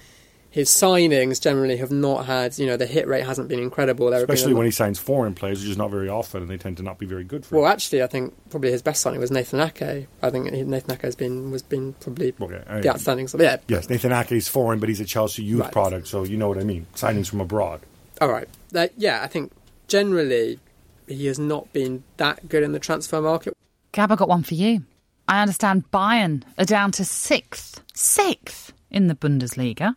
his 0.55 0.69
signings 0.69 1.41
generally 1.41 1.75
have 1.75 1.91
not 1.91 2.25
had 2.27 2.57
you 2.57 2.65
know 2.65 2.77
the 2.77 2.85
hit 2.85 3.09
rate 3.09 3.25
hasn't 3.25 3.49
been 3.49 3.59
incredible. 3.59 4.09
There 4.09 4.19
have 4.19 4.27
been 4.27 4.33
Especially 4.35 4.53
when 4.53 4.65
he 4.65 4.71
signs 4.71 4.97
foreign 4.97 5.35
players, 5.35 5.59
which 5.59 5.69
is 5.69 5.77
not 5.77 5.91
very 5.91 6.07
often, 6.07 6.43
and 6.43 6.49
they 6.49 6.55
tend 6.55 6.77
to 6.77 6.83
not 6.83 6.97
be 6.97 7.05
very 7.05 7.25
good 7.25 7.45
for 7.45 7.55
Well, 7.57 7.65
him. 7.65 7.71
actually, 7.73 8.01
I 8.01 8.07
think 8.07 8.33
probably 8.49 8.71
his 8.71 8.81
best 8.81 9.01
signing 9.01 9.19
was 9.19 9.31
Nathan 9.31 9.59
Ake. 9.59 10.07
I 10.21 10.29
think 10.29 10.49
Nathan 10.53 10.91
Ake 10.93 11.01
has 11.01 11.13
been 11.17 11.51
was 11.51 11.61
been 11.61 11.91
probably 11.99 12.33
Okay, 12.39 12.63
I- 12.69 12.79
the 12.79 12.89
outstanding. 12.89 13.27
So 13.27 13.37
yeah, 13.37 13.57
Yes, 13.67 13.89
Nathan 13.89 14.13
Ake 14.13 14.31
is 14.31 14.47
foreign, 14.47 14.79
but 14.79 14.87
he's 14.87 15.01
a 15.01 15.05
Chelsea 15.05 15.43
youth 15.43 15.59
Right. 15.59 15.71
product, 15.73 16.07
so 16.07 16.23
you 16.23 16.37
know 16.37 16.47
what 16.47 16.57
I 16.57 16.63
mean. 16.63 16.87
Signings 16.95 17.27
from 17.27 17.41
abroad. 17.41 17.81
all 18.21 18.29
right. 18.29 18.47
That, 18.71 18.93
yeah, 18.95 19.21
I 19.23 19.27
think 19.27 19.51
generally 19.89 20.59
he 21.07 21.25
has 21.27 21.37
not 21.37 21.71
been 21.73 22.03
that 22.15 22.47
good 22.47 22.63
in 22.63 22.71
the 22.71 22.79
transfer 22.79 23.21
market. 23.21 23.53
Gab, 23.91 24.09
I 24.11 24.15
got 24.15 24.29
one 24.29 24.43
for 24.43 24.53
you. 24.55 24.83
I 25.27 25.41
understand 25.41 25.91
Bayern 25.91 26.43
are 26.57 26.65
down 26.65 26.91
to 26.93 27.03
sixth, 27.03 27.81
sixth 27.93 28.71
in 28.89 29.07
the 29.07 29.15
Bundesliga. 29.15 29.95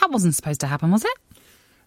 That 0.00 0.10
wasn't 0.10 0.34
supposed 0.34 0.60
to 0.60 0.66
happen, 0.66 0.90
was 0.90 1.04
it? 1.04 1.12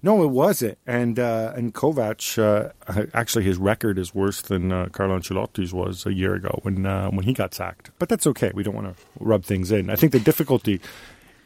No, 0.03 0.23
it 0.23 0.27
wasn't. 0.27 0.77
And 0.85 1.17
uh, 1.19 1.53
and 1.55 1.73
Kovac, 1.73 2.37
uh, 2.37 3.05
actually, 3.13 3.45
his 3.45 3.57
record 3.57 3.97
is 3.97 4.13
worse 4.13 4.41
than 4.41 4.71
uh, 4.71 4.89
Carlo 4.91 5.19
Ancelotti's 5.19 5.73
was 5.73 6.05
a 6.05 6.13
year 6.13 6.35
ago 6.35 6.59
when 6.61 6.85
uh, 6.85 7.09
when 7.09 7.25
he 7.25 7.33
got 7.33 7.53
sacked. 7.53 7.91
But 7.97 8.07
that's 8.07 8.27
okay. 8.27 8.51
We 8.53 8.63
don't 8.63 8.75
want 8.75 8.95
to 8.95 9.03
rub 9.19 9.43
things 9.43 9.71
in. 9.71 9.89
I 9.89 9.95
think 9.95 10.11
the 10.11 10.19
difficulty 10.19 10.79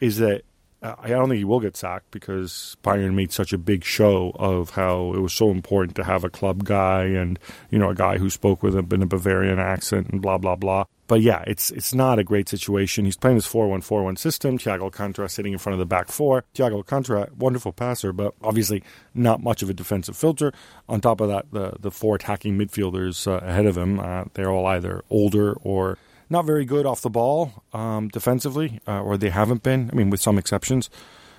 is 0.00 0.18
that 0.18 0.42
I 0.82 1.08
don't 1.08 1.28
think 1.28 1.38
he 1.38 1.44
will 1.44 1.60
get 1.60 1.76
sacked 1.76 2.10
because 2.10 2.76
Bayern 2.82 3.14
made 3.14 3.32
such 3.32 3.52
a 3.52 3.58
big 3.58 3.84
show 3.84 4.32
of 4.34 4.70
how 4.70 5.12
it 5.14 5.20
was 5.20 5.32
so 5.32 5.50
important 5.50 5.94
to 5.96 6.04
have 6.04 6.24
a 6.24 6.30
club 6.30 6.64
guy 6.64 7.04
and 7.04 7.38
you 7.70 7.78
know 7.78 7.90
a 7.90 7.94
guy 7.94 8.18
who 8.18 8.28
spoke 8.28 8.62
with 8.62 8.74
him 8.74 8.88
in 8.90 9.02
a 9.02 9.06
Bavarian 9.06 9.60
accent 9.60 10.08
and 10.10 10.20
blah 10.20 10.38
blah 10.38 10.56
blah. 10.56 10.84
But 11.06 11.20
yeah, 11.20 11.44
it's 11.46 11.70
it's 11.70 11.94
not 11.94 12.18
a 12.18 12.24
great 12.24 12.48
situation. 12.48 13.04
He's 13.04 13.16
playing 13.16 13.36
this 13.36 13.52
4-1-4-1 13.52 14.18
system. 14.18 14.58
Thiago 14.58 14.82
Alcantara 14.82 15.28
sitting 15.28 15.52
in 15.52 15.58
front 15.58 15.74
of 15.74 15.78
the 15.78 15.86
back 15.86 16.08
four. 16.08 16.44
Thiago 16.54 16.76
Alcantara, 16.76 17.28
wonderful 17.38 17.72
passer, 17.72 18.12
but 18.12 18.34
obviously 18.42 18.82
not 19.14 19.42
much 19.42 19.62
of 19.62 19.70
a 19.70 19.74
defensive 19.74 20.16
filter. 20.16 20.52
On 20.88 21.00
top 21.00 21.20
of 21.20 21.28
that, 21.28 21.46
the 21.52 21.74
the 21.78 21.92
four 21.92 22.16
attacking 22.16 22.58
midfielders 22.58 23.26
uh, 23.28 23.44
ahead 23.46 23.66
of 23.66 23.76
him, 23.78 24.00
uh, 24.00 24.24
they're 24.34 24.50
all 24.50 24.66
either 24.66 25.04
older 25.10 25.52
or 25.62 25.98
not 26.32 26.44
very 26.44 26.64
good 26.64 26.84
off 26.86 27.00
the 27.02 27.10
ball 27.10 27.62
um, 27.72 28.08
defensively, 28.08 28.80
uh, 28.88 29.00
or 29.00 29.16
they 29.16 29.30
haven't 29.30 29.62
been. 29.62 29.88
I 29.92 29.94
mean, 29.94 30.10
with 30.10 30.20
some 30.20 30.38
exceptions. 30.38 30.90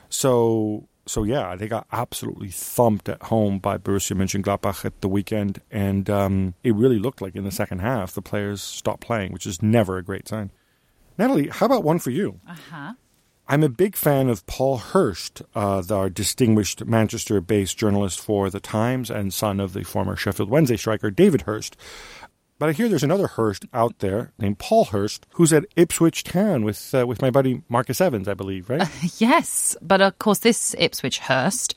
So, 0.10 0.88
so 1.06 1.24
yeah, 1.24 1.56
they 1.56 1.68
got 1.68 1.88
absolutely 1.92 2.50
thumped 2.50 3.10
at 3.10 3.24
home 3.24 3.60
by 3.60 3.78
Borussia 3.78 4.16
Mönchengladbach 4.16 4.86
at 4.86 5.02
the 5.02 5.10
weekend, 5.10 5.62
and 5.70 6.10
um, 6.10 6.54
it 6.64 6.74
really 6.76 7.00
looked 7.00 7.22
like 7.22 7.36
in 7.36 7.44
the 7.44 7.52
second 7.52 7.80
half 7.80 8.14
the 8.14 8.22
players 8.22 8.62
stopped 8.62 9.02
playing, 9.02 9.34
which 9.34 9.46
is 9.46 9.62
never 9.62 9.98
a 9.98 10.04
great 10.04 10.28
sign. 10.28 10.52
Natalie, 11.18 11.50
how 11.50 11.66
about 11.66 11.84
one 11.84 12.00
for 12.00 12.12
you? 12.12 12.40
Uh 12.48 12.56
huh. 12.72 12.94
I'm 13.46 13.62
a 13.62 13.70
big 13.70 13.98
fan 13.98 14.30
of 14.30 14.46
Paul 14.46 14.78
Hirst, 14.78 15.42
uh, 15.54 15.82
the, 15.82 15.96
our 15.96 16.10
distinguished 16.10 16.86
Manchester 16.86 17.42
based 17.42 17.78
journalist 17.78 18.22
for 18.22 18.50
The 18.50 18.62
Times 18.62 19.10
and 19.10 19.34
son 19.34 19.60
of 19.60 19.74
the 19.74 19.84
former 19.84 20.16
Sheffield 20.16 20.50
Wednesday 20.50 20.78
striker 20.78 21.12
David 21.12 21.42
Hirst. 21.42 21.76
But 22.60 22.70
I 22.70 22.72
hear 22.74 22.88
there's 22.88 23.04
another 23.04 23.28
Hurst 23.28 23.66
out 23.74 24.00
there 24.00 24.32
named 24.40 24.60
Paul 24.60 24.86
Hurst 24.86 25.26
who's 25.34 25.52
at 25.52 25.66
Ipswich 25.76 26.24
Town 26.24 26.64
with 26.64 26.94
uh, 26.96 27.06
with 27.06 27.22
my 27.22 27.30
buddy 27.30 27.62
Marcus 27.68 28.00
Evans, 28.00 28.28
I 28.28 28.34
believe, 28.36 28.70
right? 28.70 28.88
Yes, 29.18 29.76
but 29.82 30.02
of 30.02 30.18
course, 30.20 30.40
this 30.40 30.76
Ipswich 30.78 31.20
Hurst 31.20 31.76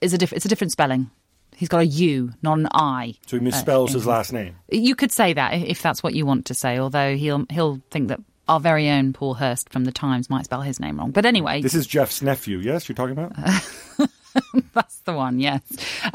is 0.00 0.12
a 0.12 0.18
diff- 0.18 0.32
it's 0.32 0.44
a 0.44 0.48
different 0.48 0.72
spelling. 0.72 1.10
He's 1.56 1.68
got 1.68 1.82
a 1.82 1.86
U, 1.86 2.32
not 2.42 2.58
an 2.58 2.66
I. 2.72 3.14
so 3.26 3.38
he 3.38 3.44
misspells 3.44 3.90
Uh, 3.90 3.92
his 3.94 4.06
last 4.06 4.32
name. 4.32 4.56
You 4.72 4.96
could 4.96 5.12
say 5.12 5.32
that 5.34 5.54
if 5.54 5.80
that's 5.82 6.02
what 6.02 6.14
you 6.14 6.26
want 6.26 6.46
to 6.46 6.54
say, 6.54 6.78
although 6.80 7.14
he'll 7.16 7.46
he'll 7.50 7.80
think 7.92 8.08
that 8.08 8.18
our 8.48 8.58
very 8.58 8.88
own 8.90 9.12
Paul 9.12 9.34
Hirst 9.34 9.70
from 9.70 9.84
the 9.84 9.92
Times 9.92 10.28
might 10.28 10.46
spell 10.46 10.62
his 10.62 10.80
name 10.80 10.98
wrong. 10.98 11.12
But 11.12 11.24
anyway, 11.26 11.62
This 11.62 11.74
is 11.74 11.86
Jeff's 11.86 12.22
nephew, 12.22 12.58
yes, 12.58 12.88
you're 12.88 12.96
talking 12.96 13.16
about? 13.16 13.32
That's 14.72 14.98
the 15.00 15.12
one, 15.12 15.38
yes. 15.38 15.60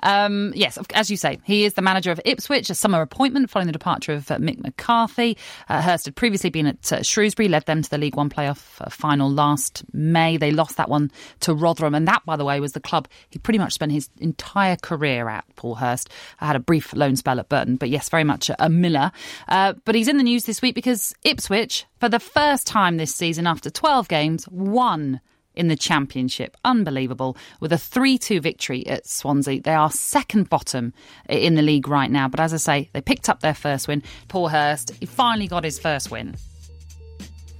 Um, 0.03 0.51
yes, 0.55 0.77
as 0.93 1.09
you 1.09 1.17
say, 1.17 1.39
he 1.43 1.65
is 1.65 1.75
the 1.75 1.81
manager 1.81 2.11
of 2.11 2.19
Ipswich, 2.25 2.69
a 2.69 2.75
summer 2.75 3.01
appointment 3.01 3.49
following 3.49 3.67
the 3.67 3.73
departure 3.73 4.13
of 4.13 4.29
uh, 4.29 4.37
Mick 4.37 4.61
McCarthy. 4.61 5.37
Uh, 5.69 5.81
Hurst 5.81 6.05
had 6.05 6.15
previously 6.15 6.49
been 6.49 6.67
at 6.67 6.91
uh, 6.91 7.01
Shrewsbury, 7.01 7.47
led 7.47 7.65
them 7.65 7.81
to 7.81 7.89
the 7.89 7.97
League 7.97 8.15
One 8.15 8.29
playoff 8.29 8.81
uh, 8.81 8.89
final 8.89 9.29
last 9.29 9.83
May. 9.93 10.37
They 10.37 10.51
lost 10.51 10.77
that 10.77 10.89
one 10.89 11.11
to 11.41 11.53
Rotherham, 11.53 11.95
and 11.95 12.07
that, 12.07 12.25
by 12.25 12.35
the 12.35 12.45
way, 12.45 12.59
was 12.59 12.73
the 12.73 12.79
club 12.79 13.07
he 13.29 13.39
pretty 13.39 13.59
much 13.59 13.73
spent 13.73 13.91
his 13.91 14.09
entire 14.19 14.75
career 14.75 15.29
at, 15.29 15.45
Paul 15.55 15.75
Hurst. 15.75 16.09
I 16.39 16.47
had 16.47 16.55
a 16.55 16.59
brief 16.59 16.93
loan 16.93 17.15
spell 17.15 17.39
at 17.39 17.49
Burton, 17.49 17.77
but 17.77 17.89
yes, 17.89 18.09
very 18.09 18.23
much 18.23 18.49
a, 18.49 18.65
a 18.65 18.69
Miller. 18.69 19.11
Uh, 19.47 19.73
but 19.85 19.95
he's 19.95 20.07
in 20.07 20.17
the 20.17 20.23
news 20.23 20.45
this 20.45 20.61
week 20.61 20.75
because 20.75 21.13
Ipswich, 21.23 21.85
for 21.99 22.09
the 22.09 22.19
first 22.19 22.67
time 22.67 22.97
this 22.97 23.13
season 23.13 23.47
after 23.47 23.69
12 23.69 24.07
games, 24.07 24.47
won 24.49 25.21
in 25.59 25.67
the 25.67 25.75
Championship. 25.75 26.55
Unbelievable. 26.63 27.37
With 27.59 27.73
a 27.73 27.77
3 27.77 28.17
2 28.17 28.39
victory 28.39 28.87
at 28.87 29.05
Swansea. 29.05 29.61
They 29.61 29.73
are 29.73 29.91
second 29.91 30.49
bottom 30.49 30.93
in 31.27 31.55
the 31.55 31.61
league 31.61 31.87
right 31.87 32.09
now. 32.09 32.29
But 32.29 32.39
as 32.39 32.53
I 32.53 32.57
say, 32.57 32.89
they 32.93 33.01
picked 33.01 33.29
up 33.29 33.41
their 33.41 33.53
first 33.53 33.87
win. 33.87 34.01
Paul 34.29 34.47
Hurst, 34.47 34.91
he 34.99 35.05
finally 35.05 35.47
got 35.47 35.63
his 35.63 35.77
first 35.77 36.09
win. 36.09 36.35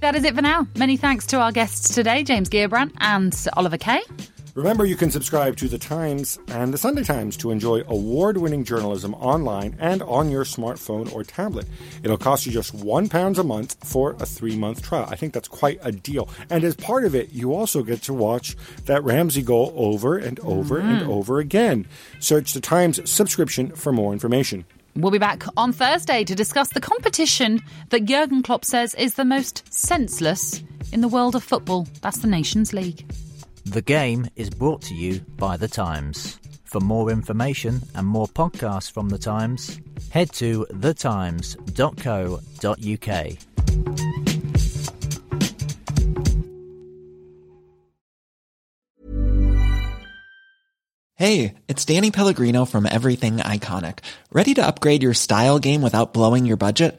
That 0.00 0.16
is 0.16 0.24
it 0.24 0.34
for 0.34 0.40
now. 0.40 0.66
Many 0.76 0.96
thanks 0.96 1.26
to 1.26 1.40
our 1.40 1.52
guests 1.52 1.94
today, 1.94 2.24
James 2.24 2.48
Gheerbrant 2.48 2.92
and 2.98 3.36
Oliver 3.54 3.76
Kay. 3.76 4.00
Remember, 4.54 4.84
you 4.84 4.96
can 4.96 5.12
subscribe 5.12 5.56
to 5.58 5.68
The 5.68 5.78
Times 5.78 6.38
and 6.48 6.74
The 6.74 6.78
Sunday 6.78 7.04
Times 7.04 7.36
to 7.36 7.52
enjoy 7.52 7.82
award 7.86 8.36
winning 8.36 8.64
journalism 8.64 9.14
online 9.14 9.76
and 9.78 10.02
on 10.02 10.28
your 10.28 10.44
smartphone 10.44 11.12
or 11.12 11.22
tablet. 11.22 11.66
It'll 12.02 12.18
cost 12.18 12.46
you 12.46 12.52
just 12.52 12.76
£1 12.76 13.38
a 13.38 13.44
month 13.44 13.76
for 13.84 14.12
a 14.14 14.26
three 14.26 14.56
month 14.56 14.82
trial. 14.82 15.06
I 15.08 15.14
think 15.14 15.34
that's 15.34 15.46
quite 15.46 15.78
a 15.82 15.92
deal. 15.92 16.28
And 16.50 16.64
as 16.64 16.74
part 16.74 17.04
of 17.04 17.14
it, 17.14 17.32
you 17.32 17.54
also 17.54 17.84
get 17.84 18.02
to 18.02 18.14
watch 18.14 18.56
that 18.86 19.04
Ramsey 19.04 19.42
goal 19.42 19.72
over 19.76 20.18
and 20.18 20.40
over 20.40 20.78
and 20.78 21.02
mm. 21.02 21.08
over 21.08 21.38
again. 21.38 21.86
Search 22.18 22.52
The 22.52 22.60
Times 22.60 23.08
subscription 23.08 23.70
for 23.70 23.92
more 23.92 24.12
information. 24.12 24.64
We'll 24.96 25.12
be 25.12 25.18
back 25.18 25.44
on 25.56 25.72
Thursday 25.72 26.24
to 26.24 26.34
discuss 26.34 26.70
the 26.70 26.80
competition 26.80 27.60
that 27.90 28.04
Jurgen 28.04 28.42
Klopp 28.42 28.64
says 28.64 28.94
is 28.96 29.14
the 29.14 29.24
most 29.24 29.72
senseless 29.72 30.64
in 30.92 31.02
the 31.02 31.08
world 31.08 31.36
of 31.36 31.44
football. 31.44 31.86
That's 32.02 32.18
the 32.18 32.26
Nations 32.26 32.72
League. 32.72 33.04
The 33.66 33.82
game 33.82 34.28
is 34.36 34.50
brought 34.50 34.82
to 34.82 34.94
you 34.94 35.20
by 35.36 35.56
The 35.56 35.68
Times. 35.68 36.38
For 36.64 36.80
more 36.80 37.10
information 37.10 37.82
and 37.94 38.06
more 38.06 38.26
podcasts 38.26 38.90
from 38.90 39.08
The 39.08 39.18
Times, 39.18 39.80
head 40.10 40.32
to 40.34 40.66
thetimes.co.uk. 40.70 41.50
Hey, 51.16 51.54
it's 51.68 51.84
Danny 51.84 52.10
Pellegrino 52.10 52.64
from 52.64 52.86
Everything 52.86 53.36
Iconic. 53.36 53.98
Ready 54.32 54.54
to 54.54 54.66
upgrade 54.66 55.02
your 55.02 55.12
style 55.12 55.58
game 55.58 55.82
without 55.82 56.14
blowing 56.14 56.46
your 56.46 56.56
budget? 56.56 56.98